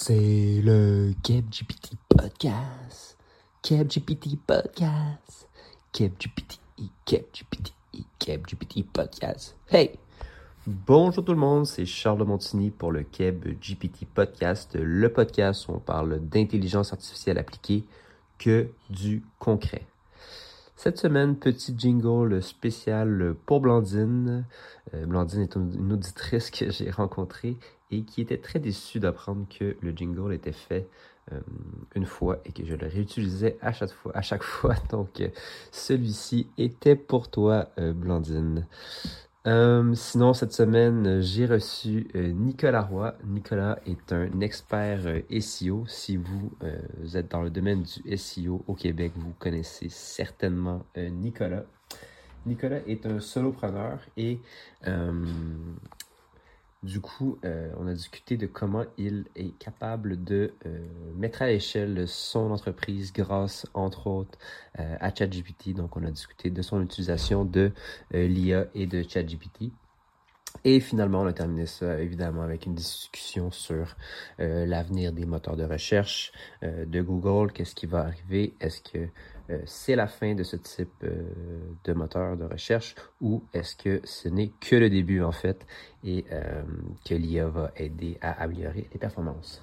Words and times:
C'est 0.00 0.62
le 0.62 1.12
KebGPT 1.24 1.96
Podcast. 2.08 3.18
KebGPT 3.62 4.38
Podcast. 4.46 5.48
KebGPT, 5.92 6.60
KebGPT, 7.04 7.72
KebGPT 8.20 8.86
Podcast. 8.92 9.56
Hey! 9.68 9.98
Bonjour 10.68 11.24
tout 11.24 11.32
le 11.32 11.38
monde, 11.38 11.66
c'est 11.66 11.84
Charles 11.84 12.22
Montigny 12.22 12.70
pour 12.70 12.92
le 12.92 13.02
KebGPT 13.02 14.06
Podcast, 14.14 14.78
le 14.80 15.12
podcast 15.12 15.66
où 15.66 15.72
on 15.72 15.80
parle 15.80 16.20
d'intelligence 16.20 16.92
artificielle 16.92 17.36
appliquée 17.36 17.82
que 18.38 18.68
du 18.88 19.24
concret. 19.40 19.84
Cette 20.78 20.98
semaine, 20.98 21.34
petit 21.34 21.74
jingle 21.76 22.40
spécial 22.40 23.34
pour 23.46 23.60
Blandine. 23.60 24.44
Euh, 24.94 25.06
Blandine 25.06 25.40
est 25.40 25.56
une 25.56 25.92
auditrice 25.92 26.52
que 26.52 26.70
j'ai 26.70 26.88
rencontrée 26.88 27.56
et 27.90 28.04
qui 28.04 28.20
était 28.20 28.38
très 28.38 28.60
déçue 28.60 29.00
d'apprendre 29.00 29.44
que 29.50 29.76
le 29.80 29.90
jingle 29.90 30.32
était 30.32 30.52
fait 30.52 30.86
euh, 31.32 31.40
une 31.96 32.06
fois 32.06 32.38
et 32.44 32.52
que 32.52 32.64
je 32.64 32.76
le 32.76 32.86
réutilisais 32.86 33.58
à 33.60 33.72
chaque 33.72 33.90
fois. 33.90 34.16
À 34.16 34.22
chaque. 34.22 34.44
Donc, 34.90 35.20
euh, 35.20 35.30
celui-ci 35.72 36.46
était 36.58 36.94
pour 36.94 37.28
toi, 37.28 37.70
Blandine. 37.76 38.64
Euh, 39.48 39.94
sinon, 39.94 40.34
cette 40.34 40.52
semaine, 40.52 41.22
j'ai 41.22 41.46
reçu 41.46 42.06
euh, 42.14 42.32
Nicolas 42.32 42.82
Roy. 42.82 43.14
Nicolas 43.24 43.78
est 43.86 44.12
un 44.12 44.40
expert 44.40 45.00
euh, 45.06 45.40
SEO. 45.40 45.86
Si 45.86 46.18
vous, 46.18 46.50
êtes 47.14 47.30
dans 47.30 47.40
le 47.40 47.48
domaine 47.48 47.82
du 47.82 48.16
SEO 48.18 48.62
au 48.66 48.74
Québec, 48.74 49.12
vous 49.16 49.32
connaissez 49.38 49.88
certainement 49.88 50.84
Nicolas. 50.96 51.64
Nicolas 52.44 52.80
est 52.86 53.06
un 53.06 53.20
solopreneur 53.20 54.00
et 54.18 54.38
du 56.84 57.00
coup, 57.00 57.38
euh, 57.44 57.72
on 57.78 57.88
a 57.88 57.92
discuté 57.92 58.36
de 58.36 58.46
comment 58.46 58.84
il 58.96 59.24
est 59.34 59.56
capable 59.58 60.22
de 60.22 60.54
euh, 60.64 60.78
mettre 61.16 61.42
à 61.42 61.48
l'échelle 61.48 62.06
son 62.06 62.52
entreprise 62.52 63.12
grâce, 63.12 63.66
entre 63.74 64.06
autres, 64.06 64.38
euh, 64.78 64.96
à 65.00 65.12
ChatGPT. 65.12 65.74
Donc, 65.74 65.96
on 65.96 66.04
a 66.04 66.10
discuté 66.10 66.50
de 66.50 66.62
son 66.62 66.80
utilisation 66.82 67.44
de 67.44 67.72
l'IA 68.12 68.66
et 68.74 68.86
de 68.86 69.02
ChatGPT. 69.02 69.72
Et 70.64 70.80
finalement, 70.80 71.22
on 71.22 71.26
a 71.26 71.32
terminé 71.32 71.66
ça 71.66 72.00
évidemment 72.00 72.42
avec 72.42 72.66
une 72.66 72.74
discussion 72.74 73.50
sur 73.50 73.96
l'avenir 74.38 75.12
des 75.12 75.26
moteurs 75.26 75.56
de 75.56 75.64
recherche 75.64 76.32
de 76.62 77.02
Google. 77.02 77.52
Qu'est-ce 77.52 77.74
qui 77.74 77.86
va 77.86 78.00
arriver? 78.00 78.56
Est-ce 78.58 78.80
que 78.80 79.08
c'est 79.64 79.96
la 79.96 80.06
fin 80.06 80.34
de 80.34 80.42
ce 80.42 80.56
type 80.56 80.88
euh, 81.04 81.22
de 81.84 81.92
moteur 81.92 82.36
de 82.36 82.44
recherche 82.44 82.94
ou 83.20 83.42
est-ce 83.52 83.76
que 83.76 84.00
ce 84.04 84.28
n'est 84.28 84.50
que 84.60 84.76
le 84.76 84.90
début 84.90 85.22
en 85.22 85.32
fait 85.32 85.66
et 86.04 86.24
euh, 86.32 86.62
que 87.04 87.14
l'IA 87.14 87.48
va 87.48 87.72
aider 87.76 88.18
à 88.20 88.32
améliorer 88.42 88.88
les 88.92 88.98
performances? 88.98 89.62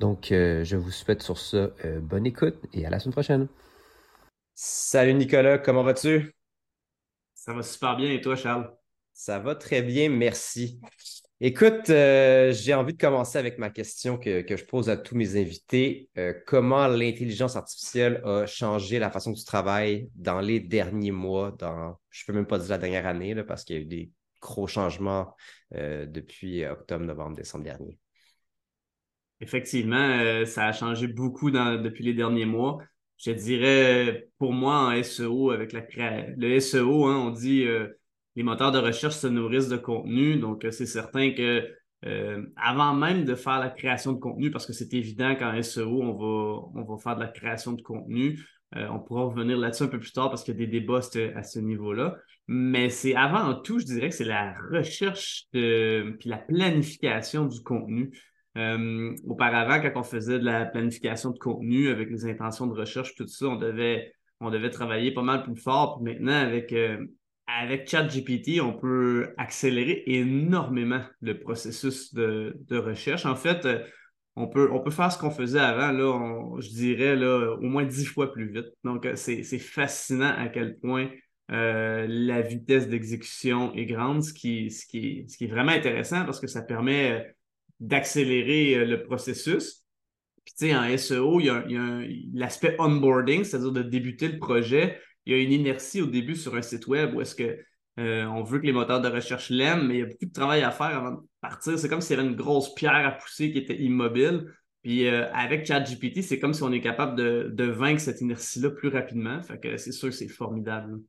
Donc, 0.00 0.28
je 0.30 0.76
vous 0.76 0.90
souhaite 0.90 1.22
sur 1.22 1.38
ça 1.38 1.68
bonne 2.00 2.26
écoute 2.26 2.56
et 2.72 2.84
à 2.84 2.90
la 2.90 2.98
semaine 2.98 3.12
prochaine. 3.12 3.48
Salut 4.54 5.14
Nicolas, 5.14 5.58
comment 5.58 5.84
vas-tu? 5.84 6.34
Ça 7.34 7.52
va 7.52 7.62
super 7.62 7.96
bien 7.96 8.10
et 8.10 8.20
toi 8.20 8.34
Charles? 8.34 8.74
Ça 9.12 9.38
va 9.38 9.54
très 9.54 9.82
bien, 9.82 10.08
merci. 10.08 10.80
Écoute, 11.44 11.90
euh, 11.90 12.52
j'ai 12.52 12.72
envie 12.72 12.92
de 12.92 12.98
commencer 12.98 13.36
avec 13.36 13.58
ma 13.58 13.68
question 13.68 14.16
que, 14.16 14.44
je 14.48 14.64
pose 14.64 14.88
à 14.88 14.96
tous 14.96 15.16
mes 15.16 15.36
invités. 15.36 16.08
Euh, 16.16 16.32
comment 16.46 16.86
l'intelligence 16.86 17.56
artificielle 17.56 18.22
a 18.24 18.46
changé 18.46 19.00
la 19.00 19.10
façon 19.10 19.32
que 19.32 19.38
tu 19.40 19.44
travailles 19.44 20.08
dans 20.14 20.38
les 20.38 20.60
derniers 20.60 21.10
mois, 21.10 21.50
dans, 21.50 21.98
je 22.10 22.22
ne 22.22 22.26
peux 22.28 22.32
même 22.32 22.46
pas 22.46 22.60
dire 22.60 22.68
la 22.68 22.78
dernière 22.78 23.08
année, 23.08 23.34
parce 23.42 23.64
qu'il 23.64 23.74
y 23.74 23.78
a 23.80 23.82
eu 23.82 23.86
des 23.86 24.12
gros 24.40 24.68
changements 24.68 25.34
euh, 25.74 26.06
depuis 26.06 26.64
octobre, 26.64 27.04
novembre, 27.04 27.34
décembre 27.34 27.64
dernier? 27.64 27.98
Effectivement, 29.40 30.46
ça 30.46 30.68
a 30.68 30.72
changé 30.72 31.08
beaucoup 31.08 31.50
depuis 31.50 32.04
les 32.04 32.14
derniers 32.14 32.46
mois. 32.46 32.78
Je 33.16 33.32
dirais, 33.32 34.28
pour 34.38 34.52
moi, 34.52 34.76
en 34.76 34.92
SEO, 34.92 35.50
avec 35.50 35.72
le 35.72 36.60
SEO, 36.60 37.06
hein, 37.06 37.16
on 37.16 37.30
dit 37.30 37.66
les 38.36 38.42
moteurs 38.42 38.72
de 38.72 38.78
recherche 38.78 39.16
se 39.16 39.26
nourrissent 39.26 39.68
de 39.68 39.76
contenu. 39.76 40.36
Donc, 40.36 40.64
euh, 40.64 40.70
c'est 40.70 40.86
certain 40.86 41.32
que 41.32 41.68
euh, 42.04 42.44
avant 42.56 42.94
même 42.94 43.24
de 43.24 43.34
faire 43.34 43.60
la 43.60 43.70
création 43.70 44.12
de 44.12 44.18
contenu, 44.18 44.50
parce 44.50 44.66
que 44.66 44.72
c'est 44.72 44.92
évident 44.94 45.36
qu'en 45.36 45.60
SEO, 45.62 46.02
on 46.02 46.12
va, 46.14 46.80
on 46.80 46.84
va 46.84 46.98
faire 46.98 47.14
de 47.14 47.20
la 47.20 47.28
création 47.28 47.72
de 47.72 47.82
contenu. 47.82 48.40
Euh, 48.74 48.88
on 48.90 48.98
pourra 48.98 49.24
revenir 49.24 49.58
là-dessus 49.58 49.84
un 49.84 49.88
peu 49.88 50.00
plus 50.00 50.12
tard 50.12 50.30
parce 50.30 50.42
qu'il 50.42 50.54
y 50.54 50.62
a 50.62 50.66
des 50.66 50.80
débats 50.80 51.00
à 51.36 51.42
ce 51.42 51.58
niveau-là. 51.58 52.16
Mais 52.48 52.88
c'est 52.88 53.14
avant 53.14 53.54
tout, 53.54 53.78
je 53.78 53.84
dirais 53.84 54.08
que 54.08 54.14
c'est 54.14 54.24
la 54.24 54.54
recherche 54.72 55.44
de, 55.52 56.16
puis 56.18 56.28
la 56.28 56.38
planification 56.38 57.44
du 57.44 57.62
contenu. 57.62 58.10
auparavant, 58.56 59.80
quand 59.80 60.00
on 60.00 60.02
faisait 60.02 60.38
de 60.38 60.44
la 60.44 60.64
planification 60.64 61.30
de 61.30 61.38
contenu 61.38 61.88
avec 61.88 62.10
les 62.10 62.24
intentions 62.24 62.66
de 62.66 62.72
recherche, 62.72 63.14
tout 63.14 63.28
ça, 63.28 63.46
on 63.46 63.56
devait, 63.56 64.12
on 64.40 64.50
devait 64.50 64.70
travailler 64.70 65.12
pas 65.12 65.22
mal 65.22 65.44
plus 65.44 65.60
fort. 65.60 66.02
Puis 66.02 66.14
maintenant, 66.14 66.32
avec 66.32 66.74
avec 67.60 67.88
ChatGPT, 67.88 68.60
on 68.60 68.72
peut 68.72 69.34
accélérer 69.36 70.02
énormément 70.06 71.02
le 71.20 71.38
processus 71.38 72.14
de, 72.14 72.54
recherche. 72.70 73.26
En 73.26 73.36
fait, 73.36 73.64
euh, 73.66 73.84
on 74.36 74.48
peut, 74.48 74.70
on 74.72 74.80
peut 74.80 74.90
faire 74.90 75.12
ce 75.12 75.18
qu'on 75.18 75.30
faisait 75.30 75.60
avant, 75.60 75.92
là, 75.92 76.58
je 76.60 76.68
dirais 76.68 77.16
là, 77.16 77.54
au 77.54 77.62
moins 77.62 77.84
dix 77.84 78.06
fois 78.06 78.32
plus 78.32 78.50
vite. 78.50 78.68
Donc, 78.84 79.04
euh, 79.04 79.16
c'est 79.16 79.42
fascinant 79.58 80.34
à 80.36 80.48
quel 80.48 80.78
point 80.78 81.10
euh, 81.50 82.06
la 82.08 82.40
vitesse 82.40 82.88
d'exécution 82.88 83.74
est 83.74 83.86
grande, 83.86 84.22
ce 84.22 84.32
qui, 84.32 84.70
ce, 84.70 84.86
qui, 84.86 85.24
ce 85.28 85.36
qui 85.36 85.44
est 85.44 85.48
vraiment 85.48 85.72
intéressant 85.72 86.24
parce 86.24 86.40
que 86.40 86.46
ça 86.46 86.62
permet 86.62 87.34
d'accélérer 87.80 88.86
le 88.86 89.02
processus. 89.02 89.84
Puis, 90.44 90.54
tu 90.58 90.66
sais, 90.66 90.76
en 90.76 90.96
SEO, 90.96 91.40
il 91.40 91.46
y 91.46 91.50
a, 91.50 91.58
a 91.58 92.00
l'aspect 92.34 92.76
onboarding, 92.78 93.44
c'est-à-dire 93.44 93.72
de 93.72 93.82
débuter 93.82 94.28
le 94.28 94.38
projet 94.38 94.98
il 95.26 95.32
y 95.32 95.36
a 95.36 95.42
une 95.42 95.52
inertie 95.52 96.02
au 96.02 96.06
début 96.06 96.36
sur 96.36 96.54
un 96.54 96.62
site 96.62 96.86
web 96.86 97.14
où 97.14 97.20
est-ce 97.20 97.34
que 97.34 97.58
euh, 97.98 98.24
on 98.24 98.42
veut 98.42 98.58
que 98.58 98.66
les 98.66 98.72
moteurs 98.72 99.00
de 99.00 99.08
recherche 99.08 99.50
l'aiment, 99.50 99.86
mais 99.86 99.94
il 99.94 100.00
y 100.00 100.02
a 100.02 100.06
beaucoup 100.06 100.24
de 100.24 100.32
travail 100.32 100.62
à 100.62 100.70
faire 100.70 100.96
avant 100.96 101.10
de 101.12 101.20
partir. 101.40 101.78
C'est 101.78 101.88
comme 101.88 102.00
s'il 102.00 102.16
y 102.16 102.20
avait 102.20 102.28
une 102.28 102.36
grosse 102.36 102.74
pierre 102.74 103.06
à 103.06 103.12
pousser 103.12 103.52
qui 103.52 103.58
était 103.58 103.80
immobile. 103.80 104.46
Puis 104.82 105.06
euh, 105.06 105.30
avec 105.32 105.66
ChatGPT, 105.66 106.22
c'est 106.22 106.38
comme 106.38 106.54
si 106.54 106.62
on 106.62 106.72
est 106.72 106.80
capable 106.80 107.16
de, 107.16 107.64
vaincre 107.64 108.00
cette 108.00 108.20
inertie-là 108.20 108.70
plus 108.70 108.88
rapidement. 108.88 109.42
Fait 109.42 109.60
que 109.60 109.76
c'est 109.76 109.92
sûr 109.92 110.12
c'est 110.12 110.28
formidable. 110.28 111.00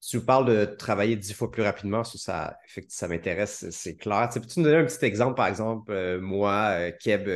Tu 0.00 0.16
nous 0.16 0.24
parles 0.24 0.46
de 0.46 0.64
travailler 0.64 1.14
dix 1.14 1.32
fois 1.32 1.48
plus 1.48 1.62
rapidement, 1.62 2.02
ça, 2.02 2.58
ça 2.88 3.06
m'intéresse, 3.06 3.70
c'est 3.70 3.94
clair. 3.94 4.28
Tu 4.32 4.40
peux-tu 4.40 4.58
nous 4.58 4.64
donner 4.64 4.78
un 4.78 4.84
petit 4.84 5.04
exemple, 5.04 5.36
par 5.36 5.46
exemple, 5.46 5.92
euh, 5.92 6.20
moi, 6.20 6.90
Keb, 6.98 7.28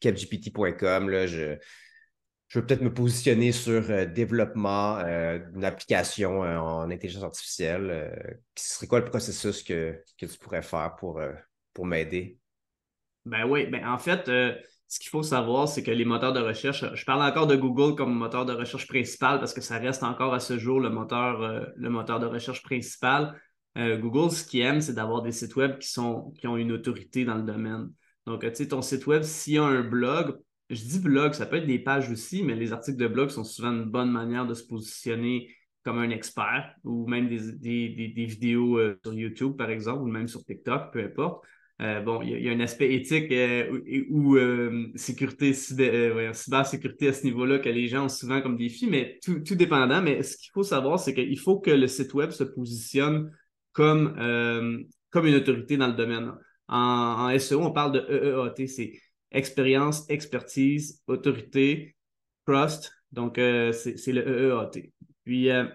KebGPT.com, 0.00 1.10
là, 1.10 1.26
je, 1.26 1.58
je 2.48 2.58
veux 2.58 2.66
peut-être 2.66 2.82
me 2.82 2.92
positionner 2.92 3.52
sur 3.52 3.90
euh, 3.90 4.06
développement 4.06 4.98
euh, 4.98 5.38
d'une 5.38 5.64
application 5.64 6.44
euh, 6.44 6.58
en 6.58 6.90
intelligence 6.90 7.24
artificielle. 7.24 8.38
ce 8.54 8.74
serait 8.74 8.86
quoi 8.86 9.00
le 9.00 9.04
processus 9.04 9.62
que, 9.62 10.00
tu 10.16 10.28
pourrais 10.40 10.62
faire 10.62 10.94
pour, 10.96 11.20
pour 11.72 11.86
m'aider? 11.86 12.38
Ben 13.24 13.44
oui, 13.44 13.66
ben 13.66 13.86
en 13.86 13.98
fait, 13.98 14.26
ce 14.26 15.00
qu'il 15.00 15.08
faut 15.08 15.24
savoir, 15.24 15.66
c'est 15.66 15.82
que 15.82 15.90
les 15.90 16.04
moteurs 16.04 16.32
de 16.32 16.40
recherche, 16.40 16.84
je 16.94 17.04
parle 17.04 17.22
encore 17.22 17.48
de 17.48 17.56
Google 17.56 17.96
comme 17.96 18.14
moteur 18.14 18.46
de 18.46 18.52
recherche 18.52 18.86
principal 18.86 19.40
parce 19.40 19.52
que 19.52 19.60
ça 19.60 19.78
reste 19.78 20.04
encore 20.04 20.32
à 20.32 20.38
ce 20.38 20.58
jour 20.58 20.78
le 20.78 20.90
moteur, 20.90 21.72
le 21.74 21.90
moteur 21.90 22.20
de 22.20 22.26
recherche 22.26 22.62
principal. 22.62 23.34
Google, 23.76 24.30
ce 24.30 24.44
qu'il 24.44 24.60
aime, 24.60 24.80
c'est 24.80 24.94
d'avoir 24.94 25.22
des 25.22 25.32
sites 25.32 25.56
web 25.56 25.78
qui, 25.78 25.88
sont, 25.88 26.32
qui 26.38 26.46
ont 26.46 26.56
une 26.56 26.70
autorité 26.70 27.24
dans 27.24 27.34
le 27.34 27.42
domaine. 27.42 27.90
Donc, 28.26 28.42
tu 28.42 28.54
sais, 28.54 28.68
ton 28.68 28.80
site 28.80 29.08
web, 29.08 29.24
s'il 29.24 29.54
y 29.54 29.58
a 29.58 29.64
un 29.64 29.82
blog, 29.82 30.38
je 30.70 30.82
dis 30.82 30.98
blog, 30.98 31.32
ça 31.34 31.46
peut 31.46 31.56
être 31.56 31.66
des 31.66 31.78
pages 31.78 32.10
aussi, 32.10 32.42
mais 32.42 32.54
les 32.54 32.72
articles 32.72 32.98
de 32.98 33.06
blog 33.06 33.30
sont 33.30 33.44
souvent 33.44 33.70
une 33.70 33.84
bonne 33.84 34.10
manière 34.10 34.46
de 34.46 34.54
se 34.54 34.64
positionner 34.64 35.48
comme 35.84 35.98
un 35.98 36.10
expert 36.10 36.74
ou 36.82 37.06
même 37.06 37.28
des, 37.28 38.12
vidéos 38.16 38.76
euh, 38.78 38.98
sur 39.04 39.14
YouTube, 39.14 39.56
par 39.56 39.70
exemple, 39.70 40.02
ou 40.02 40.08
même 40.08 40.26
sur 40.26 40.44
TikTok, 40.44 40.92
peu 40.92 41.04
importe. 41.04 41.44
Euh, 41.80 42.00
bon, 42.00 42.22
il 42.22 42.40
y, 42.40 42.48
a 42.48 42.52
un 42.52 42.60
aspect 42.60 42.92
éthique 42.94 43.30
euh, 43.30 43.80
ou, 44.10 44.36
sécurité, 44.96 45.52
cybersécurité 45.52 47.08
à 47.08 47.12
ce 47.12 47.22
niveau-là 47.24 47.60
que 47.60 47.68
les 47.68 47.86
gens 47.86 48.06
ont 48.06 48.08
souvent 48.08 48.40
comme 48.40 48.56
défi, 48.56 48.88
mais 48.88 49.20
tout, 49.22 49.54
dépendant. 49.54 50.02
Mais 50.02 50.22
ce 50.24 50.36
qu'il 50.38 50.50
faut 50.52 50.64
savoir, 50.64 50.98
c'est 50.98 51.14
qu'il 51.14 51.38
faut 51.38 51.60
que 51.60 51.70
le 51.70 51.86
site 51.86 52.14
web 52.14 52.30
se 52.30 52.44
positionne 52.44 53.30
comme, 53.72 54.16
comme 55.10 55.26
une 55.26 55.34
autorité 55.34 55.76
dans 55.76 55.88
le 55.88 55.92
domaine. 55.92 56.32
En, 56.66 57.30
en 57.30 57.38
SEO, 57.38 57.62
on 57.62 57.70
parle 57.70 57.92
de 57.92 58.00
EEAT, 58.10 58.66
c'est 58.66 58.92
expérience, 59.36 60.08
expertise, 60.08 61.02
autorité, 61.06 61.94
trust. 62.46 62.92
Donc, 63.12 63.38
euh, 63.38 63.72
c'est 63.72 64.12
le 64.12 64.26
EEAT. 64.26 64.92
Puis, 65.24 65.50
euh, 65.50 65.66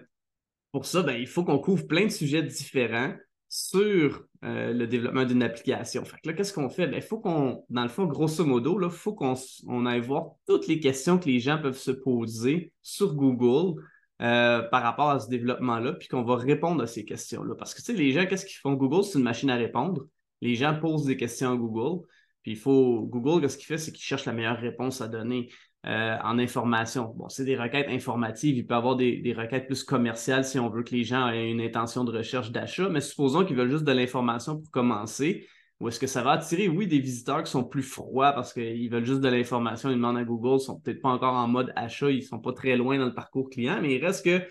pour 0.72 0.84
ça, 0.84 1.02
ben, 1.02 1.14
il 1.14 1.26
faut 1.26 1.44
qu'on 1.44 1.58
couvre 1.58 1.86
plein 1.86 2.04
de 2.04 2.10
sujets 2.10 2.42
différents 2.42 3.14
sur 3.48 4.24
euh, 4.44 4.72
le 4.72 4.86
développement 4.86 5.24
d'une 5.24 5.42
application. 5.42 6.02
Là, 6.24 6.32
qu'est-ce 6.32 6.52
qu'on 6.52 6.70
fait? 6.70 6.86
Ben, 6.86 6.96
il 6.96 7.02
faut 7.02 7.20
qu'on, 7.20 7.64
dans 7.68 7.82
le 7.82 7.88
fond, 7.88 8.06
grosso 8.06 8.44
modo, 8.44 8.80
il 8.82 8.90
faut 8.90 9.14
qu'on 9.14 9.34
on 9.68 9.86
aille 9.86 10.00
voir 10.00 10.32
toutes 10.46 10.66
les 10.66 10.80
questions 10.80 11.18
que 11.18 11.26
les 11.26 11.38
gens 11.38 11.60
peuvent 11.60 11.78
se 11.78 11.90
poser 11.90 12.72
sur 12.82 13.14
Google 13.14 13.80
par 14.18 14.84
rapport 14.84 15.10
à 15.10 15.18
ce 15.18 15.28
développement-là, 15.28 15.94
puis 15.94 16.06
qu'on 16.06 16.22
va 16.22 16.36
répondre 16.36 16.80
à 16.80 16.86
ces 16.86 17.04
questions-là. 17.04 17.56
Parce 17.56 17.74
que, 17.74 17.80
tu 17.80 17.86
sais, 17.86 17.92
les 17.92 18.12
gens, 18.12 18.24
qu'est-ce 18.24 18.46
qu'ils 18.46 18.60
font? 18.60 18.74
Google, 18.74 19.02
c'est 19.02 19.18
une 19.18 19.24
machine 19.24 19.50
à 19.50 19.56
répondre. 19.56 20.06
Les 20.40 20.54
gens 20.54 20.78
posent 20.78 21.06
des 21.06 21.16
questions 21.16 21.52
à 21.52 21.56
Google. 21.56 22.06
Puis 22.42 22.52
il 22.52 22.58
faut, 22.58 23.02
Google, 23.02 23.48
ce 23.48 23.56
qu'il 23.56 23.66
fait, 23.66 23.78
c'est 23.78 23.92
qu'il 23.92 24.04
cherche 24.04 24.24
la 24.24 24.32
meilleure 24.32 24.58
réponse 24.58 25.00
à 25.00 25.08
donner 25.08 25.50
euh, 25.86 26.16
en 26.22 26.38
information. 26.38 27.12
Bon, 27.16 27.28
c'est 27.28 27.44
des 27.44 27.56
requêtes 27.56 27.88
informatives, 27.88 28.56
il 28.56 28.66
peut 28.66 28.74
avoir 28.74 28.96
des, 28.96 29.16
des, 29.18 29.32
requêtes 29.32 29.66
plus 29.66 29.82
commerciales 29.82 30.44
si 30.44 30.58
on 30.58 30.68
veut 30.68 30.82
que 30.82 30.94
les 30.94 31.04
gens 31.04 31.28
aient 31.28 31.50
une 31.50 31.60
intention 31.60 32.04
de 32.04 32.12
recherche 32.12 32.52
d'achat, 32.52 32.88
mais 32.88 33.00
supposons 33.00 33.44
qu'ils 33.44 33.56
veulent 33.56 33.70
juste 33.70 33.84
de 33.84 33.92
l'information 33.92 34.58
pour 34.58 34.70
commencer. 34.70 35.46
Ou 35.80 35.88
est-ce 35.88 35.98
que 35.98 36.06
ça 36.06 36.22
va 36.22 36.32
attirer, 36.32 36.68
oui, 36.68 36.86
des 36.86 37.00
visiteurs 37.00 37.42
qui 37.42 37.50
sont 37.50 37.64
plus 37.64 37.82
froids 37.82 38.32
parce 38.32 38.52
qu'ils 38.52 38.88
veulent 38.88 39.04
juste 39.04 39.20
de 39.20 39.28
l'information, 39.28 39.90
ils 39.90 39.96
demandent 39.96 40.18
à 40.18 40.22
Google, 40.22 40.58
ils 40.60 40.64
sont 40.64 40.78
peut-être 40.78 41.02
pas 41.02 41.08
encore 41.08 41.34
en 41.34 41.48
mode 41.48 41.72
achat, 41.74 42.08
ils 42.08 42.22
sont 42.22 42.38
pas 42.38 42.52
très 42.52 42.76
loin 42.76 42.98
dans 42.98 43.06
le 43.06 43.14
parcours 43.14 43.50
client, 43.50 43.80
mais 43.82 43.96
il 43.96 44.04
reste 44.04 44.24
que 44.24 44.46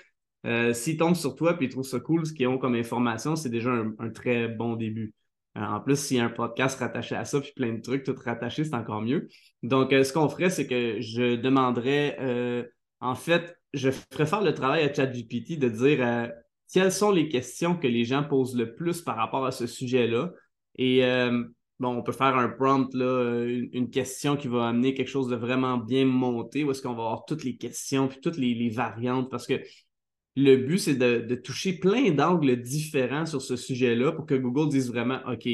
euh, 0.45 0.73
s'ils 0.73 0.97
tombent 0.97 1.15
sur 1.15 1.35
toi 1.35 1.55
et 1.59 1.63
ils 1.63 1.69
trouvent 1.69 1.85
ça 1.85 2.01
cool, 2.01 2.25
ce 2.25 2.33
qu'ils 2.33 2.47
ont 2.47 2.57
comme 2.57 2.75
information, 2.75 3.37
c'est 3.37 3.49
déjà 3.49 3.71
un, 3.71 4.09
très 4.09 4.49
bon 4.49 4.75
début. 4.75 5.13
Euh, 5.57 5.61
en 5.61 5.79
plus, 5.81 5.97
s'il 5.97 6.17
y 6.17 6.19
a 6.19 6.25
un 6.25 6.29
podcast 6.29 6.79
rattaché 6.79 7.15
à 7.15 7.25
ça, 7.25 7.41
puis 7.41 7.51
plein 7.55 7.73
de 7.73 7.81
trucs, 7.81 8.03
tout 8.03 8.15
rattaché, 8.23 8.63
c'est 8.63 8.73
encore 8.73 9.01
mieux. 9.01 9.27
Donc, 9.63 9.91
euh, 9.91 10.03
ce 10.03 10.13
qu'on 10.13 10.29
ferait, 10.29 10.49
c'est 10.49 10.67
que 10.67 11.01
je 11.01 11.35
demanderais, 11.35 12.17
en 12.99 13.15
fait, 13.15 13.57
je 13.73 13.89
ferais 13.89 14.25
faire 14.25 14.41
le 14.41 14.53
travail 14.53 14.83
à 14.83 14.93
ChatGPT 14.93 15.57
de 15.57 15.69
dire 15.69 16.31
quelles 16.71 16.91
sont 16.91 17.11
les 17.11 17.27
questions 17.27 17.75
que 17.75 17.87
les 17.87 18.05
gens 18.05 18.23
posent 18.23 18.55
le 18.55 18.75
plus 18.75 19.01
par 19.01 19.17
rapport 19.17 19.45
à 19.45 19.51
ce 19.51 19.67
sujet-là? 19.67 20.31
Et 20.77 21.01
bon, 21.79 21.97
on 21.97 22.03
peut 22.03 22.11
faire 22.13 22.37
un 22.37 22.47
prompt, 22.47 22.93
là, 22.93 23.43
une, 23.45 23.89
question 23.89 24.37
qui 24.37 24.47
va 24.47 24.69
amener 24.69 24.93
quelque 24.93 25.09
chose 25.09 25.27
de 25.27 25.35
vraiment 25.35 25.77
bien 25.77 26.05
monté, 26.05 26.63
où 26.63 26.71
est-ce 26.71 26.81
qu'on 26.81 26.93
va 26.93 27.03
avoir 27.03 27.25
toutes 27.25 27.43
les 27.43 27.57
questions, 27.57 28.07
puis 28.07 28.19
toutes 28.21 28.37
les 28.37 28.69
variantes, 28.69 29.29
parce 29.29 29.47
que 29.47 29.55
le 30.35 30.55
but, 30.55 30.77
c'est 30.77 30.95
de, 30.95 31.35
toucher 31.35 31.73
plein 31.73 32.11
d'angles 32.11 32.61
différents 32.61 33.25
sur 33.25 33.41
ce 33.41 33.55
sujet-là 33.55 34.11
pour 34.13 34.25
que 34.25 34.35
Google 34.35 34.69
dise 34.69 34.89
vraiment, 34.89 35.19
OK, 35.27 35.47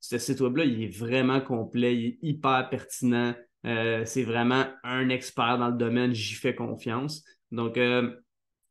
ce 0.00 0.18
site 0.18 0.40
web-là, 0.40 0.64
il 0.64 0.82
est 0.82 0.96
vraiment 0.96 1.40
complet, 1.40 1.96
il 1.96 2.06
est 2.06 2.18
hyper 2.22 2.68
pertinent, 2.70 3.34
euh, 3.66 4.02
c'est 4.04 4.24
vraiment 4.24 4.64
un 4.82 5.08
expert 5.10 5.58
dans 5.58 5.68
le 5.68 5.76
domaine, 5.76 6.12
j'y 6.12 6.34
fais 6.34 6.54
confiance. 6.54 7.22
Donc, 7.50 7.76
euh, 7.76 8.10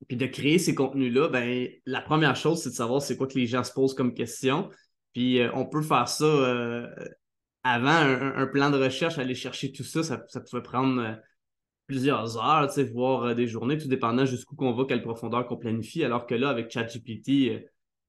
puis 0.07 0.17
de 0.17 0.25
créer 0.25 0.57
ces 0.57 0.73
contenus-là, 0.73 1.29
ben, 1.29 1.69
la 1.85 2.01
première 2.01 2.35
chose, 2.35 2.61
c'est 2.61 2.69
de 2.69 2.75
savoir 2.75 3.01
c'est 3.01 3.15
quoi 3.15 3.27
que 3.27 3.37
les 3.37 3.45
gens 3.45 3.63
se 3.63 3.71
posent 3.71 3.93
comme 3.93 4.13
question. 4.13 4.69
Puis 5.13 5.39
euh, 5.39 5.51
on 5.53 5.65
peut 5.67 5.83
faire 5.83 6.07
ça 6.07 6.89
avant 7.63 7.91
un, 7.91 8.47
plan 8.47 8.71
de 8.71 8.77
recherche, 8.77 9.19
aller 9.19 9.35
chercher 9.35 9.71
tout 9.71 9.83
ça, 9.83 10.01
ça, 10.01 10.25
ça 10.27 10.41
pouvait 10.41 10.63
prendre 10.63 11.21
plusieurs 11.91 12.37
heures, 12.37 12.69
voire 12.93 13.23
euh, 13.23 13.33
des 13.33 13.47
journées, 13.47 13.77
tout 13.77 13.89
dépendant 13.89 14.25
jusqu'où 14.25 14.55
qu'on 14.55 14.71
va, 14.71 14.85
quelle 14.87 15.01
profondeur 15.01 15.45
qu'on 15.45 15.57
planifie. 15.57 16.05
Alors 16.05 16.25
que 16.25 16.35
là, 16.35 16.49
avec 16.49 16.71
ChatGPT, 16.71 17.29
euh, 17.49 17.59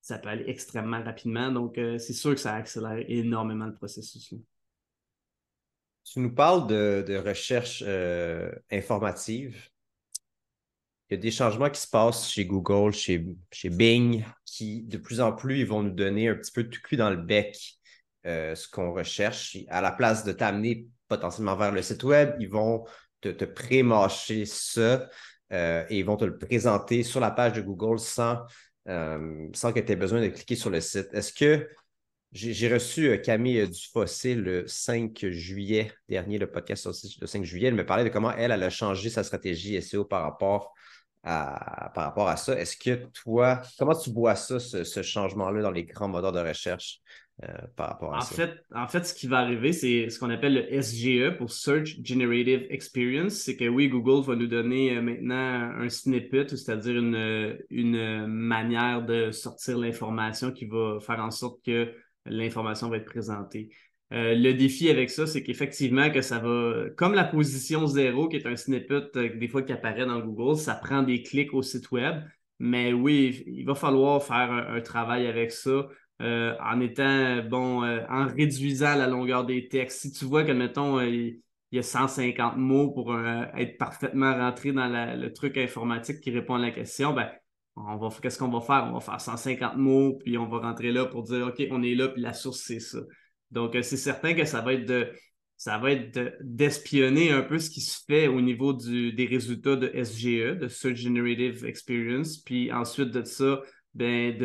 ça 0.00 0.18
peut 0.18 0.28
aller 0.28 0.44
extrêmement 0.46 1.02
rapidement. 1.02 1.50
Donc, 1.50 1.78
euh, 1.78 1.98
c'est 1.98 2.12
sûr 2.12 2.30
que 2.30 2.40
ça 2.40 2.54
accélère 2.54 3.04
énormément 3.08 3.66
le 3.66 3.74
processus. 3.74 4.34
Tu 6.04 6.20
nous 6.20 6.32
parles 6.32 6.68
de, 6.68 7.16
recherche 7.26 7.82
informative. 8.70 9.68
Il 11.08 11.14
y 11.14 11.18
a 11.18 11.20
des 11.20 11.30
changements 11.30 11.70
qui 11.70 11.80
se 11.80 11.88
passent 11.88 12.30
chez 12.30 12.46
Google, 12.46 12.92
chez, 12.92 13.26
chez 13.50 13.68
Bing, 13.68 14.24
qui 14.44 14.82
de 14.82 14.96
plus 14.96 15.20
en 15.20 15.32
plus, 15.32 15.60
ils 15.60 15.66
vont 15.66 15.82
nous 15.82 15.90
donner 15.90 16.28
un 16.28 16.34
petit 16.34 16.52
peu 16.52 16.64
tout 16.64 16.80
cul 16.82 16.96
dans 16.96 17.10
le 17.10 17.16
bec 17.16 17.56
ce 18.24 18.68
qu'on 18.68 18.92
recherche. 18.92 19.56
À 19.68 19.80
la 19.80 19.92
place 19.92 20.24
de 20.24 20.32
t'amener 20.32 20.86
potentiellement 21.06 21.56
vers 21.56 21.72
le 21.72 21.82
site 21.82 22.02
web, 22.02 22.34
ils 22.40 22.48
vont 22.48 22.84
te, 23.30 23.44
pré-mâcher 23.44 24.44
ça 24.44 25.08
euh, 25.52 25.84
et 25.88 25.98
ils 25.98 26.04
vont 26.04 26.16
te 26.16 26.24
le 26.24 26.38
présenter 26.38 27.02
sur 27.02 27.20
la 27.20 27.30
page 27.30 27.52
de 27.52 27.60
Google 27.60 27.98
sans, 27.98 28.38
euh, 28.88 29.48
sans 29.54 29.72
que 29.72 29.80
tu 29.80 29.92
aies 29.92 29.96
besoin 29.96 30.20
de 30.20 30.28
cliquer 30.28 30.56
sur 30.56 30.70
le 30.70 30.80
site. 30.80 31.08
Est-ce 31.12 31.32
que 31.32 31.68
j'ai 32.32 32.72
reçu 32.72 33.08
euh, 33.08 33.18
Camille 33.18 33.68
Dufossé 33.68 34.34
le 34.34 34.66
5 34.66 35.26
juillet 35.26 35.92
dernier, 36.08 36.38
le 36.38 36.50
podcast 36.50 36.88
le 37.20 37.26
5 37.26 37.44
juillet. 37.44 37.68
Elle 37.68 37.74
me 37.74 37.86
parlait 37.86 38.04
de 38.04 38.08
comment 38.08 38.32
elle, 38.32 38.50
elle 38.50 38.62
a 38.62 38.70
changé 38.70 39.10
sa 39.10 39.22
stratégie 39.22 39.80
SEO 39.82 40.04
par 40.04 40.22
rapport 40.22 40.72
à, 41.22 41.90
par 41.94 42.04
rapport 42.04 42.28
à 42.28 42.36
ça. 42.36 42.58
Est-ce 42.58 42.76
que 42.76 43.06
toi, 43.12 43.60
comment 43.78 43.94
tu 43.94 44.10
vois 44.10 44.34
ça, 44.34 44.58
ce 44.58 45.02
changement-là 45.02 45.62
dans 45.62 45.70
les 45.70 45.84
grands 45.84 46.08
moteurs 46.08 46.32
de 46.32 46.40
recherche? 46.40 47.00
Euh, 47.42 47.46
par 47.76 47.88
rapport 47.88 48.14
à 48.14 48.18
en 48.18 48.20
ça. 48.20 48.34
Fait, 48.34 48.62
en 48.74 48.86
fait, 48.86 49.04
ce 49.04 49.14
qui 49.14 49.26
va 49.26 49.38
arriver, 49.38 49.72
c'est 49.72 50.10
ce 50.10 50.18
qu'on 50.18 50.30
appelle 50.30 50.54
le 50.54 50.82
SGE 50.82 51.36
pour 51.38 51.50
Search 51.50 51.96
Generative 52.04 52.66
Experience. 52.68 53.32
C'est 53.32 53.56
que 53.56 53.66
oui, 53.66 53.88
Google 53.88 54.24
va 54.24 54.36
nous 54.36 54.46
donner 54.46 54.96
euh, 54.96 55.02
maintenant 55.02 55.72
un 55.76 55.88
snippet, 55.88 56.48
c'est-à-dire 56.48 56.98
une, 56.98 57.58
une 57.70 58.26
manière 58.26 59.02
de 59.04 59.30
sortir 59.30 59.78
l'information 59.78 60.52
qui 60.52 60.66
va 60.66 60.98
faire 61.00 61.20
en 61.20 61.30
sorte 61.30 61.64
que 61.64 61.92
l'information 62.26 62.90
va 62.90 62.98
être 62.98 63.06
présentée. 63.06 63.70
Euh, 64.12 64.34
le 64.34 64.52
défi 64.52 64.90
avec 64.90 65.08
ça, 65.08 65.26
c'est 65.26 65.42
qu'effectivement, 65.42 66.10
que 66.10 66.20
ça 66.20 66.38
va, 66.38 66.90
comme 66.96 67.14
la 67.14 67.24
position 67.24 67.86
zéro, 67.86 68.28
qui 68.28 68.36
est 68.36 68.46
un 68.46 68.56
snippet 68.56 69.10
des 69.14 69.48
fois 69.48 69.62
qui 69.62 69.72
apparaît 69.72 70.04
dans 70.04 70.20
Google, 70.20 70.58
ça 70.58 70.74
prend 70.74 71.02
des 71.02 71.22
clics 71.22 71.54
au 71.54 71.62
site 71.62 71.90
web. 71.90 72.22
Mais 72.58 72.92
oui, 72.92 73.42
il 73.46 73.64
va 73.64 73.74
falloir 73.74 74.22
faire 74.22 74.52
un 74.52 74.80
travail 74.80 75.26
avec 75.26 75.50
ça. 75.50 75.88
Euh, 76.22 76.54
en 76.60 76.80
étant, 76.80 77.42
bon, 77.42 77.82
euh, 77.82 78.00
en 78.08 78.26
réduisant 78.26 78.94
la 78.94 79.08
longueur 79.08 79.44
des 79.44 79.66
textes. 79.66 80.02
Si 80.02 80.12
tu 80.12 80.24
vois 80.24 80.44
que, 80.44 80.52
mettons, 80.52 81.00
euh, 81.00 81.08
il 81.08 81.40
y 81.72 81.78
a 81.78 81.82
150 81.82 82.56
mots 82.58 82.92
pour 82.92 83.16
être 83.56 83.78
parfaitement 83.78 84.32
rentré 84.34 84.72
dans 84.72 84.88
le 84.88 85.32
truc 85.32 85.56
informatique 85.56 86.20
qui 86.20 86.30
répond 86.30 86.54
à 86.54 86.58
la 86.58 86.70
question, 86.70 87.14
ben, 87.14 87.30
on 87.76 87.96
va, 87.96 88.08
qu'est-ce 88.20 88.38
qu'on 88.38 88.50
va 88.50 88.60
faire? 88.60 88.86
On 88.88 88.92
va 88.92 89.00
faire 89.00 89.20
150 89.20 89.76
mots, 89.78 90.18
puis 90.18 90.36
on 90.36 90.46
va 90.46 90.58
rentrer 90.58 90.92
là 90.92 91.06
pour 91.06 91.22
dire, 91.22 91.46
OK, 91.46 91.66
on 91.70 91.82
est 91.82 91.94
là, 91.94 92.08
puis 92.08 92.20
la 92.20 92.34
source, 92.34 92.60
c'est 92.60 92.78
ça. 92.78 92.98
Donc, 93.50 93.76
c'est 93.82 93.96
certain 93.96 94.34
que 94.34 94.44
ça 94.44 94.60
va 94.60 94.74
être 94.74 94.84
de, 94.84 95.10
ça 95.56 95.78
va 95.78 95.92
être 95.92 96.36
d'espionner 96.42 97.30
un 97.30 97.42
peu 97.42 97.58
ce 97.58 97.70
qui 97.70 97.80
se 97.80 98.00
fait 98.06 98.28
au 98.28 98.42
niveau 98.42 98.74
du, 98.74 99.14
des 99.14 99.26
résultats 99.26 99.76
de 99.76 99.90
SGE, 99.94 100.58
de 100.58 100.68
Search 100.68 100.96
Generative 100.96 101.64
Experience, 101.64 102.36
puis 102.36 102.70
ensuite 102.70 103.10
de 103.10 103.24
ça, 103.24 103.62
ben, 103.94 104.36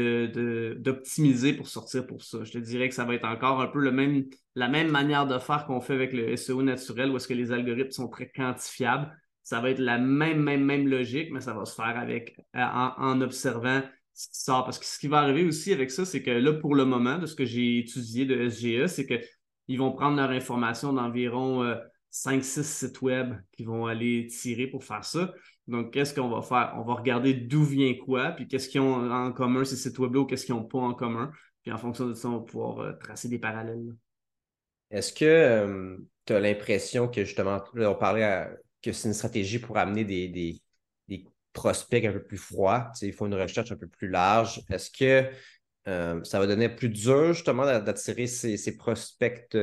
d'optimiser 0.82 1.54
de, 1.54 1.58
pour 1.58 1.68
sortir 1.70 2.06
pour 2.06 2.24
ça. 2.24 2.44
Je 2.44 2.52
te 2.52 2.58
dirais 2.58 2.90
que 2.90 2.96
ça 2.96 3.06
va 3.06 3.16
être 3.16 3.26
encore 3.26 3.62
un 3.62 3.68
peu 3.68 3.80
le 3.80 3.92
même, 3.92 4.26
la 4.56 4.68
même 4.68 4.90
manière 4.90 5.26
de 5.26 5.40
faire 5.40 5.66
qu'on 5.66 5.80
fait 5.80 5.94
avec 5.94 6.12
le 6.12 6.36
SEO 6.36 6.64
naturel, 6.64 7.12
où 7.12 7.16
est-ce 7.16 7.28
que 7.28 7.34
les 7.34 7.52
algorithmes 7.52 7.92
sont 7.92 8.10
très 8.10 8.30
quantifiables. 8.30 9.10
Ça 9.44 9.62
va 9.62 9.70
être 9.70 9.80
la 9.80 9.98
même, 9.98 10.42
même, 10.42 10.66
même 10.66 10.88
logique, 10.88 11.32
mais 11.32 11.40
ça 11.40 11.54
va 11.54 11.64
se 11.64 11.76
faire 11.76 11.98
avec 11.98 12.38
euh, 12.56 12.60
en, 12.62 13.22
observant 13.22 13.82
ce 14.14 14.28
qui 14.28 14.42
sort. 14.42 14.66
Parce 14.66 14.80
que 14.80 14.86
ce 14.86 15.00
qui 15.00 15.08
va 15.08 15.20
arriver 15.20 15.46
aussi 15.46 15.72
avec 15.72 15.92
ça, 15.92 16.04
c'est 16.04 16.22
que 16.22 16.32
là, 16.32 16.54
pour 16.54 16.76
le 16.76 16.84
moment, 16.84 17.18
de 17.18 17.26
ce 17.26 17.36
que 17.36 17.46
j'ai 17.46 17.80
étudié 17.80 18.26
de 18.26 18.50
SGE, 18.50 18.88
c'est 18.88 19.06
qu'ils 19.08 19.78
vont 19.80 19.94
prendre 19.94 20.18
leur 20.18 20.32
information 20.32 20.92
d'environ 20.92 21.64
5-6 22.12 22.60
euh, 22.60 22.64
sites 22.64 23.02
web 23.02 23.36
qui 23.54 23.64
vont 23.64 23.86
aller 23.86 24.28
tirer 24.28 24.68
pour 24.68 24.84
faire 24.84 25.06
ça. 25.06 25.34
Donc, 25.68 25.92
qu'est-ce 25.92 26.14
qu'on 26.14 26.30
va 26.30 26.42
faire? 26.42 26.74
On 26.78 26.84
va 26.84 26.94
regarder 26.94 27.34
d'où 27.34 27.64
vient 27.64 27.94
quoi, 27.96 28.32
puis 28.32 28.48
qu'est-ce 28.48 28.70
qu'ils 28.70 28.80
ont 28.80 29.12
en 29.12 29.34
commun 29.34 29.66
ces 29.66 29.76
sites 29.76 30.00
web-là 30.00 30.22
ou 30.22 30.26
qu'est-ce 30.26 30.46
qu'ils 30.46 30.56
n'ont 30.56 30.64
pas 30.64 30.80
en 30.80 30.94
commun. 30.94 31.32
Puis 31.62 31.72
en 31.74 31.78
fonction 31.78 32.08
de 32.08 32.14
ça, 32.14 32.30
on 32.30 32.40
va 32.40 32.46
pouvoir 32.46 32.80
euh, 32.80 32.94
tracer 32.94 33.28
des 33.28 33.40
parallèles. 33.40 33.94
Est-ce 34.90 35.12
que 35.12 35.26
euh, 35.26 35.98
tu 36.26 36.34
as 36.34 36.40
l'impression 36.40 37.10
que 37.10 37.26
justement, 37.26 37.62
on 37.76 37.96
parlait 37.96 38.48
que 38.82 38.94
c'est 38.94 39.10
une 39.10 39.14
stratégie 39.14 39.60
pour 39.60 39.78
amener 39.78 40.06
des, 40.06 40.62
prospects 41.52 42.06
un 42.06 42.12
peu 42.12 42.24
plus 42.24 42.38
froids, 42.38 42.92
il 43.02 43.12
faut 43.12 43.26
une 43.26 43.34
recherche 43.34 43.72
un 43.72 43.78
peu 43.78 43.88
plus 43.88 44.10
large. 44.10 44.62
Est-ce 44.70 44.92
que 44.92 45.28
euh, 45.88 46.24
ça 46.24 46.40
va 46.40 46.46
donner 46.46 46.70
plus 46.70 46.88
dur 46.88 47.34
justement 47.34 47.66
d'attirer 47.66 48.28
ces, 48.28 48.78
prospects 48.78 49.58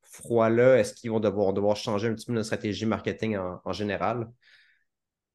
froids-là? 0.00 0.78
Est-ce 0.78 0.94
qu'ils 0.94 1.10
vont 1.10 1.18
devoir, 1.18 1.52
devoir 1.52 1.74
changer 1.74 2.06
un 2.06 2.14
petit 2.14 2.26
peu 2.26 2.34
notre 2.34 2.46
stratégie 2.46 2.86
marketing 2.86 3.36
en 3.36 3.72
général? 3.72 4.28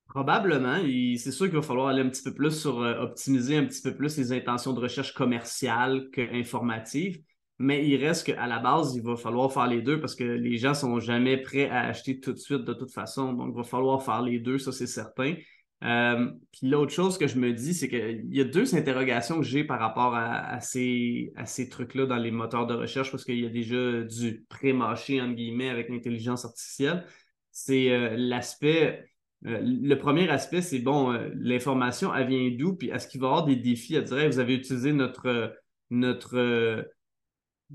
Probablement. 0.08 0.78
C'est 1.18 1.32
sûr 1.32 1.48
qu'il 1.48 1.56
va 1.56 1.62
falloir 1.62 1.88
aller 1.88 2.02
un 2.02 2.10
petit 2.10 2.24
peu 2.24 2.34
plus 2.34 2.52
sur 2.52 2.82
euh, 2.82 3.00
optimiser 3.02 3.58
un 3.58 3.66
petit 3.66 3.82
peu 3.82 3.96
plus 3.96 4.18
les 4.18 4.32
intentions 4.32 4.74
de 4.74 4.80
recherche 4.80 5.14
commerciale 5.14 6.10
qu'informative. 6.12 7.22
Mais 7.58 7.88
il 7.88 8.04
reste 8.04 8.26
qu'à 8.26 8.48
la 8.48 8.60
base, 8.60 8.96
il 8.96 9.02
va 9.02 9.16
falloir 9.16 9.52
faire 9.52 9.68
les 9.68 9.82
deux 9.82 10.00
parce 10.02 10.16
que 10.16 10.24
les 10.24 10.58
gens 10.58 10.70
ne 10.70 10.74
sont 10.74 11.00
jamais 11.00 11.38
prêts 11.38 11.70
à 11.70 11.88
acheter 11.88 12.20
tout 12.20 12.34
de 12.34 12.38
suite 12.38 12.64
de 12.64 12.74
toute 12.74 12.92
façon. 12.92 13.34
Donc, 13.34 13.54
il 13.54 13.58
va 13.58 13.64
falloir 13.64 14.04
faire 14.04 14.22
les 14.22 14.40
deux, 14.40 14.58
ça 14.58 14.72
c'est 14.72 14.88
certain. 14.88 15.36
Euh, 15.84 16.32
puis 16.52 16.68
l'autre 16.68 16.92
chose 16.92 17.18
que 17.18 17.28
je 17.28 17.38
me 17.38 17.54
dis, 17.54 17.74
c'est 17.74 17.88
qu'il 17.88 18.34
y 18.34 18.42
a 18.42 18.44
deux 18.44 18.76
interrogations 18.76 19.38
que 19.38 19.46
j'ai 19.46 19.64
par 19.64 19.80
rapport 19.80 20.16
à, 20.16 20.60
ces, 20.60 21.32
à 21.36 21.46
ces 21.46 21.70
trucs-là 21.70 22.06
dans 22.06 22.18
les 22.18 22.32
moteurs 22.32 22.68
de 22.68 22.74
recherche 22.74 23.12
parce 23.12 23.24
qu'il 23.24 23.40
y 23.40 23.46
a 23.46 23.50
déjà 23.50 24.02
du 24.02 24.46
pré-mâché, 24.50 25.22
entre 25.22 25.36
guillemets, 25.36 25.70
avec 25.70 25.90
l'intelligence 25.90 26.44
artificielle. 26.44 27.06
C'est 27.52 27.92
euh, 27.92 28.16
l'aspect 28.18 29.06
euh, 29.46 29.60
le 29.62 29.96
premier 29.96 30.30
aspect, 30.30 30.62
c'est 30.62 30.80
bon, 30.80 31.12
euh, 31.12 31.30
l'information, 31.36 32.14
elle 32.16 32.28
vient 32.28 32.50
d'où? 32.58 32.75
Puis 32.75 32.90
est-ce 32.90 33.08
qu'il 33.08 33.22
va 33.22 33.28
y 33.28 33.30
avoir 33.30 33.46
des 33.46 33.56
défis 33.56 33.98
à 33.98 34.02
dire, 34.02 34.28
vous 34.28 34.40
avez 34.40 34.56
utilisé 34.56 34.92
notre, 34.92 35.56
notre, 35.92 36.38
euh, 36.38 36.82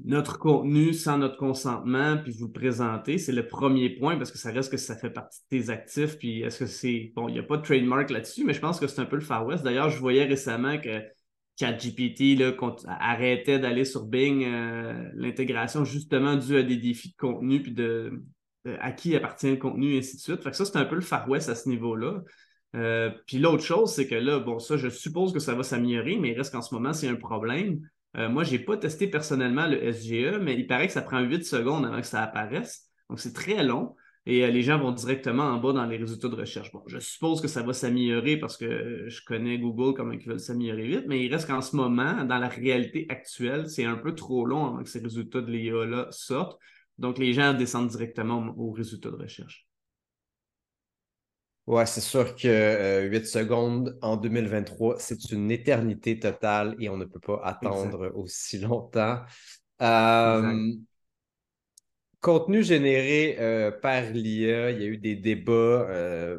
notre 0.05 0.39
contenu 0.39 0.93
sans 0.93 1.19
notre 1.19 1.37
consentement, 1.37 2.19
puis 2.19 2.33
vous 2.33 2.49
présentez? 2.49 3.19
C'est 3.19 3.33
le 3.33 3.47
premier 3.47 3.91
point 3.91 4.17
parce 4.17 4.33
que 4.33 4.39
ça 4.39 4.51
reste 4.51 4.71
que 4.73 4.79
ça 4.79 4.97
fait 4.97 5.11
partie 5.11 5.41
de 5.51 5.59
tes 5.59 5.71
actifs. 5.71 6.19
Puis 6.19 6.43
est-ce 6.43 6.59
que 6.59 6.67
c'est. 6.67 7.13
Bon, 7.15 7.29
il 7.29 7.35
n'y 7.35 7.39
a 7.39 7.45
pas 7.45 7.57
de 7.57 7.63
trademark 7.63 8.11
là-dessus, 8.11 8.45
mais 8.45 8.55
je 8.55 8.61
pense 8.61 8.81
que 8.81 8.89
c'est 8.89 9.01
un 9.01 9.07
peu 9.07 9.17
le 9.17 9.23
Far 9.23 9.47
West. 9.47 9.63
D'ailleurs, 9.63 9.91
je 9.91 9.99
voyais 9.99 10.25
récemment 10.25 10.79
que 10.79 11.03
ChatGPT 11.59 12.43
arrêtait 12.87 13.59
d'aller 13.59 13.85
sur 13.85 14.07
Bing, 14.07 14.45
l'intégration 15.15 15.85
justement 15.85 16.37
due 16.37 16.57
à 16.57 16.63
des 16.63 16.79
défis 16.79 17.11
de 17.11 17.17
contenu 17.17 17.63
puis 17.63 17.73
de, 17.73 18.25
à 18.81 18.93
qui 18.93 19.17
appartient 19.17 19.51
le 19.51 19.57
contenu 19.57 19.95
et 19.95 19.99
ainsi 19.99 20.17
de 20.17 20.21
suite. 20.21 20.43
Fait 20.43 20.51
que 20.51 20.57
ça, 20.57 20.65
c'est 20.65 20.77
un 20.77 20.85
peu 20.85 20.95
le 20.97 21.01
Far 21.01 21.29
West 21.29 21.49
à 21.49 21.55
ce 21.55 21.69
niveau-là. 21.69 22.23
Euh, 22.77 23.11
puis 23.27 23.39
l'autre 23.39 23.65
chose, 23.65 23.93
c'est 23.93 24.07
que 24.07 24.15
là, 24.15 24.39
bon, 24.39 24.59
ça, 24.59 24.77
je 24.77 24.89
suppose 24.89 25.33
que 25.33 25.41
ça 25.41 25.55
va 25.55 25.63
s'améliorer, 25.63 26.17
mais 26.19 26.31
il 26.31 26.37
reste 26.37 26.53
qu'en 26.53 26.63
ce 26.63 26.75
moment, 26.75 26.93
c'est 26.93 27.09
un 27.09 27.17
problème. 27.17 27.81
Euh, 28.17 28.29
moi, 28.29 28.45
je 28.45 28.53
n'ai 28.53 28.59
pas 28.59 28.77
testé 28.77 29.07
personnellement 29.09 29.67
le 29.67 29.93
SGE, 29.93 30.39
mais 30.41 30.55
il 30.55 30.67
paraît 30.67 30.87
que 30.87 30.93
ça 30.93 31.03
prend 31.03 31.21
8 31.21 31.45
secondes 31.45 31.85
avant 31.87 32.01
que 32.01 32.07
ça 32.07 32.23
apparaisse. 32.23 32.89
Donc, 33.09 33.21
c'est 33.21 33.33
très 33.33 33.63
long. 33.65 33.95
Et 34.27 34.45
euh, 34.45 34.51
les 34.51 34.63
gens 34.63 34.79
vont 34.79 34.93
directement 34.93 35.45
en 35.45 35.59
bas 35.59 35.73
dans 35.73 35.87
les 35.87 35.97
résultats 35.97 36.29
de 36.29 36.37
recherche. 36.37 36.71
Bon, 36.73 36.83
je 36.87 36.99
suppose 36.99 37.41
que 37.41 37.49
ça 37.49 37.63
va 37.63 37.73
s'améliorer 37.73 38.37
parce 38.37 38.57
que 38.57 39.09
je 39.09 39.25
connais 39.25 39.59
Google 39.59 39.95
comment 39.97 40.13
ils 40.13 40.21
veulent 40.21 40.39
s'améliorer 40.39 40.87
vite, 40.87 41.05
mais 41.09 41.25
il 41.25 41.33
reste 41.33 41.49
qu'en 41.49 41.63
ce 41.63 41.75
moment, 41.75 42.25
dans 42.25 42.39
la 42.39 42.49
réalité 42.49 43.07
actuelle, 43.09 43.69
c'est 43.69 43.85
un 43.85 43.97
peu 43.97 44.15
trop 44.15 44.45
long 44.45 44.67
avant 44.67 44.83
que 44.83 44.91
ces 44.91 45.01
résultats 45.01 45.41
de 45.41 45.51
l'IA-là 45.51 46.09
sortent. 46.11 46.61
Donc, 47.01 47.17
les 47.17 47.33
gens 47.33 47.55
descendent 47.55 47.89
directement 47.89 48.55
aux 48.59 48.73
résultats 48.73 49.11
de 49.11 49.17
recherche. 49.17 49.67
Ouais, 51.67 51.87
c'est 51.87 52.01
sûr 52.03 52.35
que 52.35 53.09
8 53.09 53.17
euh, 53.17 53.25
secondes 53.25 53.99
en 54.03 54.17
2023, 54.17 54.99
c'est 54.99 55.31
une 55.31 55.51
éternité 55.51 56.19
totale 56.19 56.75
et 56.79 56.89
on 56.91 56.97
ne 56.99 57.07
peut 57.07 57.21
pas 57.21 57.41
attendre 57.43 58.13
aussi 58.15 58.59
longtemps. 58.59 59.21
Euh, 59.81 60.73
contenu 62.21 62.63
généré 62.63 63.37
euh, 63.39 63.71
par 63.71 64.03
l'IA, 64.11 64.73
il 64.73 64.83
y 64.83 64.85
a 64.85 64.87
eu 64.87 64.99
des 64.99 65.17
débats, 65.17 65.87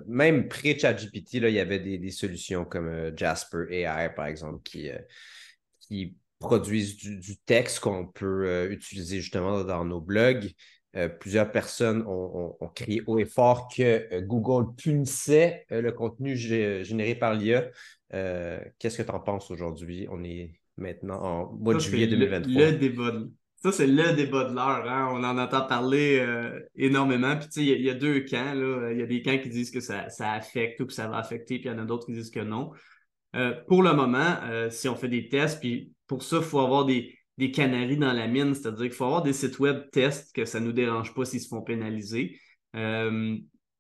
même 0.06 0.48
pré-ChatGPT, 0.48 1.36
il 1.36 1.50
y 1.50 1.60
avait 1.60 1.80
des, 1.80 2.12
solutions 2.12 2.66
comme 2.66 3.18
Jasper 3.18 3.66
AI, 3.72 4.14
par 4.14 4.28
exemple, 4.28 4.62
qui, 4.64 4.90
qui 5.80 6.16
produisent 6.42 6.98
du 6.98 7.38
texte 7.46 7.80
qu'on 7.80 8.08
peut 8.08 8.70
utiliser 8.72 9.22
justement 9.22 9.64
dans 9.64 9.86
nos 9.86 10.02
blogs. 10.02 10.52
Euh, 10.98 11.08
plusieurs 11.08 11.50
personnes 11.52 12.04
ont, 12.06 12.58
crié 12.76 13.02
haut 13.08 13.18
et 13.18 13.26
fort 13.26 13.70
que 13.74 14.14
euh, 14.14 14.22
Google 14.22 14.76
punissait 14.76 15.66
euh, 15.72 15.82
le 15.82 15.94
contenu 15.94 16.36
généré 16.36 17.16
par 17.16 17.34
l'IA. 17.34 17.70
Qu'est-ce 18.78 18.98
que 18.98 19.04
tu 19.04 19.12
en 19.12 19.22
penses 19.22 19.50
aujourd'hui? 19.52 20.08
On 20.12 20.22
est 20.24 20.52
maintenant 20.76 21.22
en 21.22 21.54
mois 21.54 21.76
de 21.76 21.80
juillet 21.80 22.08
2023. 22.08 22.62
Le, 22.62 22.72
débat 22.74 23.14
Ça, 23.64 23.72
c'est 23.72 23.88
le 23.88 24.14
débat 24.16 24.44
de 24.46 24.54
l'heure. 24.54 24.86
Hein. 24.86 25.10
On 25.14 25.24
en 25.24 25.38
entend 25.38 25.66
parler 25.66 26.26
énormément. 26.76 27.38
Puis, 27.38 27.48
tu 27.48 27.52
sais, 27.54 27.66
il 27.66 27.82
y, 27.82 27.90
a 27.90 27.94
deux 27.94 28.26
camps. 28.26 28.54
Il 28.92 29.00
y 29.00 29.02
a 29.02 29.06
des 29.06 29.22
camps 29.22 29.38
qui 29.38 29.48
disent 29.48 29.72
que 29.72 29.80
ça, 29.80 30.10
ça, 30.10 30.34
affecte 30.34 30.82
ou 30.82 30.88
que 30.88 30.94
ça 30.94 31.08
va 31.08 31.20
affecter, 31.20 31.60
puis 31.60 31.70
il 31.70 31.72
y 31.72 31.74
en 31.74 31.80
a 31.80 31.86
d'autres 31.86 32.06
qui 32.06 32.12
disent 32.14 32.32
que 32.32 32.42
non. 32.42 32.72
pour 33.70 33.82
le 33.82 33.94
moment, 33.94 34.36
si 34.70 34.90
on 34.90 34.96
fait 34.96 35.08
des 35.08 35.30
tests, 35.30 35.62
puis 35.62 35.94
pour 36.12 36.24
ça, 36.24 36.38
il 36.40 36.44
faut 36.44 36.60
avoir 36.60 36.84
des, 36.84 37.18
canaries 37.54 37.96
dans 37.96 38.12
la 38.12 38.28
mine, 38.28 38.54
c'est-à-dire 38.54 38.84
qu'il 38.88 38.92
faut 38.92 39.06
avoir 39.06 39.24
des 39.24 39.32
sites 39.32 39.60
web 39.60 39.90
tests 39.94 40.36
que 40.36 40.44
ça 40.44 40.60
ne 40.60 40.66
nous 40.66 40.74
dérange 40.74 41.14
pas 41.14 41.24
s'ils 41.24 41.40
se 41.40 41.48
font 41.48 41.62
pénaliser. 41.62 42.38
Euh, 42.76 43.38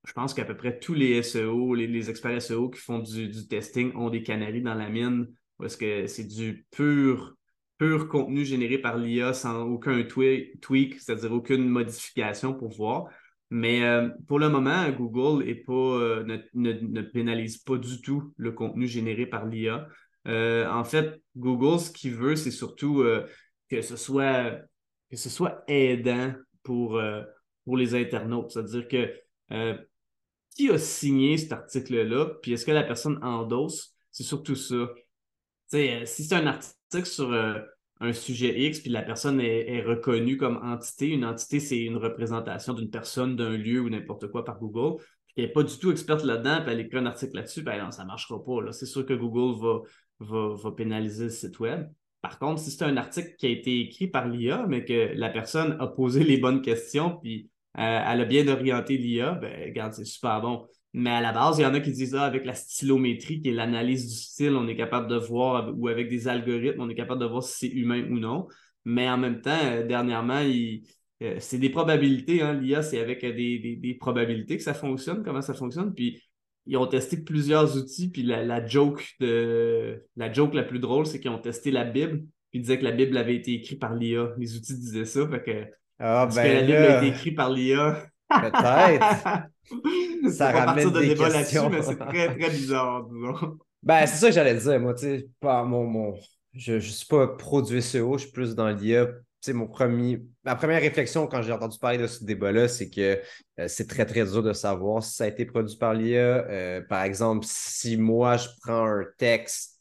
je 0.07 0.13
pense 0.13 0.33
qu'à 0.33 0.45
peu 0.45 0.55
près 0.55 0.79
tous 0.79 0.93
les 0.93 1.21
SEO, 1.23 1.75
les, 1.75 2.09
experts 2.09 2.41
SEO 2.41 2.69
qui 2.69 2.79
font 2.79 2.99
du, 2.99 3.29
testing 3.49 3.93
ont 3.95 4.09
des 4.09 4.23
canaries 4.23 4.61
dans 4.61 4.75
la 4.75 4.87
mine 4.87 5.27
parce 5.57 5.75
que 5.75 6.07
c'est 6.07 6.23
du 6.23 6.65
pur, 6.71 7.35
pur 7.77 8.07
contenu 8.07 8.45
généré 8.45 8.77
par 8.77 8.97
l'IA 8.97 9.33
sans 9.33 9.63
aucun 9.63 10.01
tweak, 10.03 11.01
c'est-à-dire 11.01 11.33
aucune 11.33 11.67
modification 11.67 12.53
pour 12.53 12.69
voir. 12.69 13.09
Mais 13.49 13.83
euh, 13.83 14.07
pour 14.29 14.39
le 14.39 14.47
moment, 14.47 14.89
Google 14.91 15.43
euh, 15.69 16.23
ne, 16.53 17.01
pénalise 17.01 17.57
pas 17.57 17.75
du 17.75 18.01
tout 18.01 18.31
le 18.37 18.53
contenu 18.53 18.87
généré 18.87 19.25
par 19.25 19.45
l'IA. 19.45 19.89
En 20.25 20.83
fait, 20.83 21.21
Google, 21.35 21.79
ce 21.79 21.91
qu'il 21.91 22.13
veut, 22.13 22.35
c'est 22.35 22.51
surtout 22.51 23.03
que 23.71 23.81
ce 23.81 23.95
soit, 23.95 24.59
que 25.09 25.17
ce 25.17 25.29
soit 25.29 25.63
aidant 25.67 26.33
pour, 26.63 26.97
euh, 26.97 27.23
pour 27.63 27.77
les 27.77 27.95
internautes. 27.95 28.51
C'est-à-dire 28.51 28.87
que 28.87 29.13
euh, 29.51 29.77
qui 30.55 30.69
a 30.69 30.77
signé 30.77 31.37
cet 31.37 31.53
article-là, 31.53 32.25
puis 32.41 32.53
est-ce 32.53 32.65
que 32.65 32.71
la 32.71 32.83
personne 32.83 33.23
endosse? 33.23 33.95
C'est 34.11 34.23
surtout 34.23 34.55
ça. 34.55 34.89
Euh, 35.73 36.05
si 36.05 36.25
c'est 36.25 36.35
un 36.35 36.47
article 36.47 37.05
sur 37.05 37.31
un 38.01 38.13
sujet 38.13 38.59
X, 38.59 38.81
puis 38.81 38.91
la 38.91 39.03
personne 39.03 39.39
est, 39.39 39.81
reconnue 39.83 40.35
comme 40.35 40.57
entité, 40.57 41.07
une 41.07 41.23
entité, 41.23 41.61
c'est 41.61 41.79
une 41.79 41.95
représentation 41.95 42.73
d'une 42.73 42.89
personne, 42.89 43.37
d'un 43.37 43.55
lieu 43.55 43.79
ou 43.79 43.89
n'importe 43.89 44.27
quoi 44.29 44.43
par 44.43 44.59
Google, 44.59 45.01
puis 45.27 45.35
elle 45.37 45.45
n'est 45.45 45.51
pas 45.53 45.63
du 45.63 45.77
tout 45.77 45.91
experte 45.91 46.25
là-dedans, 46.25 46.61
puis 46.63 46.73
elle 46.73 46.81
écrit 46.81 46.97
un 46.97 47.05
article 47.05 47.35
là-dessus, 47.35 47.61
ben 47.61 47.81
non, 47.81 47.91
ça 47.91 48.03
ne 48.03 48.07
marchera 48.07 48.43
pas. 48.43 48.73
C'est 48.73 48.85
sûr 48.85 49.05
que 49.05 49.13
Google 49.13 49.57
va, 49.61 49.79
va, 50.21 50.55
va 50.55 50.71
pénaliser 50.71 51.25
le 51.25 51.29
site 51.29 51.59
web. 51.59 51.89
Par 52.21 52.37
contre, 52.37 52.61
si 52.61 52.71
c'est 52.71 52.83
un 52.83 52.97
article 52.97 53.35
qui 53.37 53.47
a 53.47 53.49
été 53.49 53.81
écrit 53.81 54.07
par 54.07 54.27
l'IA, 54.27 54.65
mais 54.67 54.85
que 54.85 55.11
la 55.15 55.29
personne 55.29 55.75
a 55.79 55.87
posé 55.87 56.23
les 56.23 56.37
bonnes 56.37 56.61
questions, 56.61 57.17
puis 57.21 57.49
euh, 57.77 57.81
elle 58.05 58.21
a 58.21 58.25
bien 58.25 58.47
orienté 58.47 58.97
l'IA, 58.97 59.33
ben, 59.33 59.51
regarde, 59.65 59.93
c'est 59.93 60.05
super 60.05 60.41
bon. 60.41 60.67
Mais 60.93 61.09
à 61.09 61.21
la 61.21 61.31
base, 61.31 61.57
il 61.57 61.63
y 61.63 61.65
en 61.65 61.73
a 61.73 61.79
qui 61.79 61.91
disent 61.91 62.15
ah, 62.15 62.23
avec 62.23 62.45
la 62.45 62.53
stylométrie, 62.53 63.41
qui 63.41 63.49
est 63.49 63.53
l'analyse 63.53 64.07
du 64.07 64.15
style, 64.15 64.55
on 64.55 64.67
est 64.67 64.75
capable 64.75 65.07
de 65.07 65.15
voir, 65.15 65.73
ou 65.75 65.87
avec 65.87 66.09
des 66.09 66.27
algorithmes, 66.27 66.81
on 66.81 66.89
est 66.89 66.95
capable 66.95 67.21
de 67.21 67.25
voir 67.25 67.43
si 67.43 67.69
c'est 67.69 67.73
humain 67.73 68.03
ou 68.11 68.19
non. 68.19 68.47
Mais 68.85 69.09
en 69.09 69.17
même 69.17 69.41
temps, 69.41 69.57
euh, 69.63 69.85
dernièrement, 69.85 70.41
euh, 70.43 71.35
c'est 71.39 71.59
des 71.59 71.69
probabilités. 71.69 72.41
Hein, 72.41 72.53
L'IA, 72.53 72.83
c'est 72.83 72.99
avec 72.99 73.21
des, 73.21 73.77
des, 73.77 73.93
probabilités 73.95 74.57
que 74.57 74.63
ça 74.63 74.73
fonctionne, 74.73 75.23
comment 75.23 75.41
ça 75.41 75.53
fonctionne. 75.53 75.93
Puis 75.93 76.21
ils 76.65 76.77
ont 76.77 76.87
testé 76.87 77.17
plusieurs 77.17 77.77
outils, 77.77 78.09
puis 78.09 78.23
la, 78.23 78.65
joke 78.65 79.03
de 79.19 80.05
la 80.15 80.31
joke 80.31 80.53
la 80.53 80.63
plus 80.63 80.79
drôle, 80.79 81.05
c'est 81.05 81.19
qu'ils 81.19 81.31
ont 81.31 81.39
testé 81.39 81.71
la 81.71 81.83
Bible, 81.83 82.19
puis 82.49 82.59
ils 82.59 82.61
disaient 82.61 82.79
que 82.79 82.83
la 82.83 82.91
Bible 82.91 83.17
avait 83.17 83.35
été 83.35 83.53
écrite 83.53 83.79
par 83.79 83.95
l'IA. 83.95 84.29
Les 84.37 84.55
outils 84.55 84.77
disaient 84.77 85.05
ça, 85.05 85.27
fait 85.27 85.43
que 85.43 85.65
ah, 85.99 86.27
ben 86.33 86.43
que 86.43 86.53
la 86.53 86.61
Bible 86.61 86.77
a 86.77 86.97
été 86.97 87.07
écrite 87.07 87.35
par 87.35 87.49
l'IA. 87.49 88.05
Peut-être. 88.29 89.49
ça 90.31 90.51
ramène 90.51 90.89
des 90.91 91.09
débat 91.09 91.29
là-dessus, 91.29 91.59
mais 91.69 91.81
c'est 91.81 91.97
très, 91.97 92.37
très 92.37 92.49
bizarre, 92.49 93.05
disons. 93.05 93.57
Ben, 93.83 94.05
c'est 94.05 94.17
ça 94.17 94.27
que 94.27 94.33
j'allais 94.33 94.55
dire, 94.55 94.79
moi, 94.79 94.93
tu 94.93 95.01
sais, 95.01 95.27
mon, 95.41 95.85
mon... 95.85 96.13
je 96.53 96.73
ne 96.73 96.79
suis 96.79 97.07
pas 97.07 97.27
produit 97.27 97.81
SEO, 97.81 98.17
je 98.17 98.25
suis 98.25 98.31
plus 98.31 98.55
dans 98.55 98.69
l'IA 98.69 99.07
mon 99.49 99.67
premier, 99.67 100.21
ma 100.43 100.55
première 100.55 100.81
réflexion 100.81 101.27
quand 101.27 101.41
j'ai 101.41 101.51
entendu 101.51 101.77
parler 101.79 101.97
de 101.97 102.07
ce 102.07 102.23
débat-là, 102.23 102.67
c'est 102.67 102.89
que 102.89 103.21
euh, 103.59 103.67
c'est 103.67 103.87
très, 103.87 104.05
très 104.05 104.25
dur 104.25 104.43
de 104.43 104.53
savoir 104.53 105.03
si 105.03 105.15
ça 105.15 105.23
a 105.25 105.27
été 105.27 105.45
produit 105.45 105.77
par 105.77 105.93
l'IA. 105.93 106.45
Euh, 106.47 106.81
par 106.81 107.03
exemple, 107.03 107.45
si 107.49 107.97
moi, 107.97 108.37
je 108.37 108.47
prends 108.61 108.85
un 108.85 109.05
texte, 109.17 109.79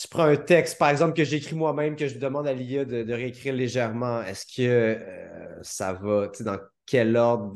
je 0.00 0.06
prends 0.08 0.24
un 0.24 0.36
texte, 0.36 0.78
par 0.78 0.88
exemple, 0.88 1.14
que 1.14 1.24
j'écris 1.24 1.54
moi-même, 1.54 1.96
que 1.96 2.08
je 2.08 2.18
demande 2.18 2.46
à 2.46 2.54
l'IA 2.54 2.84
de, 2.84 3.12
réécrire 3.12 3.54
légèrement, 3.54 4.22
est-ce 4.22 4.46
que 4.46 4.62
euh, 4.62 5.62
ça 5.62 5.92
va, 5.92 6.28
dans 6.40 6.58
quel 6.86 7.16
ordre, 7.16 7.54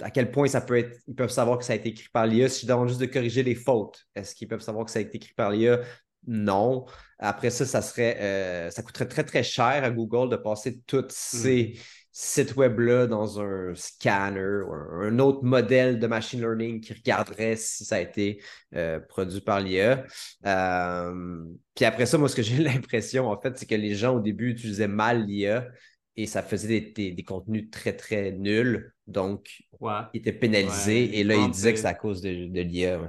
à 0.00 0.10
quel 0.10 0.30
point 0.30 0.46
ça 0.48 0.60
peut 0.60 0.78
être, 0.78 0.98
ils 1.06 1.14
peuvent 1.14 1.30
savoir 1.30 1.58
que 1.58 1.64
ça 1.64 1.74
a 1.74 1.76
été 1.76 1.90
écrit 1.90 2.08
par 2.12 2.26
l'IA. 2.26 2.48
Si 2.48 2.62
je 2.62 2.66
demande 2.66 2.88
juste 2.88 3.00
de 3.00 3.06
corriger 3.06 3.42
les 3.42 3.54
fautes, 3.54 4.06
est-ce 4.14 4.34
qu'ils 4.34 4.48
peuvent 4.48 4.60
savoir 4.60 4.84
que 4.86 4.90
ça 4.90 5.00
a 5.00 5.02
été 5.02 5.16
écrit 5.16 5.34
par 5.34 5.50
l'IA? 5.50 5.80
Non. 6.28 6.84
Après 7.18 7.48
ça, 7.48 7.64
ça 7.64 7.80
serait 7.80 8.18
euh, 8.20 8.70
ça 8.70 8.82
coûterait 8.82 9.08
très, 9.08 9.24
très 9.24 9.42
cher 9.42 9.82
à 9.82 9.90
Google 9.90 10.28
de 10.28 10.36
passer 10.36 10.80
tous 10.86 11.06
ces 11.08 11.72
mm. 11.74 11.80
sites 12.12 12.54
web-là 12.54 13.06
dans 13.06 13.40
un 13.40 13.74
scanner 13.74 14.60
ou 14.66 14.72
un, 14.72 15.18
autre 15.20 15.42
modèle 15.42 15.98
de 15.98 16.06
machine 16.06 16.40
learning 16.40 16.82
qui 16.82 16.92
regarderait 16.92 17.56
si 17.56 17.86
ça 17.86 17.96
a 17.96 18.00
été 18.00 18.42
euh, 18.76 19.00
produit 19.00 19.40
par 19.40 19.60
l'IA. 19.60 20.04
Euh, 20.44 21.44
puis 21.74 21.86
après 21.86 22.04
ça, 22.04 22.18
moi, 22.18 22.28
ce 22.28 22.36
que 22.36 22.42
j'ai 22.42 22.62
l'impression, 22.62 23.26
en 23.28 23.40
fait, 23.40 23.56
c'est 23.56 23.66
que 23.66 23.74
les 23.74 23.94
gens 23.94 24.16
au 24.16 24.20
début 24.20 24.50
utilisaient 24.50 24.86
mal 24.86 25.24
l'IA 25.24 25.66
et 26.14 26.26
ça 26.26 26.42
faisait 26.42 26.92
des, 26.94 27.24
contenus 27.24 27.70
très, 27.70 27.96
très 27.96 28.32
nuls. 28.32 28.92
Donc, 29.06 29.62
ils 29.80 30.18
étaient 30.18 30.32
pénalisés. 30.32 31.18
et 31.18 31.24
là, 31.24 31.36
ils 31.36 31.50
disaient 31.50 31.72
que 31.72 31.78
c'est 31.78 31.86
à 31.86 31.94
cause 31.94 32.20
de, 32.20 32.28
l'IA. 32.28 33.00
Ouais, 33.00 33.08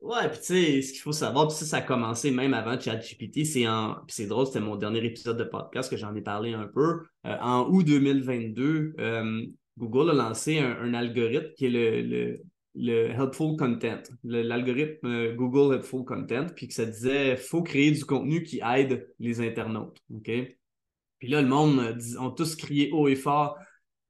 puis 0.00 0.38
tu 0.38 0.44
sais, 0.44 0.82
ce 0.82 0.92
qu'il 0.92 1.00
faut 1.00 1.12
savoir, 1.12 1.48
puis 1.48 1.56
ça, 1.56 1.64
ça 1.64 1.76
a 1.78 1.82
commencé 1.82 2.30
même 2.30 2.54
avant 2.54 2.78
ChatGPT, 2.78 3.44
c'est 3.44 3.66
en. 3.66 3.94
Puis 4.06 4.16
c'est 4.16 4.26
drôle, 4.26 4.46
c'était 4.46 4.60
mon 4.60 4.76
dernier 4.76 5.04
épisode 5.04 5.36
de 5.36 5.44
podcast 5.44 5.90
que 5.90 5.96
j'en 5.96 6.14
ai 6.14 6.20
parlé 6.20 6.52
un 6.52 6.66
peu. 6.66 7.02
Euh, 7.26 7.36
en 7.40 7.68
août 7.68 7.84
2022, 7.84 8.94
euh, 8.98 9.46
Google 9.78 10.10
a 10.10 10.14
lancé 10.14 10.58
un, 10.58 10.94
algorithme 10.94 11.52
qui 11.56 11.66
est 11.66 11.70
le, 11.70 12.38
le, 12.74 13.10
Helpful 13.10 13.56
Content, 13.56 14.02
l'algorithme 14.24 15.06
euh, 15.06 15.34
Google 15.34 15.74
Helpful 15.74 16.04
Content, 16.04 16.46
puis 16.54 16.68
que 16.68 16.74
ça 16.74 16.84
disait 16.84 17.36
faut 17.36 17.62
créer 17.62 17.90
du 17.90 18.04
contenu 18.04 18.42
qui 18.42 18.60
aide 18.60 19.08
les 19.18 19.40
internautes. 19.40 19.98
OK? 20.14 20.30
Puis 21.18 21.28
là, 21.28 21.40
le 21.40 21.48
monde 21.48 21.98
ont 22.20 22.30
tous 22.30 22.56
crié 22.56 22.90
haut 22.92 23.08
et 23.08 23.16
fort 23.16 23.58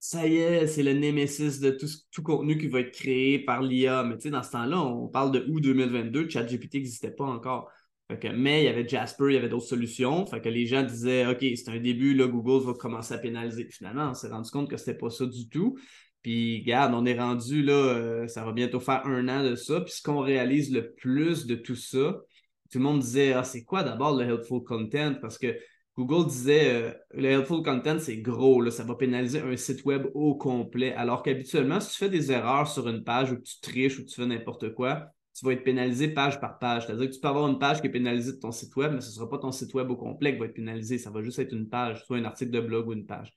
ça 0.08 0.24
y 0.24 0.36
est, 0.36 0.68
c'est 0.68 0.84
le 0.84 0.92
némésis 0.92 1.58
de 1.58 1.70
tout, 1.72 1.88
tout, 2.12 2.22
contenu 2.22 2.56
qui 2.58 2.68
va 2.68 2.78
être 2.80 2.92
créé 2.92 3.40
par 3.40 3.60
l'IA. 3.60 4.04
Mais 4.04 4.14
tu 4.14 4.22
sais, 4.22 4.30
dans 4.30 4.44
ce 4.44 4.52
temps-là, 4.52 4.80
on 4.80 5.08
parle 5.08 5.32
de 5.32 5.44
août 5.48 5.60
2022, 5.60 6.28
ChatGPT 6.28 6.74
n'existait 6.74 7.10
pas 7.10 7.24
encore. 7.24 7.68
mais 8.08 8.62
il 8.62 8.66
y 8.66 8.68
avait 8.68 8.86
Jasper, 8.86 9.24
il 9.30 9.34
y 9.34 9.36
avait 9.36 9.48
d'autres 9.48 9.66
solutions. 9.66 10.24
Fait 10.26 10.40
que 10.40 10.48
les 10.48 10.64
gens 10.66 10.84
disaient 10.84 11.26
OK, 11.26 11.40
c'est 11.40 11.70
un 11.70 11.80
début, 11.80 12.14
là, 12.14 12.28
Google 12.28 12.64
va 12.64 12.74
commencer 12.74 13.14
à 13.14 13.18
pénaliser. 13.18 13.68
Finalement, 13.68 14.10
on 14.10 14.14
s'est 14.14 14.28
rendu 14.28 14.48
compte 14.48 14.70
que 14.70 14.76
c'était 14.76 14.96
pas 14.96 15.10
ça 15.10 15.26
du 15.26 15.48
tout. 15.48 15.76
Puis, 16.22 16.60
regarde, 16.60 16.94
on 16.94 17.04
est 17.04 17.18
rendu 17.18 17.64
là, 17.64 17.72
euh, 17.72 18.28
ça 18.28 18.44
va 18.44 18.52
bientôt 18.52 18.78
faire 18.78 19.04
un 19.06 19.28
an 19.28 19.42
de 19.42 19.56
ça. 19.56 19.80
Puis, 19.80 19.94
ce 19.94 20.02
qu'on 20.02 20.20
réalise 20.20 20.72
le 20.72 20.92
plus 20.94 21.46
de 21.46 21.56
tout 21.56 21.74
ça, 21.74 22.20
tout 22.70 22.78
le 22.78 22.84
monde 22.84 23.00
disait 23.00 23.32
Ah, 23.32 23.42
c'est 23.42 23.64
quoi 23.64 23.82
d'abord 23.82 24.16
le 24.16 24.24
helpful 24.24 24.62
content? 24.62 25.14
Parce 25.20 25.36
que 25.36 25.56
Google 25.98 26.28
disait 26.28 26.74
euh, 26.74 26.92
le 27.14 27.28
helpful 27.28 27.62
content, 27.62 27.98
c'est 27.98 28.18
gros, 28.18 28.60
là, 28.60 28.70
ça 28.70 28.84
va 28.84 28.96
pénaliser 28.96 29.40
un 29.40 29.56
site 29.56 29.84
web 29.84 30.06
au 30.14 30.34
complet. 30.34 30.92
Alors 30.92 31.22
qu'habituellement, 31.22 31.80
si 31.80 31.92
tu 31.92 31.98
fais 31.98 32.10
des 32.10 32.30
erreurs 32.30 32.68
sur 32.68 32.86
une 32.88 33.02
page 33.02 33.32
ou 33.32 33.36
que 33.36 33.42
tu 33.42 33.60
triches 33.62 33.98
ou 33.98 34.02
que 34.04 34.08
tu 34.08 34.16
fais 34.16 34.26
n'importe 34.26 34.74
quoi, 34.74 35.06
tu 35.34 35.44
vas 35.46 35.52
être 35.52 35.64
pénalisé 35.64 36.08
page 36.08 36.38
par 36.38 36.58
page. 36.58 36.86
C'est-à-dire 36.86 37.08
que 37.08 37.14
tu 37.14 37.20
peux 37.20 37.28
avoir 37.28 37.48
une 37.48 37.58
page 37.58 37.80
qui 37.80 37.86
est 37.86 37.90
pénalisée 37.90 38.32
de 38.32 38.38
ton 38.38 38.52
site 38.52 38.76
web, 38.76 38.92
mais 38.92 39.00
ce 39.00 39.08
ne 39.08 39.14
sera 39.14 39.28
pas 39.28 39.38
ton 39.38 39.52
site 39.52 39.72
web 39.74 39.90
au 39.90 39.96
complet 39.96 40.34
qui 40.34 40.38
va 40.38 40.46
être 40.46 40.54
pénalisé. 40.54 40.98
Ça 40.98 41.10
va 41.10 41.22
juste 41.22 41.38
être 41.38 41.52
une 41.52 41.68
page, 41.68 42.04
soit 42.04 42.18
un 42.18 42.24
article 42.24 42.50
de 42.50 42.60
blog 42.60 42.88
ou 42.88 42.92
une 42.92 43.06
page. 43.06 43.32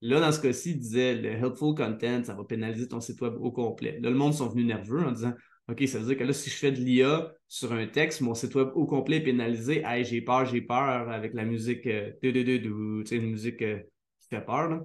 Là, 0.00 0.20
dans 0.20 0.32
ce 0.32 0.40
cas-ci, 0.40 0.70
il 0.70 0.78
disait 0.78 1.14
le 1.14 1.28
helpful 1.28 1.74
content, 1.74 2.24
ça 2.24 2.34
va 2.34 2.44
pénaliser 2.44 2.88
ton 2.88 3.00
site 3.00 3.20
web 3.20 3.34
au 3.38 3.52
complet. 3.52 3.98
Là, 4.00 4.10
le 4.10 4.16
monde 4.16 4.32
sont 4.34 4.48
venus 4.48 4.66
nerveux 4.66 5.04
en 5.04 5.12
disant 5.12 5.34
OK, 5.70 5.86
ça 5.86 5.98
veut 5.98 6.06
dire 6.06 6.16
que 6.16 6.24
là, 6.24 6.32
si 6.32 6.50
je 6.50 6.56
fais 6.56 6.72
de 6.72 6.78
l'IA 6.78 7.32
sur 7.46 7.72
un 7.72 7.86
texte, 7.86 8.22
mon 8.22 8.34
site 8.34 8.54
web 8.56 8.70
au 8.74 8.86
complet 8.86 9.18
est 9.18 9.22
pénalisé. 9.22 9.82
Hey, 9.84 10.04
j'ai 10.04 10.20
peur, 10.20 10.44
j'ai 10.44 10.62
peur 10.62 11.08
avec 11.10 11.32
la 11.32 11.44
musique, 11.44 11.86
euh, 11.86 12.10
tu 12.20 13.04
sais, 13.06 13.16
une 13.16 13.30
musique 13.30 13.62
euh, 13.62 13.78
qui 14.18 14.28
fait 14.28 14.44
peur. 14.44 14.82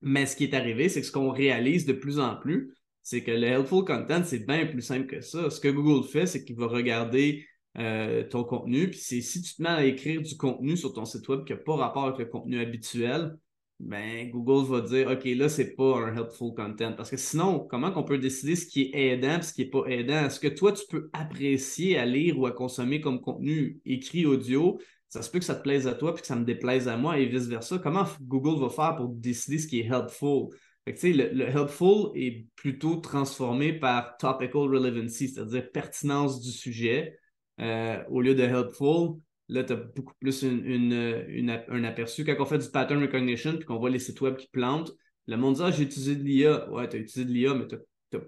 Mais 0.00 0.24
ce 0.26 0.34
qui 0.36 0.44
est 0.44 0.54
arrivé, 0.54 0.88
c'est 0.88 1.00
que 1.00 1.06
ce 1.06 1.12
qu'on 1.12 1.30
réalise 1.30 1.84
de 1.84 1.92
plus 1.92 2.18
en 2.18 2.36
plus, 2.36 2.74
c'est 3.02 3.22
que 3.22 3.30
le 3.30 3.44
helpful 3.44 3.84
content, 3.84 4.22
c'est 4.24 4.46
bien 4.46 4.66
plus 4.66 4.80
simple 4.80 5.06
que 5.06 5.20
ça. 5.20 5.50
Ce 5.50 5.60
que 5.60 5.68
Google 5.68 6.08
fait, 6.08 6.26
c'est 6.26 6.42
qu'il 6.44 6.56
va 6.56 6.66
regarder 6.68 7.44
euh, 7.78 8.22
ton 8.24 8.44
contenu, 8.44 8.88
puis 8.88 8.98
si 8.98 9.42
tu 9.42 9.54
te 9.54 9.62
mets 9.62 9.68
à 9.68 9.84
écrire 9.84 10.22
du 10.22 10.36
contenu 10.36 10.76
sur 10.76 10.92
ton 10.92 11.04
site 11.04 11.28
web 11.28 11.44
qui 11.44 11.52
n'a 11.52 11.58
pas 11.58 11.76
rapport 11.76 12.04
avec 12.04 12.18
le 12.18 12.26
contenu 12.26 12.60
habituel, 12.60 13.36
ben, 13.84 14.30
Google 14.30 14.66
va 14.70 14.80
dire 14.80 15.10
OK, 15.10 15.24
là, 15.24 15.48
c'est 15.50 15.74
pas 15.74 15.98
un 15.98 16.16
helpful 16.16 16.54
content. 16.54 16.94
Parce 16.94 17.10
que 17.10 17.18
sinon, 17.18 17.60
comment 17.60 17.92
on 17.94 18.02
peut 18.02 18.16
décider 18.16 18.56
ce 18.56 18.66
qui 18.66 18.82
est 18.82 19.12
aidant 19.12 19.38
et 19.38 19.42
ce 19.42 19.52
qui 19.52 19.62
n'est 19.62 19.70
pas 19.70 19.84
aidant? 19.86 20.24
Est-ce 20.24 20.40
que 20.40 20.48
toi, 20.48 20.72
tu 20.72 20.84
peux 20.88 21.10
apprécier 21.12 21.98
à 21.98 22.06
lire 22.06 22.38
ou 22.38 22.46
à 22.46 22.52
consommer 22.52 23.02
comme 23.02 23.20
contenu 23.20 23.80
écrit 23.84 24.24
audio? 24.24 24.78
Ça 25.10 25.20
se 25.20 25.30
peut 25.30 25.38
que 25.38 25.44
ça 25.44 25.54
te 25.54 25.62
plaise 25.62 25.86
à 25.86 25.92
toi 25.92 26.14
puis 26.14 26.22
que 26.22 26.26
ça 26.26 26.34
me 26.34 26.46
déplaise 26.46 26.88
à 26.88 26.96
moi 26.96 27.18
et 27.18 27.26
vice-versa. 27.26 27.78
Comment 27.78 28.06
Google 28.22 28.60
va 28.60 28.70
faire 28.70 28.96
pour 28.96 29.08
décider 29.08 29.58
ce 29.58 29.66
qui 29.66 29.80
est 29.80 29.86
helpful? 29.86 30.48
le, 30.86 31.42
helpful 31.42 32.10
est 32.14 32.46
plutôt 32.56 32.96
transformé 32.96 33.74
par 33.74 34.16
topical 34.16 34.62
relevancy, 34.62 35.28
c'est-à-dire 35.28 35.70
pertinence 35.72 36.40
du 36.40 36.50
sujet. 36.50 37.18
Euh, 37.60 38.02
au 38.08 38.22
lieu 38.22 38.34
de 38.34 38.42
helpful, 38.42 39.20
là, 39.48 39.64
tu 39.64 39.72
as 39.72 39.76
beaucoup 39.76 40.14
plus 40.20 40.42
une, 40.42 41.50
un 41.68 41.84
aperçu. 41.84 42.24
Quand 42.24 42.34
on 42.38 42.44
fait 42.44 42.58
du 42.58 42.68
pattern 42.70 43.00
recognition 43.00 43.56
puis 43.56 43.64
qu'on 43.64 43.78
voit 43.78 43.90
les 43.90 43.98
sites 43.98 44.20
web 44.20 44.36
qui 44.36 44.48
plantent, 44.48 44.92
le 45.26 45.36
monde 45.36 45.56
dit 45.56 45.62
Ah, 45.62 45.70
j'ai 45.70 45.84
utilisé 45.84 46.16
de 46.16 46.22
l'IA. 46.22 46.70
Ouais, 46.70 46.88
tu 46.88 46.96
as 46.96 47.00
utilisé 47.00 47.24
de 47.24 47.32
l'IA, 47.32 47.54
mais 47.54 47.66
tu 47.66 47.76
as, 47.76 47.78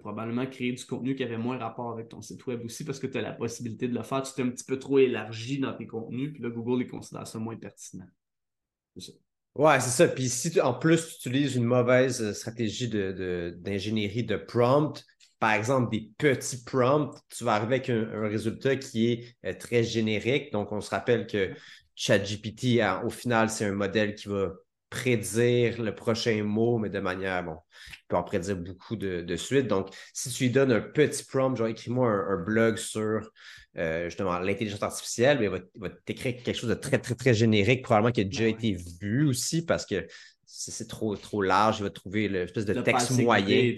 probablement 0.01 0.45
créé 0.45 0.73
du 0.73 0.83
contenu 0.83 1.15
qui 1.15 1.23
avait 1.23 1.37
moins 1.37 1.57
rapport 1.57 1.93
avec 1.93 2.09
ton 2.09 2.21
site 2.21 2.45
web 2.45 2.61
aussi 2.65 2.83
parce 2.83 2.99
que 2.99 3.07
tu 3.07 3.17
as 3.17 3.21
la 3.21 3.31
possibilité 3.31 3.87
de 3.87 3.95
le 3.95 4.03
faire. 4.03 4.21
Tu 4.21 4.33
t'es 4.33 4.41
un 4.41 4.49
petit 4.49 4.65
peu 4.65 4.77
trop 4.77 4.99
élargi 4.99 5.59
dans 5.59 5.73
tes 5.73 5.87
contenus, 5.87 6.33
puis 6.33 6.43
là, 6.43 6.49
Google 6.49 6.79
les 6.79 6.87
considère 6.87 7.25
ça 7.25 7.39
moins 7.39 7.55
pertinent. 7.55 8.07
C'est 8.97 9.11
ça. 9.11 9.17
Ouais, 9.55 9.79
c'est 9.79 9.89
ça. 9.89 10.07
Puis 10.07 10.29
si 10.29 10.59
en 10.61 10.73
plus 10.73 11.07
tu 11.07 11.29
utilises 11.29 11.55
une 11.55 11.63
mauvaise 11.63 12.21
euh, 12.21 12.33
stratégie 12.33 12.89
d'ingénierie 12.89 14.23
de, 14.23 14.35
prompt, 14.35 15.03
par 15.39 15.53
exemple 15.53 15.91
des 15.91 16.11
petits 16.17 16.63
prompts, 16.63 17.15
tu 17.35 17.43
vas 17.43 17.53
arriver 17.53 17.75
avec 17.75 17.89
un, 17.89 18.27
résultat 18.27 18.75
qui 18.75 19.11
est 19.11 19.35
euh, 19.45 19.53
très 19.53 19.83
générique. 19.83 20.51
Donc, 20.51 20.71
on 20.71 20.81
se 20.81 20.89
rappelle 20.89 21.27
que 21.27 21.53
ChatGPT, 21.95 22.81
au 23.03 23.09
final, 23.09 23.49
c'est 23.49 23.65
un 23.65 23.73
modèle 23.73 24.15
qui 24.15 24.29
va 24.29 24.51
prédire 24.89 25.81
le 25.81 25.93
prochain 25.93 26.43
mot, 26.43 26.77
mais 26.77 26.89
de 26.89 26.99
manière, 26.99 27.43
bon, 27.43 27.57
il 27.89 28.07
peut 28.07 28.15
en 28.15 28.23
prédire 28.23 28.55
beaucoup 28.55 28.95
de, 28.95 29.35
suite. 29.35 29.67
Donc, 29.67 29.89
si 30.13 30.29
tu 30.29 30.45
lui 30.45 30.49
donnes 30.51 30.71
un 30.71 30.81
petit 30.81 31.23
prompt, 31.23 31.55
genre 31.55 31.67
écris-moi 31.67 32.09
un, 32.09 32.37
blog 32.37 32.77
sur 32.77 33.29
euh, 33.77 34.05
justement 34.05 34.39
l'intelligence 34.39 34.81
artificielle, 34.81 35.39
il 35.41 35.49
va, 35.49 35.89
t'écrire 36.05 36.41
quelque 36.41 36.55
chose 36.55 36.69
de 36.69 36.75
très, 36.75 36.99
très, 36.99 37.15
très 37.15 37.33
générique, 37.33 37.83
probablement 37.83 38.11
qui 38.11 38.21
a 38.21 38.23
déjà 38.23 38.47
été 38.47 38.77
vu 39.01 39.27
aussi 39.27 39.65
parce 39.65 39.85
que 39.85 40.07
c'est 40.45 40.87
trop, 40.87 41.15
trop 41.15 41.41
large, 41.41 41.79
il 41.79 41.83
va 41.83 41.89
trouver 41.89 42.29
l'espèce 42.29 42.65
de 42.65 42.73
texte 42.81 43.11
moyen. 43.11 43.75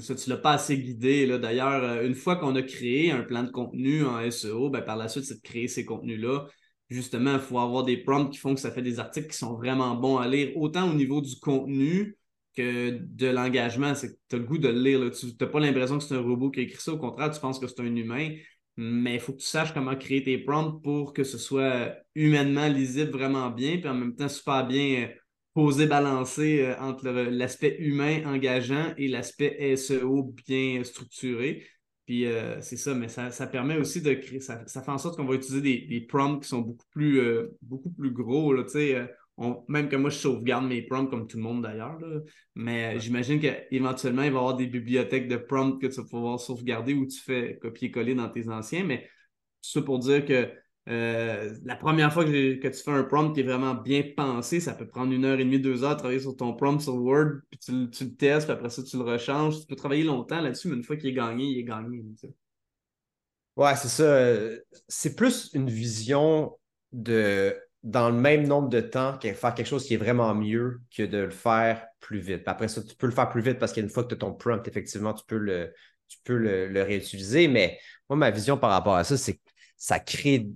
Ça, 0.00 0.14
tu 0.14 0.28
l'as 0.30 0.36
pas 0.36 0.52
assez 0.52 0.78
guidé. 0.78 1.26
D'ailleurs, 1.38 1.82
euh, 1.84 2.06
une 2.06 2.14
fois 2.14 2.36
qu'on 2.36 2.54
a 2.56 2.62
créé 2.62 3.10
un 3.10 3.22
plan 3.22 3.42
de 3.42 3.50
contenu 3.50 4.04
en 4.04 4.18
SEO, 4.30 4.70
ben, 4.70 4.82
par 4.82 4.96
la 4.96 5.08
suite, 5.08 5.24
c'est 5.24 5.36
de 5.36 5.42
créer 5.42 5.68
ces 5.68 5.84
contenus-là 5.84 6.46
justement, 6.90 7.34
il 7.34 7.40
faut 7.40 7.58
avoir 7.58 7.84
des 7.84 7.96
prompts 7.96 8.30
qui 8.30 8.38
font 8.38 8.54
que 8.54 8.60
ça 8.60 8.70
fait 8.70 8.82
des 8.82 8.98
articles 8.98 9.28
qui 9.28 9.36
sont 9.38 9.54
vraiment 9.54 9.94
bons 9.94 10.18
à 10.18 10.28
lire, 10.28 10.56
autant 10.56 10.90
au 10.90 10.94
niveau 10.94 11.20
du 11.20 11.38
contenu 11.38 12.16
que 12.56 12.98
de 13.00 13.26
l'engagement. 13.28 13.94
C'est 13.94 14.18
tu 14.28 14.36
as 14.36 14.38
le 14.38 14.44
goût 14.44 14.58
de 14.58 14.68
le 14.68 14.80
lire. 14.80 15.10
Tu 15.12 15.26
n'as 15.40 15.46
pas 15.46 15.60
l'impression 15.60 15.98
que 15.98 16.04
c'est 16.04 16.16
un 16.16 16.20
robot 16.20 16.50
qui 16.50 16.60
écrit 16.62 16.80
ça. 16.80 16.92
Au 16.92 16.98
contraire, 16.98 17.30
tu 17.30 17.40
penses 17.40 17.58
que 17.60 17.68
c'est 17.68 17.80
un 17.80 17.94
humain. 17.96 18.34
Mais 18.76 19.14
il 19.14 19.20
faut 19.20 19.32
que 19.32 19.38
tu 19.38 19.46
saches 19.46 19.72
comment 19.74 19.94
créer 19.96 20.22
tes 20.22 20.38
prompts 20.38 20.82
pour 20.82 21.12
que 21.12 21.22
ce 21.22 21.38
soit 21.38 21.94
humainement 22.14 22.66
lisible 22.66 23.10
vraiment 23.10 23.50
bien, 23.50 23.78
puis 23.78 23.88
en 23.88 23.94
même 23.94 24.14
temps 24.14 24.28
super 24.28 24.66
bien 24.66 25.10
posé, 25.60 25.86
balancé 25.86 26.62
euh, 26.62 26.74
entre 26.80 27.10
l'aspect 27.10 27.76
humain 27.80 28.22
engageant 28.24 28.94
et 28.96 29.08
l'aspect 29.08 29.76
SEO 29.76 30.34
bien 30.46 30.82
structuré. 30.84 31.66
Puis 32.06 32.24
euh, 32.24 32.62
c'est 32.62 32.78
ça, 32.78 32.94
mais 32.94 33.08
ça, 33.08 33.46
permet 33.46 33.76
aussi 33.76 34.00
de 34.00 34.14
créer, 34.14 34.40
ça, 34.40 34.64
fait 34.64 34.90
en 34.90 34.96
sorte 34.96 35.18
qu'on 35.18 35.26
va 35.26 35.34
utiliser 35.34 35.60
des, 35.86 36.00
prompts 36.00 36.42
qui 36.42 36.48
sont 36.48 36.60
beaucoup 36.60 36.86
plus, 36.92 37.20
euh, 37.20 37.54
beaucoup 37.60 37.90
plus 37.90 38.10
gros. 38.10 38.54
Là, 38.54 38.64
même 39.68 39.90
que 39.90 39.96
moi, 39.96 40.08
je 40.08 40.16
sauvegarde 40.16 40.64
mes 40.64 40.80
prompts 40.80 41.10
comme 41.10 41.26
tout 41.26 41.36
le 41.36 41.42
monde 41.42 41.62
d'ailleurs. 41.62 41.98
Mais 42.54 42.98
j'imagine 42.98 43.38
qu'éventuellement, 43.38 44.22
il 44.22 44.30
va 44.30 44.36
y 44.36 44.40
avoir 44.40 44.56
des 44.56 44.66
bibliothèques 44.66 45.28
de 45.28 45.36
prompts 45.36 45.78
que 45.78 45.88
tu 45.88 46.00
vas 46.00 46.08
pouvoir 46.08 46.40
sauvegarder 46.40 46.94
ou 46.94 47.06
tu 47.06 47.20
fais 47.20 47.58
copier-coller 47.60 48.14
dans 48.14 48.30
tes 48.30 48.48
anciens. 48.48 48.84
Mais 48.84 49.02
tout 49.62 49.70
ça 49.72 49.82
pour 49.82 49.98
dire 49.98 50.24
que 50.24 50.50
euh, 50.90 51.54
la 51.64 51.76
première 51.76 52.12
fois 52.12 52.24
que, 52.24 52.28
tu 52.68 52.82
fais 52.82 52.90
un 52.90 53.04
prompt 53.04 53.32
qui 53.32 53.40
est 53.40 53.44
vraiment 53.44 53.74
bien 53.74 54.02
pensé, 54.16 54.58
ça 54.58 54.74
peut 54.74 54.88
prendre 54.88 55.12
une 55.12 55.24
heure 55.24 55.38
et 55.38 55.44
demie, 55.44 55.60
deux 55.60 55.84
heures 55.84 55.96
travailler 55.96 56.18
sur 56.18 56.36
ton 56.36 56.54
prompt 56.54 56.80
sur 56.80 56.96
Word, 56.96 57.42
puis 57.48 57.60
tu, 57.60 57.72
le 57.72 58.16
testes, 58.16 58.46
puis 58.46 58.52
après 58.52 58.70
ça, 58.70 58.82
tu 58.82 58.96
le 58.96 59.04
rechanges. 59.04 59.60
Tu 59.60 59.66
peux 59.66 59.76
travailler 59.76 60.02
longtemps 60.02 60.40
là-dessus, 60.40 60.68
mais 60.68 60.76
une 60.76 60.82
fois 60.82 60.96
qu'il 60.96 61.10
est 61.10 61.14
gagné, 61.14 61.44
il 61.44 61.58
est 61.60 61.64
gagné. 61.64 62.02
Ouais, 63.56 63.76
c'est 63.76 63.88
ça. 63.88 64.58
C'est 64.88 65.14
plus 65.14 65.50
une 65.54 65.70
vision 65.70 66.58
de 66.92 67.56
dans 67.82 68.10
le 68.10 68.16
même 68.16 68.46
nombre 68.46 68.68
de 68.68 68.80
temps 68.80 69.16
qu'à 69.16 69.32
faire 69.32 69.54
quelque 69.54 69.66
chose 69.66 69.86
qui 69.86 69.94
est 69.94 69.98
vraiment 69.98 70.34
mieux 70.34 70.80
que 70.94 71.02
de 71.02 71.16
le 71.16 71.30
faire 71.30 71.86
plus 71.98 72.18
vite. 72.18 72.42
après 72.46 72.68
ça, 72.68 72.82
tu 72.82 72.94
peux 72.94 73.06
le 73.06 73.12
faire 73.12 73.30
plus 73.30 73.40
vite 73.40 73.58
parce 73.58 73.72
qu'une 73.72 73.88
fois 73.88 74.02
que 74.02 74.08
tu 74.08 74.14
as 74.16 74.18
ton 74.18 74.34
prompt, 74.34 74.66
effectivement, 74.68 75.14
tu 75.14 75.24
peux 75.26 75.38
le, 75.38 75.72
tu 76.08 76.18
peux 76.24 76.36
le, 76.36 76.68
le 76.68 76.82
réutiliser. 76.82 77.48
Mais 77.48 77.78
moi, 78.08 78.18
ma 78.18 78.30
vision 78.30 78.58
par 78.58 78.70
rapport 78.70 78.96
à 78.96 79.04
ça, 79.04 79.16
c'est 79.16 79.34
que 79.34 79.40
ça 79.76 79.98
crée 79.98 80.46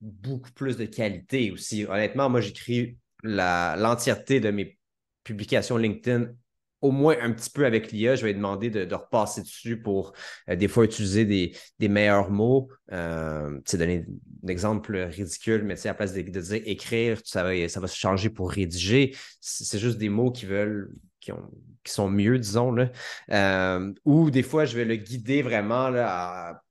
beaucoup 0.00 0.52
plus 0.52 0.76
de 0.76 0.84
qualité 0.84 1.50
aussi. 1.50 1.84
Honnêtement, 1.86 2.28
moi, 2.28 2.40
j'écris 2.40 2.96
l'entièreté 3.22 4.40
de 4.40 4.50
mes 4.50 4.78
publications 5.24 5.76
LinkedIn 5.76 6.32
au 6.80 6.92
moins 6.92 7.16
un 7.20 7.32
petit 7.32 7.50
peu 7.50 7.66
avec 7.66 7.92
l'IA. 7.92 8.16
Je 8.16 8.24
vais 8.24 8.34
demander 8.34 8.70
de, 8.70 8.94
repasser 8.94 9.42
dessus 9.42 9.80
pour 9.80 10.12
euh, 10.48 10.56
des 10.56 10.68
fois 10.68 10.84
utiliser 10.84 11.24
des, 11.24 11.88
meilleurs 11.88 12.30
mots. 12.30 12.68
Euh, 12.92 13.60
donner 13.72 14.06
un 14.44 14.48
exemple 14.48 14.96
ridicule, 14.96 15.62
mais 15.64 15.74
à 15.86 15.90
la 15.90 15.94
place 15.94 16.14
de, 16.14 16.22
dire 16.22 16.62
écrire, 16.64 17.18
ça 17.24 17.42
va, 17.42 17.68
ça 17.68 17.80
va 17.80 17.86
se 17.86 17.96
changer 17.96 18.30
pour 18.30 18.50
rédiger. 18.50 19.14
C'est 19.40 19.78
juste 19.78 19.98
des 19.98 20.08
mots 20.08 20.30
qui 20.30 20.46
veulent. 20.46 20.90
Qui, 21.20 21.32
ont, 21.32 21.50
qui 21.84 21.92
sont 21.92 22.08
mieux, 22.08 22.38
disons. 22.38 22.72
Là. 22.72 22.90
Euh, 23.30 23.92
ou 24.06 24.30
des 24.30 24.42
fois, 24.42 24.64
je 24.64 24.74
vais 24.74 24.86
le 24.86 24.96
guider 24.96 25.42
vraiment 25.42 25.90
là, 25.90 26.08
à, 26.08 26.62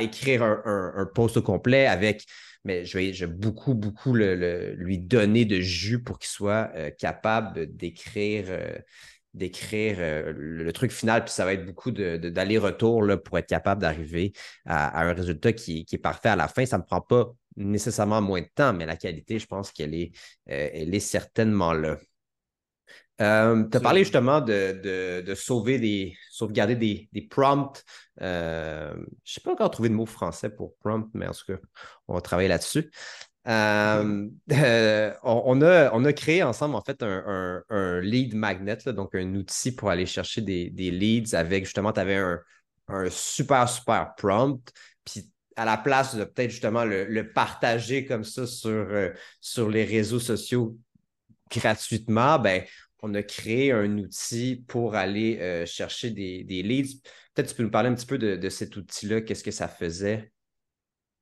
écrire 0.00 0.42
un, 0.42 0.92
un, 0.96 1.06
post 1.06 1.36
au 1.36 1.42
complet 1.42 1.86
avec 1.86 2.24
mais 2.64 2.84
je 2.84 2.98
vais, 2.98 3.26
beaucoup, 3.26 3.74
beaucoup 3.74 4.14
lui 4.14 4.98
donner 4.98 5.44
de 5.44 5.60
jus 5.60 6.02
pour 6.02 6.18
qu'il 6.18 6.28
soit 6.28 6.70
euh, 6.74 6.90
capable 6.90 7.74
d'écrire 7.74 8.46
euh, 8.48 8.76
d'écrire 9.34 9.96
euh, 10.00 10.32
le, 10.34 10.72
truc 10.72 10.90
final, 10.90 11.24
puis 11.24 11.32
ça 11.32 11.44
va 11.44 11.52
être 11.52 11.64
beaucoup 11.64 11.90
d'aller-retour 11.92 13.04
pour 13.24 13.38
être 13.38 13.46
capable 13.46 13.80
d'arriver 13.80 14.32
à, 14.66 15.00
un 15.02 15.12
résultat 15.12 15.52
qui, 15.52 15.86
est 15.90 15.98
parfait 15.98 16.30
à 16.30 16.36
la 16.36 16.48
fin. 16.48 16.66
Ça 16.66 16.76
ne 16.78 16.82
me 16.82 16.86
prend 16.86 17.00
pas 17.00 17.30
nécessairement 17.56 18.20
moins 18.20 18.40
de 18.40 18.48
temps, 18.54 18.72
mais 18.72 18.86
la 18.86 18.96
qualité, 18.96 19.38
je 19.38 19.46
pense 19.46 19.70
qu'elle 19.70 19.94
est, 19.94 20.12
elle 20.46 20.94
est 20.94 21.00
certainement 21.00 21.72
là. 21.72 21.98
Euh, 23.20 23.64
tu 23.68 23.76
as 23.76 23.80
parlé 23.80 24.04
justement 24.04 24.40
de, 24.40 25.34
sauver 25.34 25.78
des, 25.78 26.16
sauvegarder 26.30 27.08
des, 27.12 27.22
prompts. 27.22 27.84
Euh, 28.20 28.92
je 28.94 29.00
ne 29.00 29.06
sais 29.24 29.40
pas 29.40 29.52
encore 29.52 29.70
trouvé 29.70 29.88
de 29.88 29.94
mot 29.94 30.06
français 30.06 30.50
pour 30.50 30.76
prompt, 30.78 31.08
mais 31.14 31.26
en 31.26 31.32
tout 31.32 31.44
cas, 31.46 31.58
on 32.06 32.14
va 32.14 32.20
travailler 32.20 32.48
là-dessus. 32.48 32.90
Euh, 33.48 34.28
on, 35.22 35.62
a, 35.62 35.90
on 35.92 36.04
a 36.04 36.12
créé 36.12 36.42
ensemble 36.42 36.76
en 36.76 36.82
fait 36.82 37.02
un, 37.02 38.00
lead 38.00 38.34
magnet, 38.34 38.78
donc 38.86 39.14
un 39.14 39.34
outil 39.34 39.72
pour 39.72 39.90
aller 39.90 40.06
chercher 40.06 40.40
des, 40.40 40.70
leads 40.70 41.34
avec 41.34 41.64
justement, 41.64 41.92
tu 41.92 42.00
avais 42.00 42.16
un, 42.16 42.40
super, 43.10 43.68
super 43.68 44.14
prompt. 44.16 44.72
Puis 45.04 45.28
à 45.56 45.64
la 45.64 45.76
place 45.76 46.14
de 46.14 46.22
peut-être 46.22 46.50
justement 46.50 46.84
le, 46.84 47.32
partager 47.32 48.04
comme 48.04 48.22
ça 48.22 48.46
sur, 48.46 48.86
sur 49.40 49.68
les 49.68 49.84
réseaux 49.84 50.20
sociaux 50.20 50.76
gratuitement, 51.50 52.38
ben, 52.38 52.62
on 53.02 53.14
a 53.14 53.22
créé 53.22 53.72
un 53.72 53.98
outil 53.98 54.64
pour 54.66 54.94
aller 54.94 55.38
euh, 55.40 55.66
chercher 55.66 56.10
des, 56.10 56.44
leads. 56.62 57.00
Peut-être 57.34 57.50
tu 57.50 57.54
peux 57.54 57.62
nous 57.62 57.70
parler 57.70 57.88
un 57.88 57.94
petit 57.94 58.06
peu 58.06 58.18
de, 58.18 58.48
cet 58.48 58.76
outil-là, 58.76 59.20
qu'est-ce 59.20 59.44
que 59.44 59.50
ça 59.50 59.68
faisait? 59.68 60.32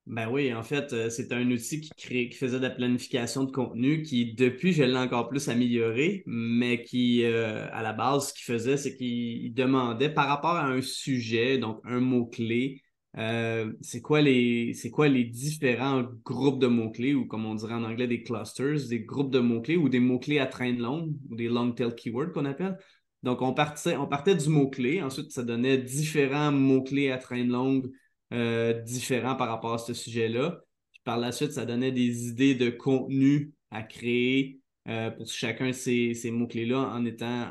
Ben 0.07 0.29
oui, 0.31 0.55
en 0.55 0.62
fait, 0.62 0.93
euh, 0.93 1.11
c'est 1.11 1.33
un 1.33 1.51
outil 1.51 1.81
qui, 1.81 1.91
crée, 1.97 2.29
qui 2.29 2.39
faisait 2.39 2.59
de 2.59 2.62
la 2.62 2.71
planification 2.71 3.43
de 3.43 3.51
contenu 3.51 4.03
qui, 4.03 4.35
depuis, 4.35 4.73
je 4.73 4.85
l'ai 4.85 4.97
encore 4.97 5.29
plus 5.29 5.49
amélioré, 5.49 6.23
mais 6.27 6.85
qui, 6.85 7.25
euh, 7.25 7.67
à 7.73 7.83
la 7.83 7.93
base, 7.93 8.29
ce 8.29 8.35
qu'il 8.35 8.45
faisait, 8.45 8.77
c'est 8.77 8.97
qu'il 8.97 9.53
demandait 9.53 10.09
par 10.09 10.29
rapport 10.29 10.55
à 10.55 10.65
un 10.65 10.81
sujet, 10.81 11.59
donc 11.59 11.81
un 11.83 11.99
mot-clé, 11.99 12.83
euh, 13.19 13.73
c'est 13.81 14.03
quoi, 14.03 14.21
les, 14.21 14.75
quoi 14.93 15.09
les 15.09 15.25
différents 15.25 16.05
groupes 16.25 16.61
de 16.61 16.67
mots-clés, 16.67 17.15
ou 17.15 17.27
comme 17.27 17.47
on 17.47 17.55
dirait 17.55 17.75
en 17.75 17.85
anglais, 17.85 18.07
des 18.07 18.23
clusters, 18.23 18.89
des 18.89 19.01
groupes 19.01 19.33
de 19.33 19.39
mots-clés 19.39 19.77
ou 19.77 19.89
des 19.89 20.01
mots-clés 20.01 20.39
à 20.39 20.47
traîne 20.47 20.79
longue, 20.79 21.15
ou 21.31 21.37
des 21.37 21.49
long 21.49 21.73
tail 21.73 21.95
keywords 21.95 22.33
qu'on 22.33 22.45
appelle? 22.45 22.77
Donc, 23.23 23.41
on 23.41 23.55
partait, 23.55 23.97
on 23.97 24.07
partait 24.07 24.35
du 24.35 24.49
mot-clé, 24.51 25.03
ensuite, 25.03 25.33
ça 25.33 25.43
donnait 25.43 25.79
différents 25.79 26.53
mots-clés 26.53 27.11
à 27.11 27.17
traîne 27.17 27.49
longue 27.49 27.91
euh, 28.35 28.83
différents 28.83 29.37
par 29.37 29.49
rapport 29.49 29.75
à 29.75 29.79
ce 29.79 29.95
sujet-là. 29.95 30.61
par 31.05 31.19
la 31.19 31.33
suite, 31.33 31.53
ça 31.53 31.65
donnait 31.65 31.93
des 31.93 32.29
idées 32.29 32.55
de 32.55 32.69
contenu 32.69 33.53
à 33.71 33.83
créer 33.83 34.61
euh, 34.89 35.11
pour 35.11 35.27
chacun 35.29 35.73
ces, 35.73 36.15
ces 36.15 36.31
mots-clés-là 36.31 36.79
en 36.79 37.05
étant 37.05 37.49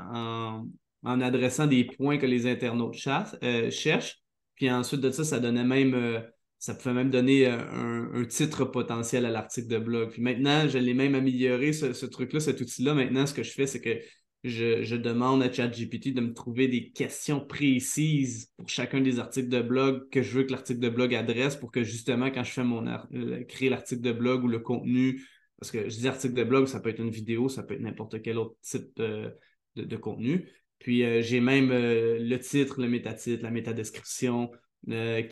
en, 1.04 1.22
adressant 1.22 1.68
des 1.68 1.86
points 1.86 2.18
que 2.18 2.26
les 2.26 2.48
internautes 2.48 2.96
cherchent. 2.96 4.25
Puis 4.56 4.72
ensuite 4.72 5.02
de 5.02 5.12
ça, 5.12 5.24
ça 5.24 5.40
donnait 5.40 5.64
même 5.64 6.24
ça 6.58 6.74
pouvait 6.74 6.96
même 6.96 7.12
donner 7.12 7.46
un, 7.46 8.26
titre 8.28 8.66
potentiel 8.66 9.26
à 9.26 9.30
l'article 9.30 9.68
de 9.68 9.78
blog. 9.78 10.12
Puis 10.12 10.22
maintenant, 10.22 10.68
je 10.68 10.80
l'ai 10.80 10.96
même 10.96 11.14
amélioré, 11.14 11.74
ce, 11.74 11.94
ce 11.94 12.06
truc-là, 12.08 12.40
cet 12.40 12.60
outil-là. 12.60 12.96
Maintenant, 12.96 13.28
ce 13.28 13.34
que 13.36 13.44
je 13.44 13.52
fais, 13.52 13.68
c'est 13.68 13.82
que 13.82 14.00
je, 14.46 14.96
demande 14.96 15.42
à 15.42 15.52
ChatGPT 15.52 16.14
de 16.14 16.22
me 16.22 16.34
trouver 16.34 16.68
des 16.68 16.92
questions 16.92 17.40
précises 17.40 18.52
pour 18.58 18.70
chacun 18.70 19.02
des 19.02 19.20
articles 19.20 19.50
de 19.50 19.62
blog 19.62 20.08
que 20.10 20.22
je 20.22 20.38
veux 20.38 20.44
que 20.44 20.52
l'article 20.52 20.80
de 20.80 20.90
blog 20.90 21.16
adresse 21.16 21.56
pour 21.56 21.72
que 21.72 21.84
justement, 21.84 22.30
quand 22.30 22.44
je 22.44 22.52
fais 22.52 22.64
mon 22.64 22.86
euh, 22.88 23.44
créer 23.46 23.70
l'article 23.70 24.02
de 24.02 24.12
blog 24.12 24.44
ou 24.44 24.48
le 24.48 24.60
contenu, 24.60 25.24
parce 25.60 25.72
que 25.72 25.90
je 25.90 25.98
dis 25.98 26.08
article 26.08 26.36
de 26.36 26.44
blog, 26.44 26.68
ça 26.68 26.80
peut 26.80 26.90
être 26.90 27.00
une 27.00 27.10
vidéo, 27.10 27.50
ça 27.50 27.64
peut 27.64 27.74
être 27.74 27.82
n'importe 27.82 28.22
quel 28.22 28.38
autre 28.38 28.56
type 28.62 28.96
de, 28.98 29.98
contenu. 29.98 30.48
Puis 30.86 31.04
euh, 31.04 31.22
j'ai 31.24 31.42
même 31.42 31.72
euh, 31.72 32.20
le 32.20 32.38
titre, 32.38 32.80
le 32.80 32.88
métatitre, 32.88 33.44
la 33.44 33.52
métadescription, 33.52 34.52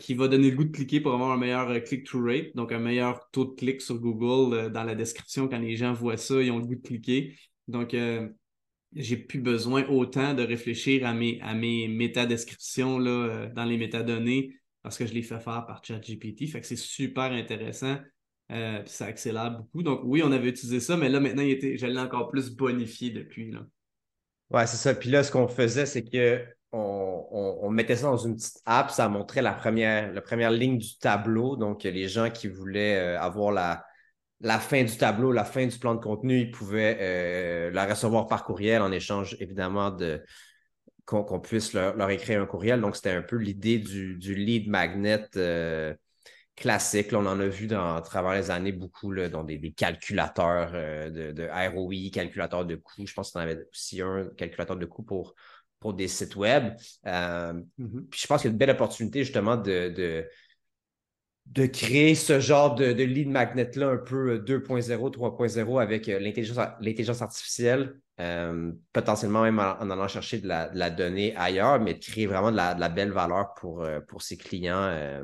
qui 0.00 0.14
va 0.14 0.26
donner 0.26 0.50
le 0.50 0.56
goût 0.56 0.64
de 0.64 0.72
cliquer 0.72 1.00
pour 1.00 1.14
avoir 1.14 1.30
un 1.30 1.36
meilleur 1.36 1.68
click-through 1.84 2.24
rate, 2.24 2.56
donc 2.56 2.72
un 2.72 2.80
meilleur 2.80 3.30
taux 3.30 3.44
de 3.44 3.54
clic 3.54 3.80
sur 3.80 4.00
Google 4.00 4.72
dans 4.72 4.82
la 4.82 4.96
description. 4.96 5.46
Quand 5.46 5.60
les 5.60 5.76
gens 5.76 5.92
voient 5.92 6.16
ça, 6.16 6.42
ils 6.42 6.50
ont 6.50 6.58
le 6.58 6.66
goût 6.66 6.74
de 6.74 6.82
cliquer. 6.82 7.36
Donc, 7.68 7.94
j'ai 8.94 9.16
plus 9.16 9.40
besoin 9.40 9.86
autant 9.88 10.34
de 10.34 10.42
réfléchir 10.42 11.06
à 11.06 11.14
mes, 11.14 11.40
à 11.42 11.54
métadescriptions 11.54 12.98
là, 12.98 13.10
euh, 13.10 13.48
dans 13.52 13.64
les 13.64 13.76
métadonnées 13.76 14.56
parce 14.82 14.98
que 14.98 15.06
je 15.06 15.14
les 15.14 15.22
fais 15.22 15.40
faire 15.40 15.64
par 15.66 15.82
ChatGPT. 15.84 16.46
Fait 16.46 16.60
que 16.60 16.66
c'est 16.66 16.76
super 16.76 17.32
intéressant. 17.32 17.96
Euh, 18.52 18.82
ça 18.84 19.06
accélère 19.06 19.50
beaucoup. 19.56 19.82
Donc 19.82 20.00
oui, 20.04 20.22
on 20.22 20.30
avait 20.30 20.50
utilisé 20.50 20.78
ça, 20.78 20.96
mais 20.96 21.08
là 21.08 21.20
maintenant, 21.20 21.42
il 21.42 21.50
était, 21.50 21.78
je 21.78 21.86
l'ai 21.86 21.98
encore 21.98 22.28
plus 22.28 22.50
bonifié 22.50 23.10
depuis. 23.10 23.50
Là. 23.50 23.66
Ouais, 24.50 24.66
c'est 24.66 24.76
ça. 24.76 24.94
Puis 24.94 25.10
là, 25.10 25.22
ce 25.22 25.30
qu'on 25.30 25.48
faisait, 25.48 25.86
c'est 25.86 26.04
que 26.04 26.44
on, 26.72 27.70
mettait 27.70 27.96
ça 27.96 28.06
dans 28.06 28.16
une 28.16 28.36
petite 28.36 28.60
app, 28.66 28.90
ça 28.90 29.08
montrait 29.08 29.42
la 29.42 29.52
première, 29.52 30.12
la 30.12 30.20
première 30.20 30.50
ligne 30.50 30.78
du 30.78 30.98
tableau. 30.98 31.56
Donc, 31.56 31.84
les 31.84 32.08
gens 32.08 32.30
qui 32.30 32.48
voulaient 32.48 32.96
euh, 32.98 33.20
avoir 33.20 33.52
la, 33.52 33.84
la 34.40 34.58
fin 34.58 34.82
du 34.84 34.96
tableau, 34.96 35.32
la 35.32 35.44
fin 35.44 35.66
du 35.66 35.78
plan 35.78 35.94
de 35.94 36.00
contenu, 36.00 36.40
ils 36.40 36.50
pouvaient 36.50 36.98
euh, 37.00 37.70
la 37.70 37.86
recevoir 37.86 38.26
par 38.26 38.44
courriel 38.44 38.82
en 38.82 38.92
échange, 38.92 39.36
évidemment, 39.40 39.90
de 39.90 40.22
qu'on 41.04 41.40
puisse 41.40 41.74
leur, 41.74 42.10
écrire 42.10 42.40
un 42.40 42.46
courriel. 42.46 42.80
Donc, 42.80 42.96
c'était 42.96 43.10
un 43.10 43.22
peu 43.22 43.36
l'idée 43.36 43.78
du, 43.78 44.34
lead 44.34 44.68
magnet 44.68 45.26
euh, 45.36 45.94
classique. 46.56 47.12
on 47.12 47.26
en 47.26 47.40
a 47.40 47.46
vu 47.46 47.66
dans, 47.66 47.96
à 47.96 48.02
travers 48.02 48.34
les 48.34 48.50
années 48.50 48.72
beaucoup 48.72 49.10
là, 49.10 49.28
dans 49.28 49.44
des, 49.44 49.72
calculateurs 49.72 50.70
euh, 50.74 51.10
de, 51.10 51.32
de, 51.32 51.48
ROI, 51.74 52.10
calculateurs 52.12 52.64
de 52.64 52.76
coûts. 52.76 53.06
Je 53.06 53.14
pense 53.14 53.32
qu'on 53.32 53.40
avait 53.40 53.66
aussi 53.70 54.00
un 54.00 54.28
calculateur 54.36 54.76
de 54.76 54.86
coûts 54.86 55.02
pour, 55.02 55.34
pour 55.80 55.94
des 55.94 56.08
sites 56.08 56.36
web. 56.36 56.74
Mm-hmm. 57.04 58.08
Puis 58.10 58.20
je 58.20 58.26
pense 58.26 58.42
qu'il 58.42 58.48
y 58.48 58.50
a 58.50 58.52
une 58.52 58.58
belle 58.58 58.70
opportunité 58.70 59.24
justement 59.24 59.56
de 59.56 60.28
de 61.46 61.66
créer 61.66 62.14
ce 62.14 62.40
genre 62.40 62.74
de, 62.74 62.92
de 62.92 63.02
lead 63.02 63.28
magnet-là 63.28 63.90
un 63.90 63.96
peu 63.98 64.38
2.0, 64.38 64.90
euh, 64.92 65.10
3.0 65.10 65.80
avec 65.80 66.08
euh, 66.08 66.18
l'intelligence 66.18 67.22
artificielle, 67.22 68.00
euh, 68.20 68.72
potentiellement 68.92 69.42
même 69.42 69.58
en, 69.58 69.90
allant 69.90 70.08
chercher 70.08 70.38
de 70.38 70.48
la, 70.48 70.90
donnée 70.90 71.34
ailleurs, 71.36 71.80
mais 71.80 71.94
de 71.94 71.98
créer 71.98 72.26
vraiment 72.26 72.50
de 72.50 72.56
la, 72.56 72.88
belle 72.88 73.12
valeur 73.12 73.54
pour, 73.54 73.86
pour 74.08 74.22
ses 74.22 74.36
clients 74.36 75.22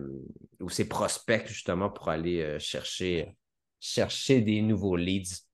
ou 0.60 0.68
ses 0.70 0.88
prospects, 0.88 1.46
justement, 1.46 1.90
pour 1.90 2.08
aller 2.08 2.58
chercher, 2.58 3.36
chercher 3.80 4.40
des 4.40 4.62
nouveaux 4.62 4.96
leads. 4.96 5.44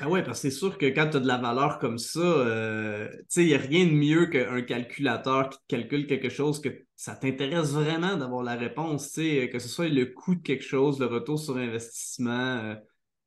Ah 0.00 0.08
ouais, 0.08 0.24
parce 0.24 0.42
que 0.42 0.50
c'est 0.50 0.56
sûr 0.56 0.76
que 0.76 0.86
quand 0.86 1.10
tu 1.10 1.18
as 1.18 1.20
de 1.20 1.26
la 1.26 1.38
valeur 1.38 1.78
comme 1.78 1.98
ça, 1.98 2.18
euh, 2.18 3.08
il 3.36 3.46
n'y 3.46 3.54
a 3.54 3.58
rien 3.58 3.86
de 3.86 3.92
mieux 3.92 4.26
qu'un 4.26 4.60
calculateur 4.62 5.50
qui 5.50 5.58
calcule 5.68 6.08
quelque 6.08 6.28
chose 6.28 6.60
que 6.60 6.84
ça 6.96 7.14
t'intéresse 7.14 7.70
vraiment 7.70 8.16
d'avoir 8.16 8.42
la 8.42 8.56
réponse, 8.56 9.14
que 9.14 9.58
ce 9.58 9.68
soit 9.68 9.88
le 9.88 10.06
coût 10.06 10.34
de 10.34 10.42
quelque 10.42 10.64
chose, 10.64 10.98
le 10.98 11.06
retour 11.06 11.38
sur 11.38 11.56
investissement, 11.56 12.58
euh, 12.58 12.74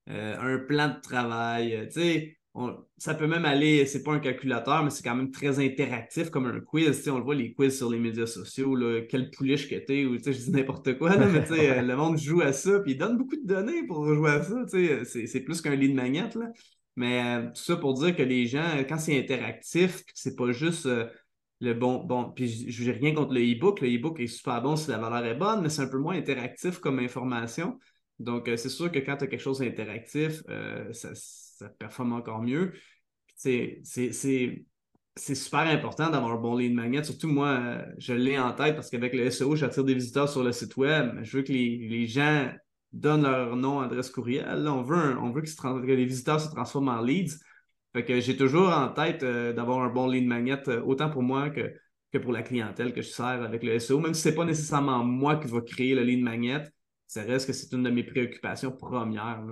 euh, 0.09 0.37
un 0.39 0.57
plan 0.59 0.89
de 0.89 0.99
travail. 0.99 1.87
sais 1.89 2.37
ça 2.97 3.13
peut 3.13 3.27
même 3.27 3.45
aller, 3.45 3.85
c'est 3.85 4.03
pas 4.03 4.11
un 4.11 4.19
calculateur, 4.19 4.83
mais 4.83 4.89
c'est 4.89 5.03
quand 5.03 5.15
même 5.15 5.31
très 5.31 5.59
interactif 5.59 6.29
comme 6.29 6.45
un 6.45 6.59
quiz. 6.59 7.07
On 7.07 7.17
le 7.17 7.23
voit, 7.23 7.35
les 7.35 7.53
quiz 7.53 7.77
sur 7.77 7.89
les 7.89 7.99
médias 7.99 8.25
sociaux, 8.25 8.75
là, 8.75 9.01
quelle 9.09 9.31
pouliche 9.31 9.69
que 9.69 9.75
t'es, 9.75 10.05
ou 10.05 10.17
je 10.17 10.31
dis 10.31 10.51
n'importe 10.51 10.97
quoi, 10.97 11.15
là, 11.15 11.27
mais 11.27 11.49
euh, 11.49 11.81
le 11.81 11.95
monde 11.95 12.17
joue 12.17 12.41
à 12.41 12.51
ça, 12.51 12.79
puis 12.79 12.91
il 12.91 12.97
donne 12.97 13.17
beaucoup 13.17 13.37
de 13.37 13.47
données 13.47 13.85
pour 13.87 14.05
jouer 14.13 14.31
à 14.31 14.43
ça. 14.43 14.65
C'est 14.67 15.39
plus 15.41 15.61
qu'un 15.61 15.75
lit 15.75 15.89
de 15.89 15.95
magnète. 15.95 16.35
Là. 16.35 16.47
Mais 16.97 17.23
euh, 17.23 17.47
tout 17.47 17.61
ça 17.61 17.77
pour 17.77 17.93
dire 17.93 18.15
que 18.15 18.23
les 18.23 18.47
gens, 18.47 18.79
quand 18.87 18.97
c'est 18.97 19.17
interactif, 19.17 20.03
c'est 20.13 20.35
pas 20.35 20.51
juste 20.51 20.87
euh, 20.87 21.07
le 21.61 21.73
bon. 21.73 22.03
Bon, 22.03 22.31
puis 22.31 22.69
je 22.69 22.83
n'ai 22.83 22.91
rien 22.91 23.13
contre 23.13 23.33
le 23.33 23.41
e-book. 23.41 23.79
Le 23.79 23.87
e-book 23.87 24.19
est 24.19 24.27
super 24.27 24.61
bon 24.61 24.75
si 24.75 24.89
la 24.89 24.97
valeur 24.97 25.25
est 25.25 25.35
bonne, 25.35 25.61
mais 25.61 25.69
c'est 25.69 25.83
un 25.83 25.87
peu 25.87 25.99
moins 25.99 26.17
interactif 26.17 26.79
comme 26.79 26.99
information. 26.99 27.79
Donc, 28.19 28.51
c'est 28.57 28.69
sûr 28.69 28.91
que 28.91 28.99
quand 28.99 29.15
tu 29.17 29.23
as 29.23 29.27
quelque 29.27 29.39
chose 29.39 29.59
d'interactif, 29.59 30.43
ça 30.91 31.15
ça 31.61 31.69
performe 31.69 32.13
encore 32.13 32.41
mieux. 32.41 32.73
C'est 33.35 33.81
super 35.17 35.59
important 35.59 36.09
d'avoir 36.09 36.33
un 36.33 36.41
bon 36.41 36.55
lead 36.55 36.73
magnet. 36.73 37.03
Surtout 37.03 37.27
moi, 37.27 37.83
je 37.97 38.13
l'ai 38.13 38.39
en 38.39 38.53
tête 38.53 38.75
parce 38.75 38.89
qu'avec 38.89 39.13
le 39.13 39.29
SEO, 39.29 39.55
j'attire 39.55 39.83
des 39.83 39.93
visiteurs 39.93 40.29
sur 40.29 40.43
le 40.43 40.51
site 40.51 40.75
web. 40.77 41.19
Je 41.23 41.37
veux 41.37 41.43
que 41.43 41.51
les, 41.51 42.07
gens 42.07 42.51
donnent 42.91 43.23
leur 43.23 43.55
nom, 43.55 43.79
adresse 43.79 44.09
courriel. 44.09 44.67
on 44.67 44.81
veut, 44.81 45.15
veut 45.33 45.41
que, 45.41 45.91
les 45.91 46.05
visiteurs 46.05 46.41
se 46.41 46.49
transforment 46.49 46.89
en 46.89 47.01
leads. 47.01 47.37
Fait 47.93 48.21
j'ai 48.21 48.37
toujours 48.37 48.69
en 48.69 48.87
tête 48.87 49.21
euh, 49.23 49.51
d'avoir 49.51 49.81
un 49.81 49.89
bon 49.89 50.07
lead 50.07 50.25
magnet, 50.25 50.57
euh, 50.69 50.81
autant 50.81 51.09
pour 51.09 51.23
moi 51.23 51.49
que, 51.49 51.73
que 52.13 52.17
pour 52.17 52.31
la 52.31 52.41
clientèle 52.41 52.93
que 52.93 53.01
je 53.01 53.09
sers 53.09 53.25
avec 53.25 53.63
le 53.63 53.79
SEO. 53.79 53.99
Même 53.99 54.13
si 54.13 54.21
ce 54.21 54.29
n'est 54.29 54.35
pas 54.35 54.45
nécessairement 54.45 55.03
moi 55.03 55.35
qui 55.35 55.49
va 55.49 55.59
créer 55.59 55.93
le 55.93 56.03
lead 56.03 56.23
magnet, 56.23 56.63
ça 57.07 57.23
reste 57.23 57.47
que 57.47 57.53
c'est 57.53 57.75
une 57.75 57.83
de 57.83 57.89
mes 57.89 58.03
préoccupations 58.03 58.71
premières. 58.71 59.43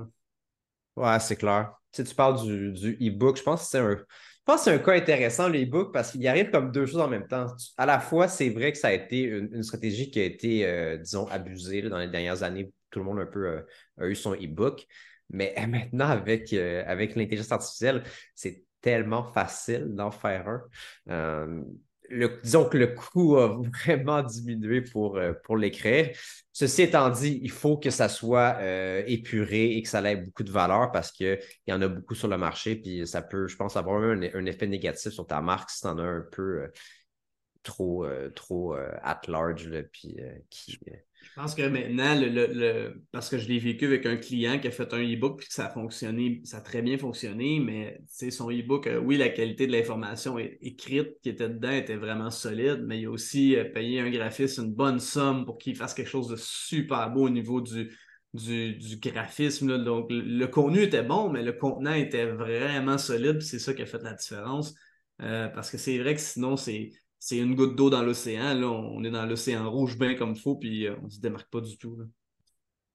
Ouais, 1.00 1.20
c'est 1.20 1.36
clair 1.36 1.80
tu, 1.92 2.04
parles 2.16 2.42
du, 2.42 2.72
du 2.72 3.10
e-book. 3.10 3.38
Je 3.38 3.44
pense 3.44 3.64
que 3.64 3.68
c'est 3.68 3.80
un. 3.80 3.98
Je 3.98 4.54
pense 4.54 4.64
c'est 4.64 4.74
un 4.74 4.80
cas 4.80 4.94
intéressant, 4.94 5.48
le 5.48 5.62
e-book, 5.62 5.94
parce 5.94 6.12
qu'il 6.12 6.28
arrive 6.28 6.50
comme 6.50 6.72
deux 6.72 6.86
choses 6.86 7.02
en 7.02 7.08
même 7.08 7.28
temps. 7.28 7.46
À 7.78 7.86
la 7.86 8.00
fois, 8.00 8.28
c'est 8.28 8.50
vrai 8.50 8.72
que 8.72 8.78
ça 8.80 8.88
a 8.88 8.94
été 8.94 9.22
une, 9.22 9.62
stratégie 9.62 10.10
qui 10.10 10.20
a 10.20 10.24
été, 10.24 10.66
euh, 10.66 10.98
disons, 10.98 11.28
abusée 11.28 11.84
dans 11.84 12.00
les 12.00 12.08
dernières 12.08 12.42
années. 12.42 12.72
Tout 12.90 13.00
le 13.00 13.06
monde 13.06 13.20
un 13.20 13.28
peu 13.28 13.48
euh, 13.48 13.62
a 14.00 14.08
eu 14.08 14.16
son 14.16 14.34
e-book. 14.34 14.88
Mais 15.30 15.54
maintenant, 15.68 16.08
avec, 16.08 16.52
euh, 16.54 16.84
avec 16.88 17.16
l'intelligence 17.16 17.52
artificielle, 17.52 18.04
c'est 18.34 18.64
tellement 18.82 19.24
facile 19.24 19.86
d'en 19.90 20.10
faire 20.10 20.62
un 21.08 21.64
disons 22.44 22.68
que 22.68 22.78
le 22.78 22.88
coût 22.88 23.38
a 23.38 23.48
vraiment 23.84 24.24
diminué 24.24 24.82
pour, 24.82 25.18
euh, 25.18 25.34
pour 25.44 25.58
l'écrire. 25.58 26.16
Ceci 26.52 26.84
étant 26.84 27.10
dit, 27.10 27.40
il 27.42 27.52
faut 27.52 27.78
que 27.78 27.90
ça 27.90 28.10
soit 28.10 28.58
euh, 28.60 29.04
épuré 29.08 29.78
et 29.78 29.82
que 29.82 29.90
ça 29.90 30.02
ait 30.10 30.18
beaucoup 30.18 30.44
de 30.44 30.52
valeur 30.52 30.92
parce 30.92 31.12
qu'il 31.12 31.40
y 31.68 31.74
en 31.74 31.82
a 31.82 31.88
beaucoup 31.88 32.16
sur 32.16 32.28
le 32.28 32.38
marché, 32.38 32.76
puis 32.76 33.08
ça 33.08 33.22
peut, 33.22 33.48
je 33.48 33.56
pense, 33.56 33.78
avoir 33.78 34.02
un, 34.02 34.46
effet 34.46 34.68
négatif 34.68 35.12
sur 35.12 35.26
ta 35.26 35.42
marque 35.42 35.70
si 35.70 35.82
tu 35.82 35.88
en 35.88 35.98
as 36.00 36.04
un 36.04 36.26
peu 36.32 36.64
euh, 36.64 36.68
trop, 37.64 38.06
trop 38.36 38.74
at 38.74 39.22
large, 39.28 39.70
puis 39.92 40.18
qui 40.50 40.80
je 41.36 41.42
pense 41.42 41.56
que 41.56 41.62
maintenant, 41.62 42.20
parce 43.12 43.30
que 43.30 43.38
je 43.38 43.48
l'ai 43.48 43.60
vécu 43.60 43.86
avec 43.86 44.06
un 44.06 44.18
client 44.18 44.60
qui 44.60 44.68
a 44.68 44.72
fait 44.72 44.94
un 44.94 45.02
e-book 45.02 45.42
et 45.44 45.48
que 45.48 45.54
ça 45.54 45.68
a 45.68 45.70
fonctionné, 45.70 46.42
ça 46.44 46.58
a 46.58 46.62
très 46.62 46.82
bien 46.82 46.98
fonctionné, 46.98 47.60
mais 47.60 48.02
son 48.32 48.50
e-book, 48.50 48.88
euh, 48.88 49.00
oui, 49.00 49.18
la 49.18 49.30
qualité 49.30 49.68
de 49.68 49.72
l'information 49.72 50.38
écrite 50.40 51.20
qui 51.22 51.30
était 51.30 51.50
dedans 51.50 51.72
était 51.72 51.98
vraiment 51.98 52.32
solide, 52.32 52.84
mais 52.86 53.00
il 53.00 53.06
a 53.06 53.12
aussi 53.12 53.56
euh, 53.56 53.64
payé 53.64 54.00
un 54.00 54.10
graphiste 54.10 54.58
une 54.58 54.74
bonne 54.74 55.00
somme 55.00 55.46
pour 55.46 55.58
qu'il 55.58 55.76
fasse 55.76 55.94
quelque 55.94 56.10
chose 56.10 56.28
de 56.28 56.36
super 56.36 57.10
beau 57.12 57.28
au 57.28 57.30
niveau 57.30 57.62
du, 57.62 57.96
du, 58.34 58.98
graphisme. 59.02 59.84
Donc, 59.84 60.08
le, 60.10 60.46
contenu 60.48 60.82
était 60.82 61.04
bon, 61.04 61.30
mais 61.30 61.44
le 61.44 61.54
contenant 61.54 61.94
était 61.94 62.26
vraiment 62.26 62.98
solide, 62.98 63.42
c'est 63.42 63.60
ça 63.60 63.74
qui 63.74 63.82
a 63.82 63.86
fait 63.86 64.02
la 64.04 64.14
différence. 64.14 64.74
Euh, 65.22 65.48
parce 65.50 65.70
que 65.70 65.78
c'est 65.78 65.98
vrai 66.00 66.16
que 66.16 66.22
sinon, 66.22 66.56
c'est 66.58 66.92
c'est 67.20 67.38
une 67.38 67.56
goutte 67.56 67.76
d'eau 67.76 67.90
dans 67.90 68.02
l'océan. 68.02 68.54
Là, 68.56 68.68
on 68.68 69.04
est 69.04 69.12
dans 69.12 69.26
l'océan 69.26 69.70
rouge 69.70 69.98
bien 69.98 70.16
comme 70.16 70.32
il 70.34 70.40
faut, 70.40 70.56
puis 70.56 70.88
euh, 70.88 70.96
on 71.02 71.06
ne 71.06 71.10
se 71.10 71.20
démarque 71.20 71.50
pas 71.50 71.62
du 71.62 71.78
tout. 71.78 71.98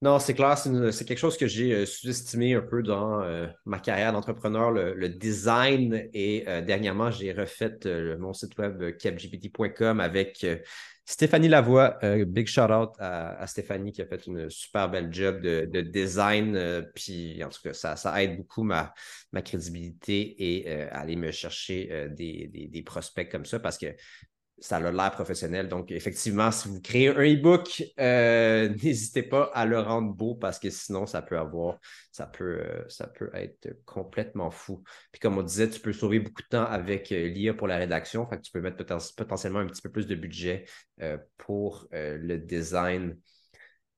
Non, 0.05 0.19
c'est 0.19 0.35
clair, 0.35 0.59
c'est 0.59 1.07
quelque 1.07 1.17
chose 1.17 1.39
que 1.39 1.47
j'ai 1.47 1.73
euh, 1.73 1.87
sous-estimé 1.87 2.53
un 2.53 2.61
peu 2.61 2.83
dans 2.83 3.23
euh, 3.23 3.47
ma 3.65 3.79
carrière 3.79 4.13
d'entrepreneur, 4.13 4.71
le, 4.71 5.09
design. 5.09 6.11
Et 6.13 6.45
euh, 6.47 6.61
dernièrement, 6.61 7.11
j'ai 7.11 7.33
refait 7.33 7.79
mon 8.19 8.35
site 8.35 8.59
web 8.59 8.99
capgpt.com 8.99 10.01
avec 10.01 10.47
Stéphanie 11.07 11.49
Lavoie. 11.49 11.99
big 12.27 12.47
shout 12.47 12.71
out 12.71 12.91
à, 12.99 13.47
Stéphanie 13.47 13.93
qui 13.93 14.03
a 14.03 14.07
fait 14.07 14.27
une 14.27 14.51
super 14.51 14.91
belle 14.91 15.11
job 15.11 15.41
de, 15.41 15.81
design. 15.81 16.85
puis 16.95 17.43
en 17.43 17.49
tout 17.49 17.63
cas, 17.63 17.73
ça, 17.73 18.23
aide 18.23 18.37
beaucoup 18.37 18.63
ma, 18.63 18.93
crédibilité 19.43 20.35
et 20.39 20.71
aller 20.91 21.17
me 21.17 21.31
chercher 21.31 22.09
des, 22.11 22.69
des, 22.71 22.83
prospects 22.83 23.31
comme 23.31 23.47
ça 23.47 23.59
parce 23.59 23.79
que 23.79 23.87
ça 24.59 24.77
a 24.77 24.91
l'air 24.91 25.11
professionnel. 25.11 25.69
Donc, 25.69 25.91
effectivement, 25.91 26.51
si 26.51 26.69
vous 26.69 26.81
créez 26.81 27.09
un 27.09 27.23
e-book, 27.23 27.83
euh, 27.99 28.69
n'hésitez 28.83 29.23
pas 29.23 29.51
à 29.55 29.67
le 29.67 29.81
rendre 29.81 30.13
beau 30.13 30.35
parce 30.35 30.59
que 30.59 30.71
sinon, 30.71 31.07
ça 31.07 31.23
peut 31.23 31.39
avoir, 31.39 31.79
ça 32.13 32.27
peut, 32.27 32.61
euh, 32.61 32.85
ça 32.89 33.07
peut 33.07 33.31
être 33.35 33.77
complètement 33.85 34.51
fou. 34.51 34.83
Puis 35.13 35.21
comme 35.21 35.39
on 35.39 35.43
disait, 35.43 35.69
tu 35.69 35.81
peux 35.81 35.93
sauver 35.93 36.21
beaucoup 36.21 36.43
de 36.43 36.49
temps 36.49 36.65
avec 36.65 37.11
euh, 37.13 37.29
l'IA 37.29 37.55
pour 37.55 37.67
la 37.67 37.77
rédaction. 37.77 38.27
Fait 38.27 38.37
que 38.37 38.43
tu 38.43 38.53
peux 38.53 38.61
mettre 38.61 38.85
potentiellement 39.17 39.59
un 39.59 39.67
petit 39.67 39.83
peu 39.83 39.91
plus 39.91 40.07
de 40.07 40.15
budget 40.15 40.65
pour 41.37 41.89
le 41.93 42.37
design 42.37 43.17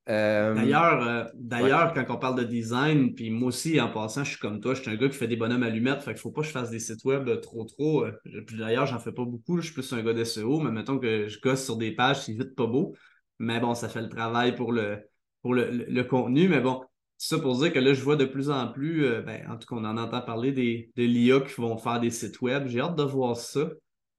euh, 0.08 0.54
d'ailleurs, 0.54 1.02
euh, 1.02 1.24
d'ailleurs, 1.34 1.92
quand 1.92 2.04
on 2.10 2.16
parle 2.16 2.38
de 2.38 2.44
design, 2.44 3.14
puis 3.14 3.30
moi 3.30 3.48
aussi, 3.48 3.80
en 3.80 3.88
passant, 3.88 4.22
je 4.22 4.30
suis 4.30 4.38
comme 4.38 4.60
toi, 4.60 4.74
je 4.74 4.82
suis 4.82 4.90
un 4.90 4.94
gars 4.94 5.08
qui 5.08 5.16
fait 5.16 5.26
des 5.26 5.36
bonhommes 5.36 5.64
allumettes, 5.64 6.02
fait 6.02 6.12
qu'il 6.12 6.20
faut 6.20 6.30
pas 6.30 6.42
que 6.42 6.46
je 6.46 6.52
fasse 6.52 6.70
des 6.70 6.78
sites 6.78 7.04
web 7.04 7.28
trop 7.40 7.64
trop. 7.64 8.04
Euh, 8.04 8.12
d'ailleurs, 8.52 8.86
j'en 8.86 9.00
fais 9.00 9.12
pas 9.12 9.24
beaucoup, 9.24 9.60
je 9.60 9.66
suis 9.66 9.74
plus 9.74 9.92
un 9.92 10.02
gars 10.02 10.12
d'SEO, 10.12 10.60
mais 10.60 10.70
mettons 10.70 10.98
que 10.98 11.26
je 11.26 11.40
gosse 11.40 11.64
sur 11.64 11.76
des 11.76 11.90
pages, 11.92 12.22
c'est 12.22 12.32
vite 12.32 12.54
pas 12.54 12.66
beau. 12.66 12.94
Mais 13.38 13.58
bon, 13.58 13.74
ça 13.74 13.88
fait 13.88 14.00
le 14.00 14.08
travail 14.08 14.54
pour 14.54 14.72
le, 14.72 14.98
pour 15.42 15.54
le, 15.54 16.02
contenu. 16.04 16.48
Mais 16.48 16.60
bon, 16.60 16.82
ça 17.18 17.38
pour 17.38 17.58
dire 17.58 17.72
que 17.72 17.80
là, 17.80 17.92
je 17.92 18.02
vois 18.02 18.16
de 18.16 18.24
plus 18.24 18.48
en 18.50 18.68
plus, 18.68 19.02
ben, 19.24 19.44
en 19.50 19.56
tout 19.56 19.66
cas, 19.66 19.76
on 19.76 19.84
en 19.84 19.98
entend 19.98 20.22
parler 20.22 20.52
des, 20.52 20.90
de 20.96 21.02
l'IA 21.02 21.40
qui 21.40 21.60
vont 21.60 21.76
faire 21.78 22.00
des 22.00 22.10
sites 22.10 22.40
web. 22.40 22.68
J'ai 22.68 22.80
hâte 22.80 22.96
de 22.96 23.02
voir 23.02 23.36
ça. 23.36 23.68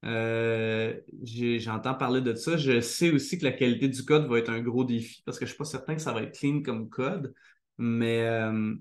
Euh, 0.06 0.94
j'entends 1.24 1.96
parler 1.96 2.22
de 2.22 2.34
ça. 2.36 2.58
Je 2.58 2.80
sais 2.82 3.12
aussi 3.12 3.38
que 3.38 3.44
la 3.44 3.52
qualité 3.52 3.88
du 3.88 4.04
code 4.06 4.28
va 4.28 4.40
être 4.40 4.50
un 4.50 4.62
gros 4.62 4.84
défi 4.84 5.22
parce 5.26 5.40
que 5.40 5.46
je 5.46 5.52
ne 5.52 5.54
suis 5.54 5.58
pas 5.58 5.66
certain 5.66 5.96
que 5.96 6.02
ça 6.02 6.14
va 6.14 6.22
être 6.22 6.38
clean 6.38 6.62
comme 6.62 6.90
code, 6.90 7.34
mais 7.78 8.22
euh, 8.22 8.74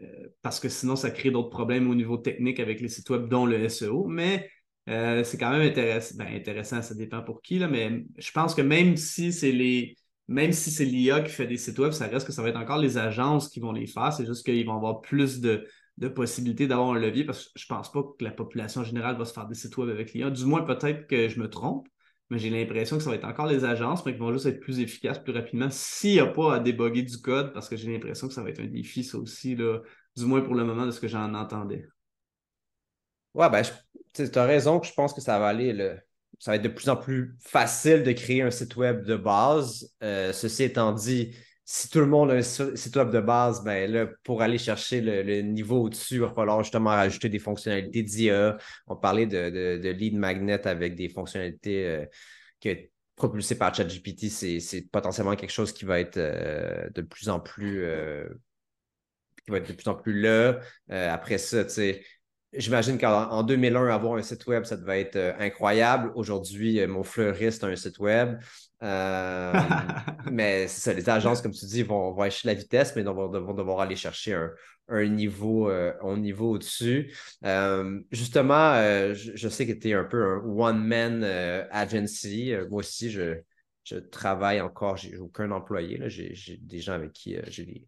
euh, 0.00 0.28
parce 0.42 0.60
que 0.60 0.68
sinon, 0.68 0.96
ça 0.96 1.10
crée 1.10 1.30
d'autres 1.30 1.50
problèmes 1.50 1.90
au 1.90 1.94
niveau 1.94 2.16
technique 2.16 2.60
avec 2.60 2.80
les 2.80 2.88
sites 2.88 3.08
web, 3.10 3.28
dont 3.28 3.46
le 3.46 3.68
SEO. 3.68 4.06
Mais 4.06 4.48
c'est 4.86 5.38
quand 5.38 5.50
même 5.50 5.62
intéressant. 5.62 6.16
Ben, 6.16 6.26
intéressant, 6.34 6.82
ça 6.82 6.94
dépend 6.94 7.22
pour 7.22 7.42
qui, 7.42 7.58
là, 7.58 7.68
mais 7.68 8.04
je 8.18 8.30
pense 8.32 8.54
que 8.54 8.62
même 8.62 8.96
si 8.96 9.32
c'est 9.32 9.52
les. 9.52 9.96
Même 10.28 10.52
si 10.52 10.70
c'est 10.70 10.84
l'IA 10.84 11.20
qui 11.20 11.32
fait 11.32 11.46
des 11.46 11.56
sites 11.58 11.78
web, 11.78 11.92
ça 11.92 12.06
reste 12.06 12.26
que 12.26 12.32
ça 12.32 12.42
va 12.42 12.48
être 12.48 12.56
encore 12.58 12.78
les 12.78 12.96
agences 12.96 13.48
qui 13.48 13.60
vont 13.60 13.72
les 13.72 13.86
faire. 13.86 14.12
C'est 14.12 14.24
juste 14.24 14.44
qu'ils 14.46 14.64
vont 14.64 14.76
avoir 14.76 15.00
plus 15.02 15.40
de, 15.40 15.66
de 15.98 16.08
possibilités 16.08 16.66
d'avoir 16.66 16.90
un 16.90 16.98
levier 16.98 17.24
parce 17.24 17.46
que 17.46 17.50
je 17.56 17.66
pense 17.66 17.92
pas 17.92 18.02
que 18.02 18.24
la 18.24 18.30
population 18.30 18.82
générale 18.82 19.16
va 19.16 19.24
se 19.24 19.32
faire 19.32 19.46
des 19.46 19.54
sites 19.54 19.76
web 19.76 19.90
avec 19.90 20.12
l'IA. 20.12 20.30
Du 20.30 20.44
moins, 20.44 20.62
peut-être 20.62 21.06
que 21.06 21.28
je 21.28 21.38
me 21.38 21.48
trompe, 21.48 21.86
mais 22.30 22.38
j'ai 22.38 22.50
l'impression 22.50 22.96
que 22.96 23.02
ça 23.02 23.10
va 23.10 23.16
être 23.16 23.26
encore 23.26 23.46
les 23.46 23.64
agences, 23.64 24.04
mais 24.06 24.14
qui 24.14 24.18
vont 24.18 24.32
juste 24.32 24.46
être 24.46 24.60
plus 24.60 24.80
efficaces 24.80 25.18
plus 25.18 25.32
rapidement 25.32 25.68
s'il 25.70 26.14
n'y 26.14 26.20
a 26.20 26.26
pas 26.26 26.54
à 26.54 26.58
déboguer 26.60 27.02
du 27.02 27.20
code 27.20 27.52
parce 27.52 27.68
que 27.68 27.76
j'ai 27.76 27.92
l'impression 27.92 28.26
que 28.26 28.32
ça 28.32 28.42
va 28.42 28.48
être 28.48 28.60
un 28.60 28.66
défi, 28.66 29.04
ça 29.04 29.18
aussi, 29.18 29.54
là, 29.54 29.80
du 30.16 30.24
moins 30.24 30.40
pour 30.40 30.54
le 30.54 30.64
moment, 30.64 30.86
de 30.86 30.90
ce 30.90 31.00
que 31.00 31.08
j'en 31.08 31.34
entendais. 31.34 31.86
Ouais, 33.34 33.48
ben, 33.50 33.62
tu 34.14 34.38
as 34.38 34.44
raison 34.44 34.80
que 34.80 34.86
je 34.86 34.92
pense 34.92 35.12
que 35.12 35.20
ça 35.20 35.38
va 35.38 35.48
aller. 35.48 35.72
Le... 35.72 35.98
Ça 36.38 36.50
va 36.50 36.56
être 36.56 36.62
de 36.62 36.68
plus 36.68 36.88
en 36.88 36.96
plus 36.96 37.36
facile 37.40 38.02
de 38.02 38.12
créer 38.12 38.42
un 38.42 38.50
site 38.50 38.76
web 38.76 39.04
de 39.04 39.16
base. 39.16 39.94
Euh, 40.02 40.32
ceci 40.32 40.64
étant 40.64 40.92
dit, 40.92 41.36
si 41.64 41.88
tout 41.88 42.00
le 42.00 42.06
monde 42.06 42.30
a 42.30 42.34
un 42.34 42.42
site 42.42 42.98
de 42.98 43.20
base, 43.20 43.62
ben 43.62 43.90
là, 43.90 44.06
pour 44.24 44.42
aller 44.42 44.58
chercher 44.58 45.00
le, 45.00 45.42
niveau 45.42 45.84
au-dessus, 45.84 46.14
il 46.14 46.20
va 46.20 46.28
falloir 46.34 46.62
justement 46.62 46.90
rajouter 46.90 47.28
des 47.28 47.38
fonctionnalités 47.38 48.02
d'IA. 48.02 48.56
On 48.86 48.96
parlait 48.96 49.26
de, 49.26 49.78
de, 49.78 49.88
lead 49.90 50.16
magnet 50.16 50.66
avec 50.66 50.96
des 50.96 51.08
fonctionnalités 51.08 51.86
euh, 51.86 52.06
que 52.60 52.76
propulsées 53.14 53.56
par 53.56 53.74
ChatGPT. 53.74 54.28
C'est 54.28 54.90
potentiellement 54.90 55.36
quelque 55.36 55.52
chose 55.52 55.72
qui 55.72 55.84
va 55.84 56.00
être 56.00 56.16
euh, 56.16 56.88
de 56.90 57.02
plus 57.02 57.28
en 57.28 57.38
plus 57.38 57.84
euh, 57.84 58.28
qui 59.44 59.50
va 59.50 59.58
être 59.58 59.68
de 59.68 59.72
plus 59.72 59.88
en 59.88 59.94
plus 59.94 60.20
là. 60.20 60.60
après 60.88 61.38
ça, 61.38 61.64
tu 61.64 61.70
sais, 61.70 62.04
J'imagine 62.54 62.98
qu'en 62.98 63.42
2001, 63.42 63.86
avoir 63.88 64.18
un 64.18 64.22
site 64.22 64.46
web, 64.46 64.64
ça 64.64 64.76
devait 64.76 65.00
être 65.00 65.34
incroyable. 65.38 66.12
Aujourd'hui, 66.14 66.86
mon 66.86 67.02
fleuriste 67.02 67.64
a 67.64 67.68
un 67.68 67.76
site 67.76 67.98
web. 67.98 68.38
Euh, 68.82 69.52
mais 70.30 70.66
c'est 70.68 70.80
ça, 70.80 70.92
les 70.92 71.08
agences, 71.08 71.40
comme 71.40 71.52
tu 71.52 71.64
dis, 71.66 71.82
vont, 71.82 72.12
vont 72.12 72.22
acheter 72.22 72.48
la 72.48 72.54
vitesse, 72.54 72.94
mais 72.96 73.02
vont, 73.02 73.28
vont 73.28 73.54
devoir 73.54 73.80
aller 73.80 73.96
chercher 73.96 74.34
un, 74.88 75.06
niveau, 75.06 75.70
euh, 75.70 76.16
niveau 76.16 76.52
au-dessus. 76.52 77.14
Euh, 77.44 78.00
justement, 78.10 78.74
je, 79.14 79.48
sais 79.48 79.66
que 79.66 79.72
tu 79.72 79.90
es 79.90 79.94
un 79.94 80.04
peu 80.04 80.22
un 80.22 80.38
one-man 80.44 81.24
agency. 81.70 82.52
moi 82.70 82.80
aussi, 82.80 83.10
je, 83.10 83.36
je 83.84 83.96
travaille 83.96 84.60
encore, 84.60 84.96
j'ai 84.96 85.16
aucun 85.16 85.50
employé. 85.52 86.00
J'ai 86.08 86.58
des 86.60 86.80
gens 86.80 86.94
avec 86.94 87.12
qui 87.12 87.36
j'ai 87.48 87.64
des, 87.64 87.86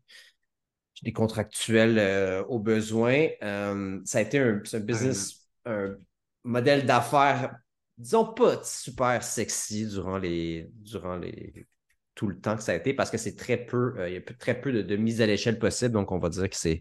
des, 1.02 1.12
contractuels 1.12 2.44
au 2.48 2.58
besoin. 2.58 3.28
ça 3.40 4.18
a 4.18 4.20
été 4.20 4.38
un, 4.38 4.62
un 4.72 4.80
business, 4.80 5.48
un 5.64 5.96
modèle 6.44 6.86
d'affaires 6.86 7.56
disons 7.98 8.24
pas 8.32 8.62
super 8.64 9.22
sexy 9.22 9.86
durant 9.86 10.18
les 10.18 10.68
durant 10.74 11.16
les 11.16 11.66
tout 12.14 12.28
le 12.28 12.38
temps 12.38 12.56
que 12.56 12.62
ça 12.62 12.72
a 12.72 12.74
été 12.76 12.94
parce 12.94 13.10
que 13.10 13.16
c'est 13.16 13.34
très 13.34 13.56
peu, 13.56 13.94
euh, 13.98 14.08
il 14.08 14.14
y 14.14 14.16
a 14.16 14.20
très 14.38 14.60
peu 14.60 14.72
de, 14.72 14.96
mise 14.96 15.20
à 15.20 15.26
l'échelle 15.26 15.58
possible, 15.58 15.94
donc 15.94 16.12
on 16.12 16.18
va 16.18 16.28
dire 16.28 16.48
que 16.48 16.56
c'est 16.56 16.80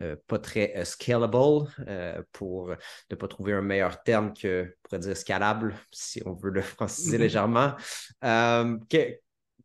euh, 0.00 0.16
pas 0.26 0.40
très 0.40 0.76
euh, 0.76 0.84
scalable 0.84 1.68
pour 2.32 2.74
ne 3.10 3.16
pas 3.16 3.28
trouver 3.28 3.52
un 3.52 3.62
meilleur 3.62 4.02
terme 4.02 4.32
que 4.34 4.76
pour 4.82 4.98
dire 4.98 5.16
scalable, 5.16 5.76
si 5.92 6.20
on 6.26 6.32
veut 6.32 6.50
le 6.50 6.62
franciser 6.62 7.16
mhm. 7.16 7.22
légèrement. 7.22 7.74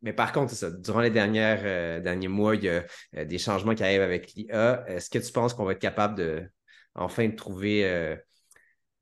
Mais 0.02 0.12
par 0.12 0.32
contre, 0.32 0.52
ça, 0.52 0.70
durant 0.70 1.00
les 1.00 1.10
dernières, 1.10 2.02
derniers 2.02 2.28
mois, 2.28 2.54
il 2.56 2.64
y 2.64 2.68
a 2.68 3.24
des 3.24 3.38
changements 3.38 3.74
qui 3.74 3.82
arrivent 3.82 4.02
avec 4.02 4.32
l'IA. 4.34 4.84
Est-ce 4.88 5.10
que 5.10 5.18
tu 5.18 5.32
penses 5.32 5.54
qu'on 5.54 5.64
va 5.64 5.72
être 5.72 5.78
capable 5.78 6.16
de 6.16 6.42
enfin 6.94 7.28
de 7.28 7.34
trouver 7.34 8.18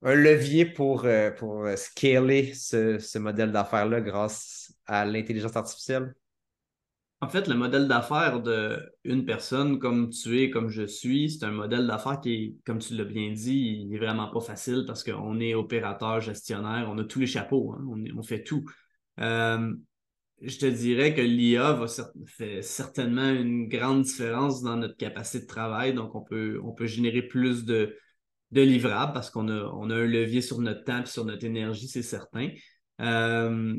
un 0.03 0.15
levier 0.15 0.67
pour, 0.67 1.05
euh, 1.05 1.31
pour 1.31 1.65
euh, 1.65 1.77
scaler 1.77 2.55
ce, 2.55 3.19
modèle 3.19 3.53
d'affaires-là 3.53 4.01
grâce 4.01 4.75
à 4.87 5.05
l'intelligence 5.05 5.57
artificielle? 5.57 6.15
En 7.23 7.29
fait, 7.29 7.49
le 7.49 7.55
modèle 7.55 7.89
d'affaires 7.89 8.43
d'une 8.43 9.25
personne 9.25 9.79
comme 9.79 10.11
tu 10.11 10.43
es, 10.43 10.51
comme 10.51 10.69
je 10.69 10.87
suis, 10.87 11.31
c'est 11.31 11.47
un 11.47 11.51
modèle 11.51 11.87
d'affaires 11.87 12.21
qui 12.21 12.35
est, 12.35 12.55
comme 12.67 12.79
tu 12.79 12.95
l'as 12.95 13.05
bien 13.05 13.33
dit, 13.33 13.81
il 13.81 13.89
n'est 13.89 13.99
vraiment 13.99 14.29
pas 14.29 14.41
facile 14.41 14.85
parce 14.87 15.03
qu'on 15.03 15.41
est 15.41 15.55
opérateur, 15.55 16.21
gestionnaire, 16.21 16.89
on 16.91 16.99
a 16.99 17.05
tous 17.05 17.21
les 17.21 17.27
chapeaux, 17.27 17.73
hein, 17.73 17.85
on, 18.15 18.23
fait 18.23 18.45
tout. 18.45 18.67
Je 20.43 20.59
te 20.59 20.67
dirais 20.67 21.15
que 21.15 21.21
l'IA 21.23 21.79
fait 22.27 22.63
certainement 22.63 23.31
une 23.31 23.69
grande 23.69 24.03
différence 24.03 24.63
dans 24.63 24.77
notre 24.77 24.97
capacité 24.97 25.41
de 25.41 25.47
travail. 25.47 25.95
Donc, 25.95 26.15
on 26.15 26.21
peut, 26.21 26.61
on 26.63 26.73
peut 26.73 26.87
générer 26.87 27.23
plus 27.23 27.65
de, 27.65 27.97
de 28.51 28.61
livrables 28.61 29.13
parce 29.13 29.31
qu'on 29.31 29.49
a, 29.49 29.65
on 29.75 29.91
a 29.91 29.95
un 29.95 30.07
levier 30.07 30.43
sur 30.43 30.59
notre 30.61 30.85
temps 30.85 31.03
et 31.03 31.07
sur 31.07 31.25
notre 31.25 31.45
énergie, 31.45 31.89
c'est 31.89 32.03
certain. 32.03 32.51
Euh, 33.01 33.77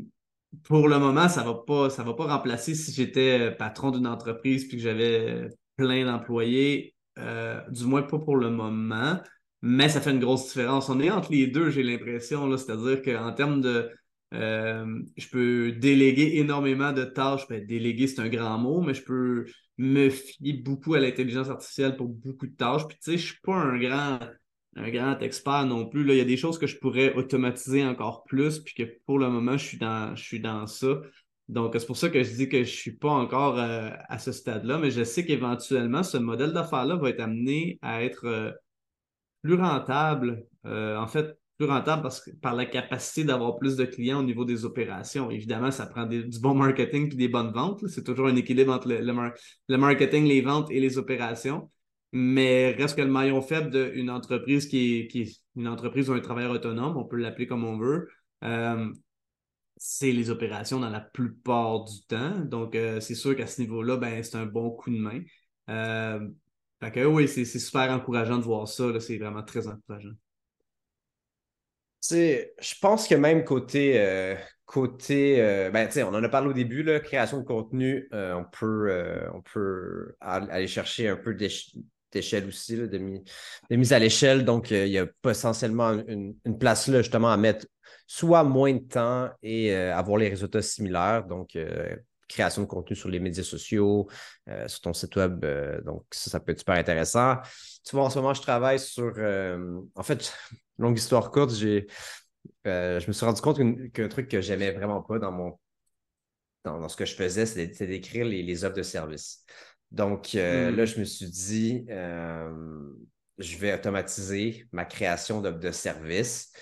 pour 0.64 0.88
le 0.88 0.98
moment, 0.98 1.28
ça 1.28 1.42
ne 1.42 1.46
va, 1.48 1.54
pas, 1.66 1.88
va 1.88 2.14
pas 2.14 2.36
remplacer 2.36 2.74
si 2.74 2.92
j'étais 2.92 3.52
patron 3.52 3.90
d'une 3.90 4.06
entreprise 4.06 4.66
puis 4.66 4.78
que 4.78 4.82
j'avais 4.82 5.48
plein 5.76 6.04
d'employés, 6.04 6.94
euh, 7.18 7.60
du 7.70 7.84
moins 7.84 8.02
pas 8.02 8.18
pour 8.18 8.36
le 8.36 8.50
moment, 8.50 9.20
mais 9.62 9.88
ça 9.88 10.00
fait 10.00 10.10
une 10.10 10.20
grosse 10.20 10.46
différence. 10.46 10.88
On 10.88 11.00
est 11.00 11.10
entre 11.10 11.32
les 11.32 11.46
deux, 11.46 11.70
j'ai 11.70 11.82
l'impression, 11.82 12.56
c'est-à-dire 12.56 13.02
qu'en 13.02 13.32
termes 13.32 13.60
de. 13.60 13.90
Euh, 14.34 15.02
je 15.16 15.28
peux 15.28 15.72
déléguer 15.72 16.38
énormément 16.38 16.92
de 16.92 17.04
tâches. 17.04 17.46
Ben, 17.48 17.64
déléguer, 17.64 18.06
c'est 18.06 18.20
un 18.20 18.28
grand 18.28 18.58
mot, 18.58 18.80
mais 18.82 18.94
je 18.94 19.02
peux 19.02 19.46
me 19.78 20.10
fier 20.10 20.54
beaucoup 20.62 20.94
à 20.94 21.00
l'intelligence 21.00 21.48
artificielle 21.48 21.96
pour 21.96 22.08
beaucoup 22.08 22.46
de 22.46 22.54
tâches. 22.54 22.86
Puis, 22.86 22.98
tu 23.02 23.12
sais, 23.12 23.18
je 23.18 23.22
ne 23.22 23.26
suis 23.32 23.40
pas 23.42 23.54
un 23.54 23.78
grand 23.78 24.18
un 24.76 24.90
grand 24.90 25.18
expert 25.20 25.66
non 25.66 25.86
plus. 25.86 26.04
Là, 26.04 26.14
il 26.14 26.18
y 26.18 26.20
a 26.20 26.24
des 26.24 26.36
choses 26.36 26.58
que 26.58 26.66
je 26.66 26.78
pourrais 26.78 27.14
automatiser 27.14 27.84
encore 27.84 28.24
plus, 28.24 28.60
puis 28.60 28.74
que 28.74 28.82
pour 29.06 29.18
le 29.18 29.28
moment, 29.28 29.56
je 29.56 29.64
suis 29.64 29.78
dans, 29.78 30.14
je 30.14 30.22
suis 30.22 30.40
dans 30.40 30.66
ça. 30.66 31.00
Donc, 31.48 31.74
c'est 31.76 31.86
pour 31.86 31.96
ça 31.96 32.10
que 32.10 32.22
je 32.22 32.30
dis 32.34 32.48
que 32.48 32.58
je 32.58 32.70
ne 32.70 32.76
suis 32.76 32.96
pas 32.96 33.10
encore 33.10 33.58
euh, 33.58 33.90
à 34.08 34.18
ce 34.18 34.32
stade-là, 34.32 34.78
mais 34.78 34.90
je 34.90 35.02
sais 35.02 35.24
qu'éventuellement, 35.24 36.02
ce 36.02 36.18
modèle 36.18 36.52
d'affaires-là 36.52 36.96
va 36.96 37.10
être 37.10 37.20
amené 37.20 37.78
à 37.82 38.04
être 38.04 38.26
euh, 38.26 38.52
plus 39.42 39.54
rentable. 39.54 40.44
En 40.64 41.06
fait, 41.06 41.38
plus 41.58 41.66
rentable 41.66 42.02
parce 42.02 42.20
que, 42.20 42.30
par 42.30 42.54
la 42.54 42.66
capacité 42.66 43.24
d'avoir 43.24 43.58
plus 43.58 43.76
de 43.76 43.84
clients 43.84 44.20
au 44.20 44.22
niveau 44.22 44.44
des 44.44 44.64
opérations. 44.64 45.30
Évidemment, 45.30 45.70
ça 45.70 45.86
prend 45.86 46.06
du 46.06 46.24
bon 46.40 46.54
marketing 46.54 47.12
et 47.12 47.16
des 47.16 47.28
bonnes 47.28 47.52
ventes. 47.52 47.86
C'est 47.88 48.04
toujours 48.04 48.28
un 48.28 48.36
équilibre 48.36 48.72
entre 48.72 48.88
le 48.88 49.76
marketing, 49.76 50.24
les 50.24 50.40
ventes 50.40 50.70
et 50.70 50.80
les 50.80 50.98
opérations 50.98 51.68
mais 52.12 52.72
reste 52.72 52.96
que 52.96 53.02
le 53.02 53.10
maillon 53.10 53.42
faible 53.42 53.92
d'une 53.92 54.10
entreprise 54.10 54.66
qui 54.66 55.08
est, 55.14 55.42
une 55.56 55.68
entreprise 55.68 56.08
ou 56.08 56.14
un 56.14 56.20
travailleur 56.20 56.52
autonome, 56.52 56.96
on 56.96 57.04
peut 57.04 57.16
l'appeler 57.16 57.46
comme 57.46 57.64
on 57.64 57.78
veut. 57.78 58.08
Euh, 58.44 58.92
c'est 59.76 60.12
les 60.12 60.30
opérations 60.30 60.80
dans 60.80 60.90
la 60.90 61.00
plupart 61.00 61.84
du 61.84 62.02
temps. 62.06 62.38
Donc, 62.40 62.74
euh, 62.74 63.00
c'est 63.00 63.14
sûr 63.14 63.36
qu'à 63.36 63.46
ce 63.46 63.60
niveau-là, 63.60 63.96
ben, 63.96 64.22
c'est 64.22 64.36
un 64.36 64.46
bon 64.46 64.70
coup 64.70 64.90
de 64.90 64.98
main. 64.98 65.22
Euh, 65.70 66.28
oui, 67.06 67.28
c'est 67.28 67.44
super 67.44 67.90
encourageant 67.90 68.38
de 68.38 68.44
voir 68.44 68.66
ça. 68.68 68.98
C'est 69.00 69.18
vraiment 69.18 69.42
très 69.42 69.68
encourageant. 69.68 70.14
Je 72.02 72.74
pense 72.80 73.08
que 73.08 73.14
même 73.14 73.44
côté, 73.44 73.94
euh, 74.00 74.34
côté 74.66 75.36
ben, 75.72 75.88
on 75.98 76.14
en 76.14 76.22
a 76.22 76.28
parlé 76.28 76.48
au 76.48 76.52
début, 76.52 76.82
là, 76.82 77.00
création 77.00 77.38
de 77.38 77.44
contenu, 77.44 78.08
on, 78.12 78.44
peut, 78.52 79.28
on 79.34 79.40
peut 79.42 80.14
aller 80.20 80.66
chercher 80.66 81.08
un 81.08 81.16
peu 81.16 81.34
d'échelle 81.34 82.46
aussi, 82.46 82.76
de, 82.76 83.20
mise 83.70 83.92
à 83.92 83.98
l'échelle. 83.98 84.44
Donc, 84.44 84.70
il 84.70 84.88
y 84.88 84.98
a 84.98 85.06
potentiellement 85.22 85.92
une, 86.06 86.34
une, 86.44 86.58
place 86.58 86.88
là 86.88 87.02
justement 87.02 87.30
à 87.30 87.36
mettre 87.36 87.66
soit 88.08 88.42
moins 88.42 88.72
de 88.72 88.78
temps 88.78 89.30
et 89.42 89.72
euh, 89.72 89.94
avoir 89.94 90.16
les 90.16 90.28
résultats 90.30 90.62
similaires. 90.62 91.24
Donc, 91.26 91.54
euh, 91.54 91.94
création 92.28 92.62
de 92.62 92.66
contenu 92.66 92.94
sur 92.94 93.08
les 93.08 93.20
médias 93.20 93.42
sociaux, 93.42 94.08
euh, 94.48 94.68
sur 94.68 94.80
ton 94.80 94.92
site 94.92 95.16
web. 95.16 95.44
donc, 95.84 96.04
ça, 96.12 96.30
ça 96.30 96.40
peut 96.40 96.52
être 96.52 96.58
super 96.58 96.76
intéressant. 96.76 97.36
Tu 97.84 97.96
vois, 97.96 98.04
en 98.04 98.10
ce 98.10 98.18
moment, 98.18 98.34
je 98.34 98.42
travaille 98.42 98.78
sur. 98.78 99.14
en 99.94 100.02
fait, 100.02 100.32
longue 100.78 100.98
histoire 100.98 101.30
courte, 101.30 101.54
j'ai. 101.54 101.86
je 102.64 103.06
me 103.06 103.12
suis 103.12 103.26
rendu 103.26 103.40
compte 103.40 103.58
qu'un 103.92 104.08
truc 104.08 104.28
que 104.28 104.40
j'aimais 104.40 104.72
vraiment 104.72 105.02
pas 105.02 105.18
dans 105.18 105.32
mon 105.32 105.58
dans, 106.64 106.88
ce 106.88 106.96
que 106.96 107.06
je 107.06 107.14
faisais, 107.14 107.46
c'était 107.46 107.86
d'écrire 107.86 108.26
les, 108.26 108.42
les, 108.42 108.64
offres 108.64 108.76
de 108.76 108.82
service. 108.82 109.44
Donc 109.90 110.34
là, 110.34 110.70
hmm. 110.70 110.84
je 110.84 111.00
me 111.00 111.04
suis 111.04 111.30
dit, 111.30 111.86
je 113.38 113.56
vais 113.56 113.72
automatiser 113.72 114.66
ma 114.72 114.84
création 114.84 115.40
d'offres 115.40 115.60
de 115.60 115.70
service. 115.70 116.52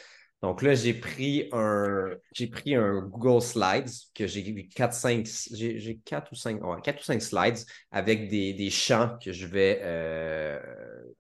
Donc 0.43 0.61
là, 0.63 0.75
j'ai 0.75 0.93
pris 0.93 1.49
un 1.53 2.11
j'ai 2.33 2.47
pris 2.47 2.75
un 2.75 3.01
Google 3.01 3.41
Slides 3.41 3.91
que 4.15 4.27
j'ai 4.27 4.69
4, 4.69 4.93
5, 4.93 5.27
j'ai 5.53 5.99
4 6.05 6.31
ou 6.31 6.35
5, 6.35 6.63
ou 6.63 7.03
5 7.03 7.23
slides 7.23 7.59
avec 7.91 8.29
des, 8.29 8.71
champs 8.71 9.17
que 9.23 9.33
je 9.33 9.47
vais 9.47 9.81
euh, 9.83 10.61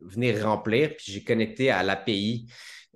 venir 0.01 0.45
remplir. 0.45 0.91
Puis 0.97 1.13
j'ai 1.13 1.25
connecté 1.25 1.71
à 1.71 1.83
l'API. 1.83 2.47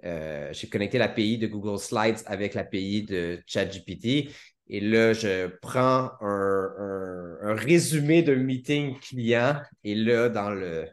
Euh, 0.04 0.50
j'ai 0.52 0.68
connecté 0.68 0.98
l'API 0.98 1.38
de 1.38 1.46
Google 1.46 1.78
Slides 1.78 2.18
avec 2.26 2.54
l'API 2.54 3.04
de 3.04 3.42
ChatGPT. 3.46 4.30
Et 4.68 4.80
là, 4.80 5.14
je 5.14 5.48
prends 5.62 6.10
un, 6.20 7.36
un 7.42 7.54
résumé 7.54 8.22
d'un 8.22 8.36
meeting 8.36 8.98
client. 9.00 9.60
Et 9.84 9.94
là, 9.94 10.28
dans 10.28 10.50
le, 10.50 10.86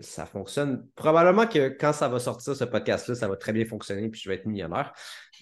ça 0.00 0.26
fonctionne. 0.26 0.86
Probablement 0.94 1.46
que 1.46 1.68
quand 1.68 1.92
ça 1.92 2.08
va 2.08 2.18
sortir, 2.18 2.56
ce 2.56 2.64
podcast-là, 2.64 3.14
ça 3.14 3.28
va 3.28 3.36
très 3.36 3.52
bien 3.52 3.64
fonctionner 3.64 4.08
puis 4.08 4.20
je 4.20 4.28
vais 4.28 4.36
être 4.36 4.46
millionnaire. 4.46 4.92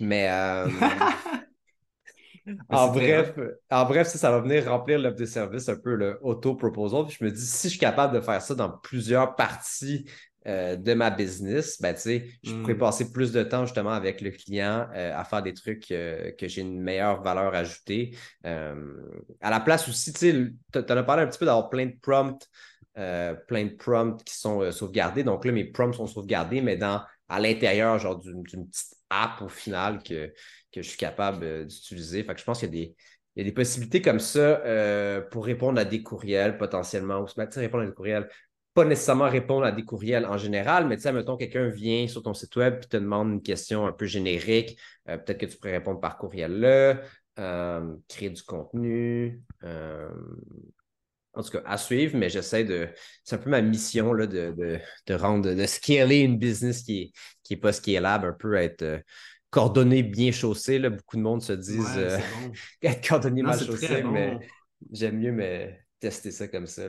Mais 0.00 0.28
euh, 0.30 0.68
en, 2.68 2.88
bref, 2.88 3.34
en 3.70 3.84
bref, 3.86 4.08
ça, 4.08 4.30
va 4.30 4.40
venir 4.40 4.68
remplir 4.68 4.98
l'offre 4.98 5.16
de 5.16 5.24
service 5.24 5.68
un 5.68 5.76
peu 5.76 5.94
le 5.94 6.18
auto-proposal. 6.22 7.06
je 7.08 7.24
me 7.24 7.30
dis, 7.30 7.46
si 7.46 7.68
je 7.68 7.70
suis 7.70 7.80
capable 7.80 8.14
de 8.14 8.20
faire 8.20 8.42
ça 8.42 8.54
dans 8.54 8.70
plusieurs 8.70 9.34
parties 9.34 10.04
euh, 10.46 10.76
de 10.76 10.92
ma 10.92 11.08
business, 11.08 11.80
ben, 11.80 11.96
je 11.96 12.54
pourrais 12.60 12.74
hmm. 12.74 12.78
passer 12.78 13.10
plus 13.10 13.32
de 13.32 13.42
temps 13.42 13.64
justement 13.64 13.92
avec 13.92 14.20
le 14.20 14.30
client 14.30 14.86
euh, 14.94 15.18
à 15.18 15.24
faire 15.24 15.42
des 15.42 15.54
trucs 15.54 15.86
que 15.86 16.48
j'ai 16.48 16.60
une 16.60 16.82
meilleure 16.82 17.22
valeur 17.22 17.54
ajoutée. 17.54 18.14
à 18.44 19.50
la 19.50 19.60
place 19.60 19.88
aussi, 19.88 20.12
tu 20.12 20.54
en 20.76 20.80
as 20.80 21.02
parlé 21.02 21.22
un 21.22 21.28
petit 21.28 21.38
peu 21.38 21.46
d'avoir 21.46 21.70
plein 21.70 21.86
de 21.86 21.96
prompts 22.02 22.46
euh, 22.96 23.34
plein 23.34 23.64
de 23.64 23.74
prompts 23.74 24.22
qui 24.22 24.36
sont 24.36 24.60
euh, 24.60 24.70
sauvegardés. 24.70 25.24
Donc 25.24 25.44
là, 25.44 25.50
mes 25.50 25.64
prompts 25.64 25.94
sont 25.94 26.06
sauvegardés, 26.06 26.60
mais 26.60 26.76
dans, 26.76 27.02
à 27.28 27.40
l'intérieur, 27.40 27.98
genre 27.98 28.20
d'une 28.20 28.44
petite 28.44 28.94
app 29.10 29.42
au 29.42 29.48
final 29.48 30.00
que, 30.00 30.32
que 30.72 30.80
je 30.80 30.88
suis 30.88 30.98
capable 30.98 31.44
euh, 31.44 31.64
d'utiliser. 31.64 32.22
Fait 32.22 32.34
que 32.34 32.38
je 32.38 32.44
pense 32.44 32.60
qu'il 32.60 32.68
y 32.68 32.70
a 32.70 32.84
des, 32.86 32.94
il 33.34 33.40
y 33.40 33.46
a 33.46 33.50
des 33.50 33.54
possibilités 33.54 34.00
comme 34.00 34.20
ça 34.20 34.62
pour 35.32 35.44
répondre 35.44 35.80
à 35.80 35.84
des 35.84 36.04
courriels 36.04 36.56
potentiellement, 36.56 37.18
ou 37.20 37.26
se 37.26 37.40
mettre 37.40 37.58
répondre 37.58 37.82
à 37.82 37.86
des 37.86 37.92
courriels. 37.92 38.28
Pas 38.74 38.84
nécessairement 38.84 39.28
répondre 39.28 39.64
à 39.64 39.72
des 39.72 39.84
courriels 39.84 40.24
en 40.24 40.38
général, 40.38 40.86
mais 40.86 40.96
tu 40.96 41.02
sais, 41.02 41.12
mettons, 41.12 41.36
quelqu'un 41.36 41.68
vient 41.68 42.06
sur 42.06 42.22
ton 42.22 42.32
site 42.32 42.54
web 42.54 42.78
et 42.80 42.86
te 42.86 42.96
demande 42.96 43.32
une 43.32 43.42
question 43.42 43.88
un 43.88 43.92
peu 43.92 44.06
générique. 44.06 44.78
Peut-être 45.04 45.38
que 45.38 45.46
tu 45.46 45.56
pourrais 45.56 45.72
répondre 45.72 45.98
par 45.98 46.16
courriel 46.16 46.60
là, 46.60 47.00
créer 48.06 48.30
du 48.30 48.42
contenu, 48.44 49.42
en 51.36 51.42
tout 51.42 51.50
cas, 51.50 51.62
à 51.64 51.76
suivre, 51.78 52.16
mais 52.16 52.28
j'essaie 52.28 52.64
de. 52.64 52.88
C'est 53.24 53.36
un 53.36 53.38
peu 53.38 53.50
ma 53.50 53.60
mission 53.60 54.12
là, 54.12 54.26
de, 54.26 54.54
de, 55.06 55.14
rendre, 55.14 55.52
de 55.52 55.66
scaler 55.66 56.20
une 56.20 56.38
business 56.38 56.82
qui 56.82 56.92
n'est 57.00 57.12
qui 57.42 57.54
est 57.54 57.58
pas 57.58 57.72
scalable, 57.72 58.26
un 58.26 58.32
peu 58.32 58.54
être 58.54 58.82
euh, 58.82 58.98
coordonné, 59.50 60.02
bien 60.02 60.32
chaussé. 60.32 60.78
Là. 60.78 60.90
Beaucoup 60.90 61.16
de 61.16 61.22
monde 61.22 61.42
se 61.42 61.52
disent 61.52 61.96
euh, 61.96 62.18
être 62.82 63.06
coordonné, 63.06 63.42
mal 63.42 63.58
chaussé, 63.58 64.02
mais 64.02 64.38
j'aime 64.92 65.18
mieux 65.18 65.32
mais 65.32 65.80
tester 66.00 66.30
ça 66.30 66.48
comme 66.48 66.66
ça. 66.66 66.88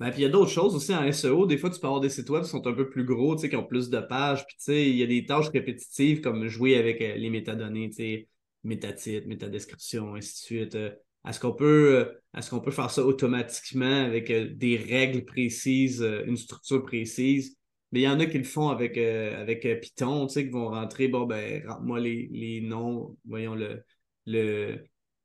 Ben, 0.00 0.10
puis 0.10 0.20
il 0.20 0.22
y 0.22 0.26
a 0.26 0.30
d'autres 0.30 0.50
choses 0.50 0.74
aussi 0.74 0.92
en 0.94 1.10
SEO. 1.12 1.46
Des 1.46 1.58
fois, 1.58 1.70
tu 1.70 1.78
peux 1.78 1.86
avoir 1.86 2.00
des 2.00 2.08
sites 2.08 2.28
web 2.28 2.42
qui 2.42 2.48
sont 2.48 2.66
un 2.66 2.72
peu 2.72 2.88
plus 2.88 3.04
gros, 3.04 3.36
qui 3.36 3.54
ont 3.54 3.64
plus 3.64 3.88
de 3.88 4.00
pages. 4.00 4.44
Puis, 4.46 4.56
tu 4.56 4.64
sais, 4.64 4.90
il 4.90 4.96
y 4.96 5.02
a 5.02 5.06
des 5.06 5.24
tâches 5.26 5.50
répétitives 5.50 6.20
comme 6.20 6.48
jouer 6.48 6.76
avec 6.76 7.00
euh, 7.00 7.14
les 7.14 7.30
métadonnées, 7.30 7.90
tu 7.90 7.96
sais, 7.96 8.28
métatitres, 8.64 9.28
métadescription, 9.28 10.14
ainsi 10.14 10.32
de 10.32 10.38
suite. 10.38 10.78
Est-ce 11.26 11.38
qu'on 11.38 11.52
peut, 11.52 11.94
euh, 12.34 12.38
est 12.38 12.60
peut 12.64 12.70
faire 12.70 12.90
ça 12.90 13.04
automatiquement 13.04 14.04
avec 14.04 14.30
euh, 14.30 14.48
des 14.54 14.76
règles 14.76 15.24
précises, 15.24 16.02
euh, 16.02 16.24
une 16.26 16.36
structure 16.36 16.82
précise? 16.82 17.56
Mais 17.92 18.00
il 18.00 18.04
y 18.04 18.08
en 18.08 18.18
a 18.20 18.26
qui 18.26 18.38
le 18.38 18.44
font 18.44 18.70
avec, 18.70 18.96
avec 18.96 19.68
Python, 19.82 20.26
tu 20.26 20.32
sais, 20.32 20.44
qui 20.44 20.50
vont 20.50 20.70
rentrer, 20.70 21.08
bon, 21.08 21.26
ben, 21.26 21.62
rentre-moi 21.68 22.00
les, 22.00 22.60
noms, 22.62 23.18
voyons 23.26 23.54
le, 23.54 23.84
le 24.24 24.78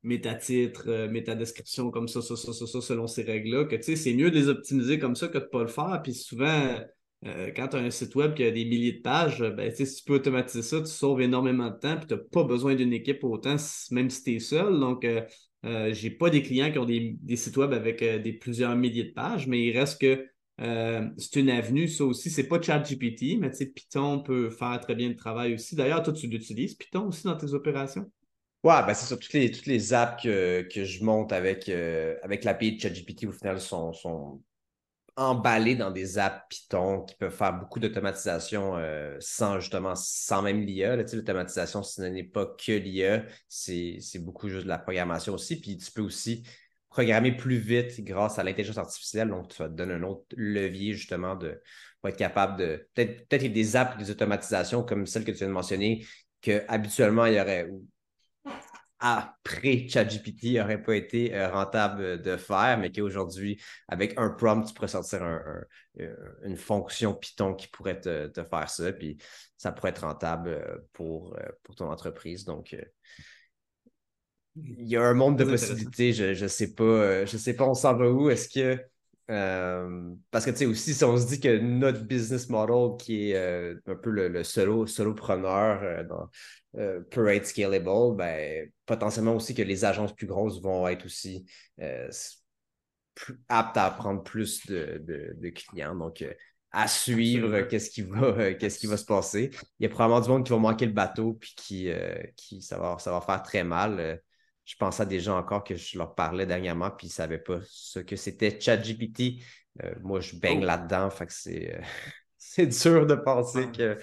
métatitre, 0.04 1.08
métadescription, 1.08 1.92
comme 1.92 2.10
ça, 2.10 2.22
ça, 2.22 2.36
ça, 2.36 2.52
ça, 2.52 2.68
ça, 2.68 2.82
selon 2.82 3.08
ces 3.08 3.24
règles-là, 3.24 3.64
que 3.66 3.78
tu 3.78 3.84
sais, 3.84 3.96
c'est 3.96 4.14
mieux 4.14 4.30
de 4.32 4.36
les 4.36 4.50
optimiser 4.50 5.00
comme 5.00 5.16
ça 5.16 5.30
que 5.30 5.38
de 5.38 5.46
ne 5.46 5.50
pas 5.50 5.62
le 5.62 5.70
faire. 5.70 6.02
Puis 6.04 6.14
souvent, 6.14 6.78
quand 7.56 7.68
tu 7.70 7.78
as 7.78 7.80
un 7.80 7.90
site 7.90 8.16
web 8.16 8.34
qui 8.34 8.44
a 8.44 8.52
des 8.52 8.66
milliers 8.66 8.94
de 8.94 9.02
pages, 9.02 9.40
ben, 9.40 9.74
si 9.74 9.96
tu 9.96 10.04
peux 10.04 10.16
automatiser 10.16 10.62
ça, 10.62 10.80
tu 10.80 10.88
sauves 10.88 11.22
énormément 11.22 11.70
de 11.70 11.78
temps, 11.78 11.98
puis 11.98 12.08
tu 12.08 12.14
n'as 12.14 12.20
pas 12.20 12.44
besoin 12.44 12.76
d'une 12.76 12.94
équipe 12.94 13.24
autant, 13.24 13.56
même 13.92 14.10
si 14.10 14.24
tu 14.24 14.36
es 14.36 14.40
seul. 14.40 14.80
Donc, 14.80 15.06
euh, 15.66 15.94
j'ai 15.94 16.12
pas 16.12 16.30
des 16.30 16.44
clients 16.44 16.72
qui 16.72 16.80
ont 16.80 16.86
des, 16.86 17.18
sites 17.36 17.58
web 17.58 17.74
avec 17.74 18.02
euh, 18.02 18.20
des 18.20 18.34
plusieurs 18.34 18.76
milliers 18.76 19.06
de 19.06 19.14
pages, 19.14 19.48
mais 19.48 19.66
il 19.66 19.78
reste 19.78 20.00
que 20.00 20.28
euh, 20.62 21.08
c'est 21.18 21.40
une 21.40 21.50
avenue, 21.50 21.88
ça 21.88 22.06
aussi. 22.06 22.30
C'est 22.30 22.48
pas 22.48 22.62
ChatGPT, 22.62 23.38
mais 23.40 23.50
Python 23.50 24.22
peut 24.22 24.50
faire 24.50 24.80
très 24.80 24.96
bien 24.96 25.10
le 25.10 25.16
travail 25.16 25.54
aussi. 25.56 25.76
D'ailleurs, 25.76 26.04
toi, 26.04 26.14
tu 26.14 26.28
l'utilises, 26.28 26.76
Python, 26.76 27.08
aussi, 27.08 27.24
dans 27.26 27.38
tes 27.38 27.54
opérations? 27.54 28.10
Ouais, 28.64 28.82
ben 28.86 28.94
c'est 28.94 29.06
ça. 29.06 29.18
Toutes 29.18 29.34
les, 29.34 29.52
toutes 29.52 29.68
les 29.68 29.94
apps 29.94 30.24
que, 30.24 30.68
je 30.74 31.04
monte 31.04 31.32
avec, 31.32 31.70
avec 31.70 32.44
l'API 32.44 32.76
de 32.76 32.82
ChatGPT, 32.82 33.26
au 33.26 33.32
final, 33.32 33.60
sont, 33.60 33.94
sont 33.94 34.42
emballés 35.18 35.76
dans 35.76 35.92
des 35.92 36.20
apps 36.20 36.46
Python 36.50 37.02
qui 37.02 37.16
peuvent 37.16 37.36
faire 37.36 37.60
beaucoup 37.60 37.80
d'automatisation 37.80 38.78
euh, 38.78 39.18
sans 39.20 39.60
justement, 39.60 39.96
sans 39.96 40.44
même 40.44 40.62
l'IA. 40.62 40.96
L'automatisation, 40.96 41.84
ce 41.84 42.04
n'est 42.04 42.24
pas 42.24 42.46
que 42.46 42.72
l'IA, 42.72 43.26
c'est 43.50 44.00
beaucoup 44.20 44.48
juste 44.48 44.64
de 44.64 44.70
la 44.70 44.78
programmation 44.78 45.34
aussi. 45.34 45.60
Puis 45.60 45.78
tu 45.78 45.92
peux 45.92 46.04
aussi 46.04 46.44
programmer 46.90 47.36
plus 47.36 47.58
vite 47.58 48.00
grâce 48.02 48.40
à 48.40 48.44
l'intelligence 48.44 48.78
artificielle. 48.78 49.30
Donc, 49.30 49.50
vas 49.64 49.70
te 49.70 49.74
donner 49.74 49.96
un 49.96 50.04
autre 50.04 50.26
levier 50.36 50.94
justement 50.94 51.36
de 51.36 51.62
pour 52.00 52.10
être 52.10 52.18
capable 52.18 52.60
de. 52.60 52.88
Peut-être 52.94 53.28
peut 53.28 53.50
des 53.50 53.76
apps, 53.76 53.98
des 53.98 54.12
automatisations 54.12 54.84
comme 54.84 55.08
celle 55.08 55.26
que 55.26 55.32
tu 55.32 55.40
viens 55.40 55.48
de 55.48 55.54
mentionner, 55.54 56.06
qu'habituellement, 56.42 57.26
il 57.26 57.34
y 57.34 57.42
aurait 57.42 57.68
après 59.00 59.88
ChatGPT 59.88 60.56
n'aurait 60.56 60.82
pas 60.82 60.96
été 60.96 61.36
euh, 61.36 61.50
rentable 61.50 62.22
de 62.22 62.38
faire, 62.38 62.78
mais 62.80 62.92
qu'aujourd'hui, 62.92 63.62
avec 63.88 64.14
un 64.18 64.30
prompt, 64.30 64.64
tu 64.66 64.74
pourrais 64.74 64.88
sortir 64.88 65.24
euh, 65.24 66.16
une 66.44 66.58
fonction 66.58 67.14
Python 67.14 67.54
qui 67.54 67.68
pourrait 67.68 68.00
te, 68.00 68.32
faire 68.34 68.70
ça, 68.70 68.92
puis 68.92 69.18
ça 69.58 69.72
pourrait 69.72 69.92
être 69.92 70.06
rentable 70.06 70.50
euh, 70.50 70.78
pour, 70.94 71.38
pour 71.64 71.76
ton 71.76 71.92
entreprise. 71.92 72.46
Donc, 72.46 72.76
il 74.56 74.88
y 74.88 74.96
a 74.96 75.04
un 75.04 75.14
monde 75.14 75.38
de 75.38 75.44
possibilités. 75.44 76.14
Je 76.14 76.44
ne 76.44 76.48
sais 76.48 76.74
pas, 76.74 77.26
je 77.26 77.38
sais 77.38 77.56
pas, 77.56 77.66
on 77.66 77.76
s'en 77.76 77.96
va 77.96 78.10
où? 78.10 78.30
Est-ce 78.30 78.50
que 78.50 78.82
parce 79.28 80.46
que 80.46 80.52
tu 80.52 80.58
sais 80.58 80.66
aussi, 80.66 80.94
si 80.94 81.04
on 81.04 81.18
se 81.18 81.28
dit 81.28 81.40
que 81.40 81.58
notre 81.58 82.04
business 82.06 82.50
model 82.50 82.98
qui 82.98 83.32
est 83.32 83.78
un 83.88 83.96
peu 83.96 84.10
le, 84.10 84.44
solo, 84.44 84.88
solopreneur 84.88 86.06
dans, 86.06 86.30
euh, 86.78 87.02
peut 87.10 87.28
être 87.30 87.48
scalable, 87.48 88.16
ben, 88.16 88.70
potentiellement 88.86 89.36
aussi 89.36 89.56
que 89.56 89.64
les 89.64 89.84
agences 89.84 90.14
plus 90.14 90.28
grosses 90.28 90.62
vont 90.62 90.88
être 90.88 91.06
aussi 91.06 91.46
euh, 91.82 92.10
aptes 93.50 93.78
à 93.78 93.90
prendre 93.90 94.22
plus 94.22 94.66
de, 94.68 95.50
clients. 95.50 95.96
Donc, 95.96 96.22
euh, 96.22 96.34
à 96.72 96.88
suivre 96.88 97.62
qu'est-ce 97.62 97.90
qui, 97.90 98.04
va, 98.04 98.54
qu'est-ce 98.54 98.78
qui 98.78 98.86
va 98.86 98.98
se 98.98 99.06
passer. 99.06 99.50
Il 99.80 99.84
y 99.84 99.86
a 99.88 99.90
probablement 99.90 100.22
du 100.22 100.30
monde 100.30 100.46
qui 100.46 100.52
va 100.52 100.60
manquer 100.60 100.86
le 100.86 100.92
bateau 100.92 101.34
puis 101.34 101.54
qui, 101.56 101.90
qui 102.36 102.62
ça, 102.62 102.78
va, 102.78 102.98
ça 103.00 103.12
va 103.12 103.22
faire 103.22 103.42
très 103.42 103.64
mal. 103.64 104.22
Je 104.68 104.76
pense 104.76 105.00
à 105.00 105.06
des 105.06 105.20
gens 105.20 105.40
encore 105.40 105.64
que 105.64 105.76
je 105.76 105.98
leur 105.98 106.14
parlais 106.14 106.46
dernièrement 106.46 106.92
puis 106.92 107.08
ils 107.08 107.10
ne 107.10 107.14
savaient 107.14 107.40
pas 107.40 107.60
ce 107.66 107.98
que 108.00 108.16
c'était 108.16 108.60
ChatGPT. 108.60 109.42
moi, 110.02 110.20
je 110.20 110.36
baigne 110.36 110.62
oh. 110.62 110.66
là-dedans. 110.66 111.10
Fait 111.10 111.26
que 111.26 111.34
c'est, 111.34 111.82
c'est 112.38 112.68
dur 112.68 113.08
de 113.08 113.16
penser 113.16 113.72
que 113.72 113.98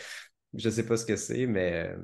je 0.55 0.69
ne 0.69 0.75
sais 0.75 0.87
pas 0.87 0.97
ce 0.97 1.07
que 1.07 1.17
c'est, 1.17 1.47
mais 1.47 1.95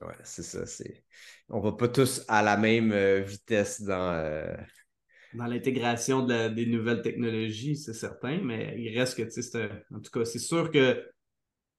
Ouais, 0.00 0.14
c'est 0.24 0.42
ça. 0.42 0.64
C'est... 0.66 1.04
On 1.48 1.60
va 1.60 1.72
pas 1.72 1.88
tous 1.88 2.24
à 2.28 2.42
la 2.42 2.56
même 2.56 2.92
euh, 2.92 3.20
vitesse 3.20 3.82
dans. 3.82 4.12
Euh, 4.14 4.56
dans 5.34 5.46
l'intégration 5.46 6.26
des 6.26 6.66
nouvelles 6.66 7.00
technologies, 7.00 7.76
c'est 7.76 7.94
certain, 7.94 8.38
mais 8.42 8.74
il 8.78 8.98
reste 8.98 9.16
que, 9.16 9.22
tu 9.22 9.42
sais, 9.42 9.70
en 9.90 9.98
tout 10.00 10.10
cas, 10.10 10.26
c'est 10.26 10.38
sûr 10.38 10.70
que 10.70 11.06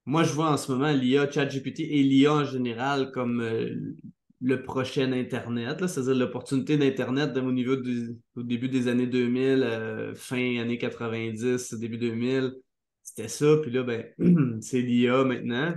moi, 0.05 0.23
je 0.23 0.33
vois 0.33 0.49
en 0.49 0.57
ce 0.57 0.71
moment 0.71 0.91
l'IA, 0.91 1.29
ChatGPT 1.29 1.81
et 1.81 2.01
l'IA 2.01 2.33
en 2.33 2.45
général 2.45 3.11
comme 3.11 3.41
euh, 3.41 3.95
le 4.43 4.61
prochain 4.61 5.11
Internet, 5.13 5.87
c'est-à-dire 5.87 6.15
l'opportunité 6.15 6.77
d'Internet 6.77 7.35
au 7.37 7.51
niveau 7.51 7.77
du 7.77 8.17
au 8.35 8.43
début 8.43 8.67
des 8.67 8.89
années 8.89 9.07
2000, 9.07 10.13
fin 10.15 10.59
années 10.59 10.77
90, 10.77 11.73
début 11.75 11.97
2000, 11.97 12.53
c'était 13.01 13.29
ça. 13.29 13.57
Puis 13.61 13.71
là, 13.71 13.83
ben, 13.83 14.05
c'est 14.61 14.81
l'IA 14.81 15.23
maintenant. 15.23 15.73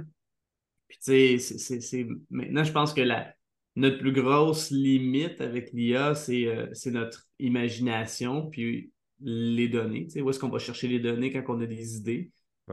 Puis 0.88 0.98
tu 0.98 1.38
sais, 1.38 1.80
c'est, 1.80 2.06
maintenant, 2.30 2.64
je 2.64 2.72
pense 2.72 2.92
que 2.92 3.00
la, 3.00 3.34
notre 3.76 3.98
plus 3.98 4.12
grosse 4.12 4.70
limite 4.70 5.40
avec 5.40 5.72
l'IA, 5.72 6.14
euh, 6.28 6.68
c'est, 6.72 6.90
notre 6.90 7.28
imagination, 7.38 8.46
puis 8.46 8.90
les 9.20 9.68
données. 9.68 10.06
Tu 10.06 10.12
sais, 10.12 10.22
où 10.22 10.30
est-ce 10.30 10.38
qu'on 10.38 10.48
va 10.48 10.58
chercher 10.58 10.88
les 10.88 10.98
données 10.98 11.30
quand 11.30 11.42
on 11.54 11.60
a 11.60 11.66
des 11.66 11.96
idées? 11.96 12.30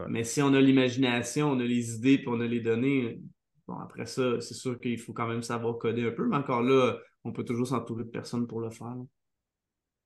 Mais 0.08 0.24
si 0.24 0.42
on 0.42 0.52
a 0.54 0.60
l'imagination, 0.60 1.52
on 1.52 1.60
a 1.60 1.64
les 1.64 1.94
idées, 1.94 2.18
puis 2.18 2.28
on 2.28 2.40
a 2.40 2.46
les 2.46 2.60
données, 2.60 3.20
bon, 3.66 3.78
après 3.78 4.06
ça, 4.06 4.40
c'est 4.40 4.54
sûr 4.54 4.78
qu'il 4.80 4.98
faut 4.98 5.12
quand 5.12 5.26
même 5.26 5.42
savoir 5.42 5.78
coder 5.78 6.06
un 6.06 6.12
peu, 6.12 6.26
mais 6.26 6.36
encore 6.36 6.62
là, 6.62 6.96
on 7.24 7.32
peut 7.32 7.44
toujours 7.44 7.66
s'entourer 7.66 8.04
de 8.04 8.10
personnes 8.10 8.46
pour 8.46 8.60
le 8.60 8.70
faire. 8.70 8.94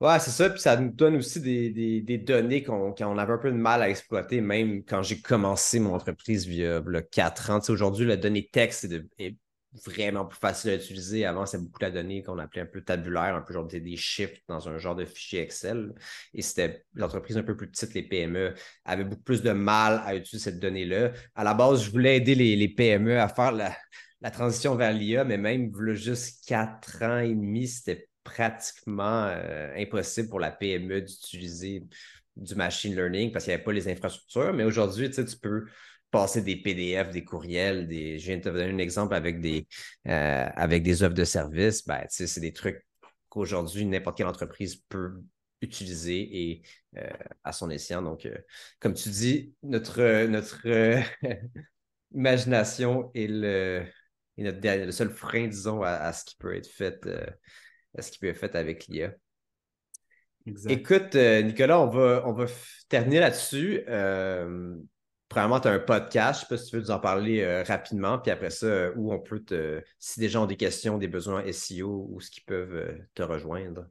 Ouais, 0.01 0.21
c'est 0.21 0.31
ça. 0.31 0.49
Puis 0.49 0.61
ça 0.61 0.77
nous 0.77 0.93
donne 0.93 1.17
aussi 1.17 1.41
des, 1.41 2.19
données 2.19 2.63
qu'on 2.63 2.93
avait 3.19 3.33
un 3.33 3.39
peu 3.39 3.51
de 3.51 3.57
mal 3.57 3.83
à 3.83 3.91
exploiter, 3.91 4.41
même 4.41 4.85
quand 4.85 5.03
j'ai 5.03 5.21
commencé 5.21 5.81
mon 5.81 5.95
entreprise 5.95 6.47
via 6.47 6.81
le 6.87 7.01
4 7.01 7.51
ans. 7.51 7.61
Aujourd'hui, 7.69 8.07
la 8.07 8.17
donnée 8.17 8.49
texte 8.49 8.87
est, 9.19 9.37
vraiment 9.73 10.25
plus 10.25 10.39
facile 10.39 10.71
à 10.71 10.75
utiliser. 10.77 11.25
Avant, 11.25 11.47
c'est 11.47 11.59
beaucoup 11.59 11.81
la 11.81 11.91
donnée 11.91 12.23
qu'on 12.23 12.39
appelait 12.39 12.63
un 12.63 12.67
peu 12.67 12.81
tabulaire, 12.81 13.35
un 13.35 13.43
peu 13.43 13.53
genre 13.53 13.67
des, 13.67 13.97
chiffres 13.97 14.39
dans 14.49 14.69
un 14.69 14.79
genre 14.79 14.97
de 14.97 15.05
fichier 15.05 15.43
Excel. 15.43 15.95
Et 16.35 16.43
c'était 16.43 16.85
l'entreprise 16.95 17.37
un 17.37 17.43
peu 17.43 17.57
plus 17.57 17.71
petite, 17.71 17.95
les 17.95 18.03
PME, 18.03 18.55
avaient 18.85 19.05
beaucoup 19.05 19.23
plus 19.23 19.43
de 19.43 19.53
mal 19.53 20.03
à 20.05 20.15
utiliser 20.15 20.51
cette 20.51 20.61
donnée-là. 20.61 21.13
À 21.35 21.45
la 21.45 21.55
base, 21.55 21.85
je 21.85 21.91
voulais 21.91 22.17
aider 22.17 22.35
les, 22.35 22.69
PME 22.69 23.19
à 23.19 23.29
faire 23.29 23.53
la, 23.53 23.77
la 24.21 24.31
transition 24.31 24.75
vers 24.75 24.93
l'IA, 24.93 25.25
mais 25.25 25.39
même 25.39 25.73
juste 25.95 26.47
quatre 26.47 27.03
ans 27.03 27.19
et 27.19 27.35
demi, 27.35 27.67
c'était 27.67 28.09
pratiquement 28.25 29.27
euh, 29.29 29.75
impossible 29.77 30.29
pour 30.29 30.41
la 30.41 30.51
PME 30.51 31.03
d'utiliser 31.03 31.85
du 32.37 32.55
machine 32.55 32.95
learning 32.95 33.33
parce 33.33 33.45
qu'il 33.45 33.53
n'y 33.53 33.55
avait 33.57 33.65
pas 33.65 33.73
les 33.73 33.89
infrastructures. 33.89 34.53
Mais 34.53 34.65
aujourd'hui, 34.65 35.11
tu 35.11 35.25
peux 35.41 35.65
passer 36.11 36.43
des 36.43 36.57
PDF, 36.57 37.11
des 37.11 37.25
courriels, 37.25 37.87
des... 37.87 38.19
je 38.19 38.27
viens 38.27 38.39
de 38.39 38.43
te 38.43 38.49
donner 38.49 38.71
un 38.71 38.79
exemple 38.79 39.15
avec 39.15 39.41
des, 39.41 39.67
euh, 40.07 40.49
avec 40.55 40.83
des 40.83 41.03
offres 41.03 41.15
de 41.15 41.25
services. 41.25 41.87
Ben, 41.87 42.05
c'est 42.09 42.41
des 42.41 42.53
trucs 42.53 42.85
qu'aujourd'hui, 43.29 43.85
n'importe 43.85 44.17
quelle 44.17 44.27
entreprise 44.27 44.77
peut 44.89 45.13
utiliser 45.61 46.21
et 46.21 46.63
euh, 46.97 47.11
à 47.45 47.53
son 47.53 47.71
escient. 47.71 48.03
Donc, 48.03 48.29
comme 48.81 48.95
tu 48.95 49.09
dis, 49.09 49.55
notre, 49.63 50.27
notre 50.27 50.67
imagination 52.15 53.11
est 53.15 53.29
le, 53.29 53.85
notre, 54.39 54.91
seul 54.93 55.11
frein, 55.11 55.49
disons, 55.49 55.83
à, 55.83 56.13
ce 56.13 56.25
qui 56.25 56.37
peut 56.37 56.55
être 56.55 56.69
fait 56.69 57.07
ce 57.99 58.11
qui 58.11 58.19
peut 58.19 58.29
être 58.29 58.39
fait 58.39 58.55
avec 58.55 58.87
l'IA. 58.87 59.13
Écoute, 60.69 61.15
euh, 61.15 61.43
Nicolas, 61.43 61.81
on 61.81 61.89
va, 61.89 62.23
on 62.27 62.33
va 62.33 62.47
terminer 62.89 63.21
là-dessus. 63.21 63.83
Euh, 63.89 64.75
premièrement, 65.29 65.61
tu 65.61 65.69
as 65.69 65.73
un 65.73 65.79
podcast. 65.79 66.41
Je 66.41 66.45
ne 66.45 66.49
sais 66.49 66.55
pas 66.55 66.63
si 66.63 66.71
tu 66.71 66.77
veux 66.77 66.83
nous 66.83 66.91
en 66.91 66.99
parler 66.99 67.41
euh, 67.41 67.63
rapidement. 67.63 68.19
Puis 68.19 68.31
après 68.31 68.51
ça, 68.51 68.91
où 68.97 69.13
on 69.13 69.19
peut 69.19 69.41
te. 69.41 69.83
Si 69.99 70.21
des 70.21 70.29
gens 70.29 70.45
ont 70.45 70.47
des 70.47 70.57
questions, 70.57 70.99
des 70.99 71.09
besoins 71.09 71.45
SEO, 71.53 72.09
où 72.11 72.21
ce 72.21 72.31
qu'ils 72.31 72.45
peuvent 72.45 72.99
te 73.15 73.23
rejoindre. 73.23 73.87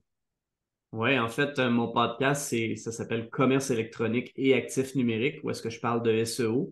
Oui, 0.94 1.20
en 1.20 1.28
fait, 1.28 1.60
mon 1.60 1.92
podcast, 1.92 2.56
ça 2.78 2.92
s'appelle 2.92 3.30
Commerce 3.30 3.72
électronique 3.72 4.32
et 4.36 4.54
actifs 4.54 4.96
numériques, 4.96 5.44
où 5.44 5.50
est-ce 5.50 5.62
que 5.62 5.70
je 5.70 5.82
parle 5.82 6.02
de 6.02 6.24
SEO. 6.24 6.72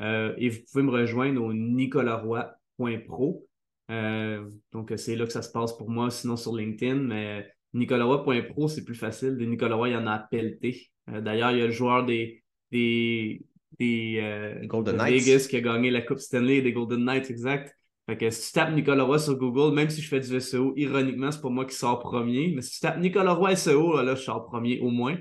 et 0.00 0.48
vous 0.48 0.58
pouvez 0.70 0.82
me 0.82 0.90
rejoindre 0.90 1.42
au 1.42 1.52
nicolaroy.pro. 1.52 3.46
Euh, 3.90 4.48
donc, 4.72 4.92
c'est 4.96 5.16
là 5.16 5.26
que 5.26 5.32
ça 5.32 5.42
se 5.42 5.50
passe 5.50 5.76
pour 5.76 5.90
moi, 5.90 6.10
sinon 6.10 6.36
sur 6.36 6.56
LinkedIn. 6.56 6.96
Mais 6.96 7.46
Nicolaroy.pro, 7.74 8.68
c'est 8.68 8.84
plus 8.84 8.94
facile. 8.94 9.36
Des 9.36 9.46
Nicolaroy, 9.46 9.90
il 9.90 9.92
y 9.92 9.96
en 9.96 10.06
a 10.06 10.12
à. 10.12 10.28
Euh, 10.34 11.20
d'ailleurs, 11.20 11.50
il 11.52 11.58
y 11.58 11.62
a 11.62 11.66
le 11.66 11.72
joueur 11.72 12.04
des, 12.04 12.42
des, 12.70 13.44
des 13.78 14.18
euh, 14.20 14.66
Golden 14.66 14.96
Vegas 14.96 15.46
qui 15.48 15.56
a 15.56 15.60
gagné 15.60 15.90
la 15.90 16.02
Coupe 16.02 16.18
Stanley 16.18 16.62
des 16.62 16.72
Golden 16.72 17.04
Knights, 17.04 17.30
exact. 17.30 17.76
Fait 18.06 18.16
que 18.16 18.30
si 18.30 18.48
tu 18.48 18.52
tapes 18.52 18.74
Nicolas 18.74 19.18
sur 19.18 19.36
Google, 19.36 19.74
même 19.74 19.88
si 19.88 20.02
je 20.02 20.08
fais 20.08 20.20
du 20.20 20.40
SEO, 20.40 20.74
ironiquement, 20.76 21.30
c'est 21.30 21.40
pas 21.40 21.50
moi 21.50 21.64
qui 21.64 21.76
sors 21.76 22.00
premier. 22.00 22.52
Mais 22.54 22.62
si 22.62 22.72
tu 22.72 22.80
tapes 22.80 22.98
Nicolas 22.98 23.56
SEO, 23.56 24.02
là, 24.02 24.14
je 24.14 24.22
sors 24.22 24.44
premier 24.44 24.80
au 24.80 24.90
moins. 24.90 25.16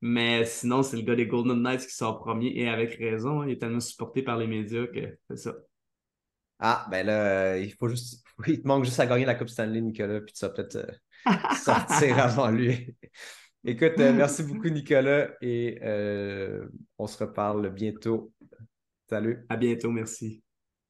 Mais 0.00 0.44
sinon, 0.44 0.82
c'est 0.82 0.96
le 0.96 1.02
gars 1.02 1.16
des 1.16 1.26
Golden 1.26 1.62
Knights 1.62 1.86
qui 1.86 1.94
sort 1.94 2.20
premier 2.20 2.52
et 2.54 2.68
avec 2.68 2.94
raison. 2.94 3.40
Hein. 3.40 3.46
il 3.48 3.52
est 3.52 3.58
tellement 3.58 3.80
supporté 3.80 4.22
par 4.22 4.36
les 4.36 4.46
médias 4.46 4.86
que 4.86 5.18
c'est 5.28 5.36
ça. 5.36 5.54
Ah, 6.60 6.86
ben 6.90 7.06
là, 7.06 7.52
euh, 7.52 7.58
il 7.60 7.72
faut 7.74 7.88
juste. 7.88 8.24
Il 8.46 8.62
te 8.62 8.68
manque 8.68 8.84
juste 8.84 9.00
à 9.00 9.06
gagner 9.06 9.24
la 9.24 9.34
Coupe 9.34 9.48
Stanley, 9.48 9.80
Nicolas, 9.80 10.20
puis 10.20 10.32
tu 10.32 10.44
vas 10.44 10.50
peut-être 10.50 10.76
euh, 10.76 11.54
sortir 11.56 12.20
avant 12.20 12.50
lui. 12.50 12.94
Écoute, 13.68 13.98
euh, 13.98 14.12
merci 14.16 14.42
beaucoup, 14.42 14.70
Nicolas, 14.70 15.28
et 15.42 15.78
on 16.98 17.06
se 17.06 17.22
reparle 17.22 17.68
bientôt. 17.68 18.32
Salut. 19.10 19.44
À 19.50 19.56
bientôt, 19.58 19.90
merci. 19.90 20.42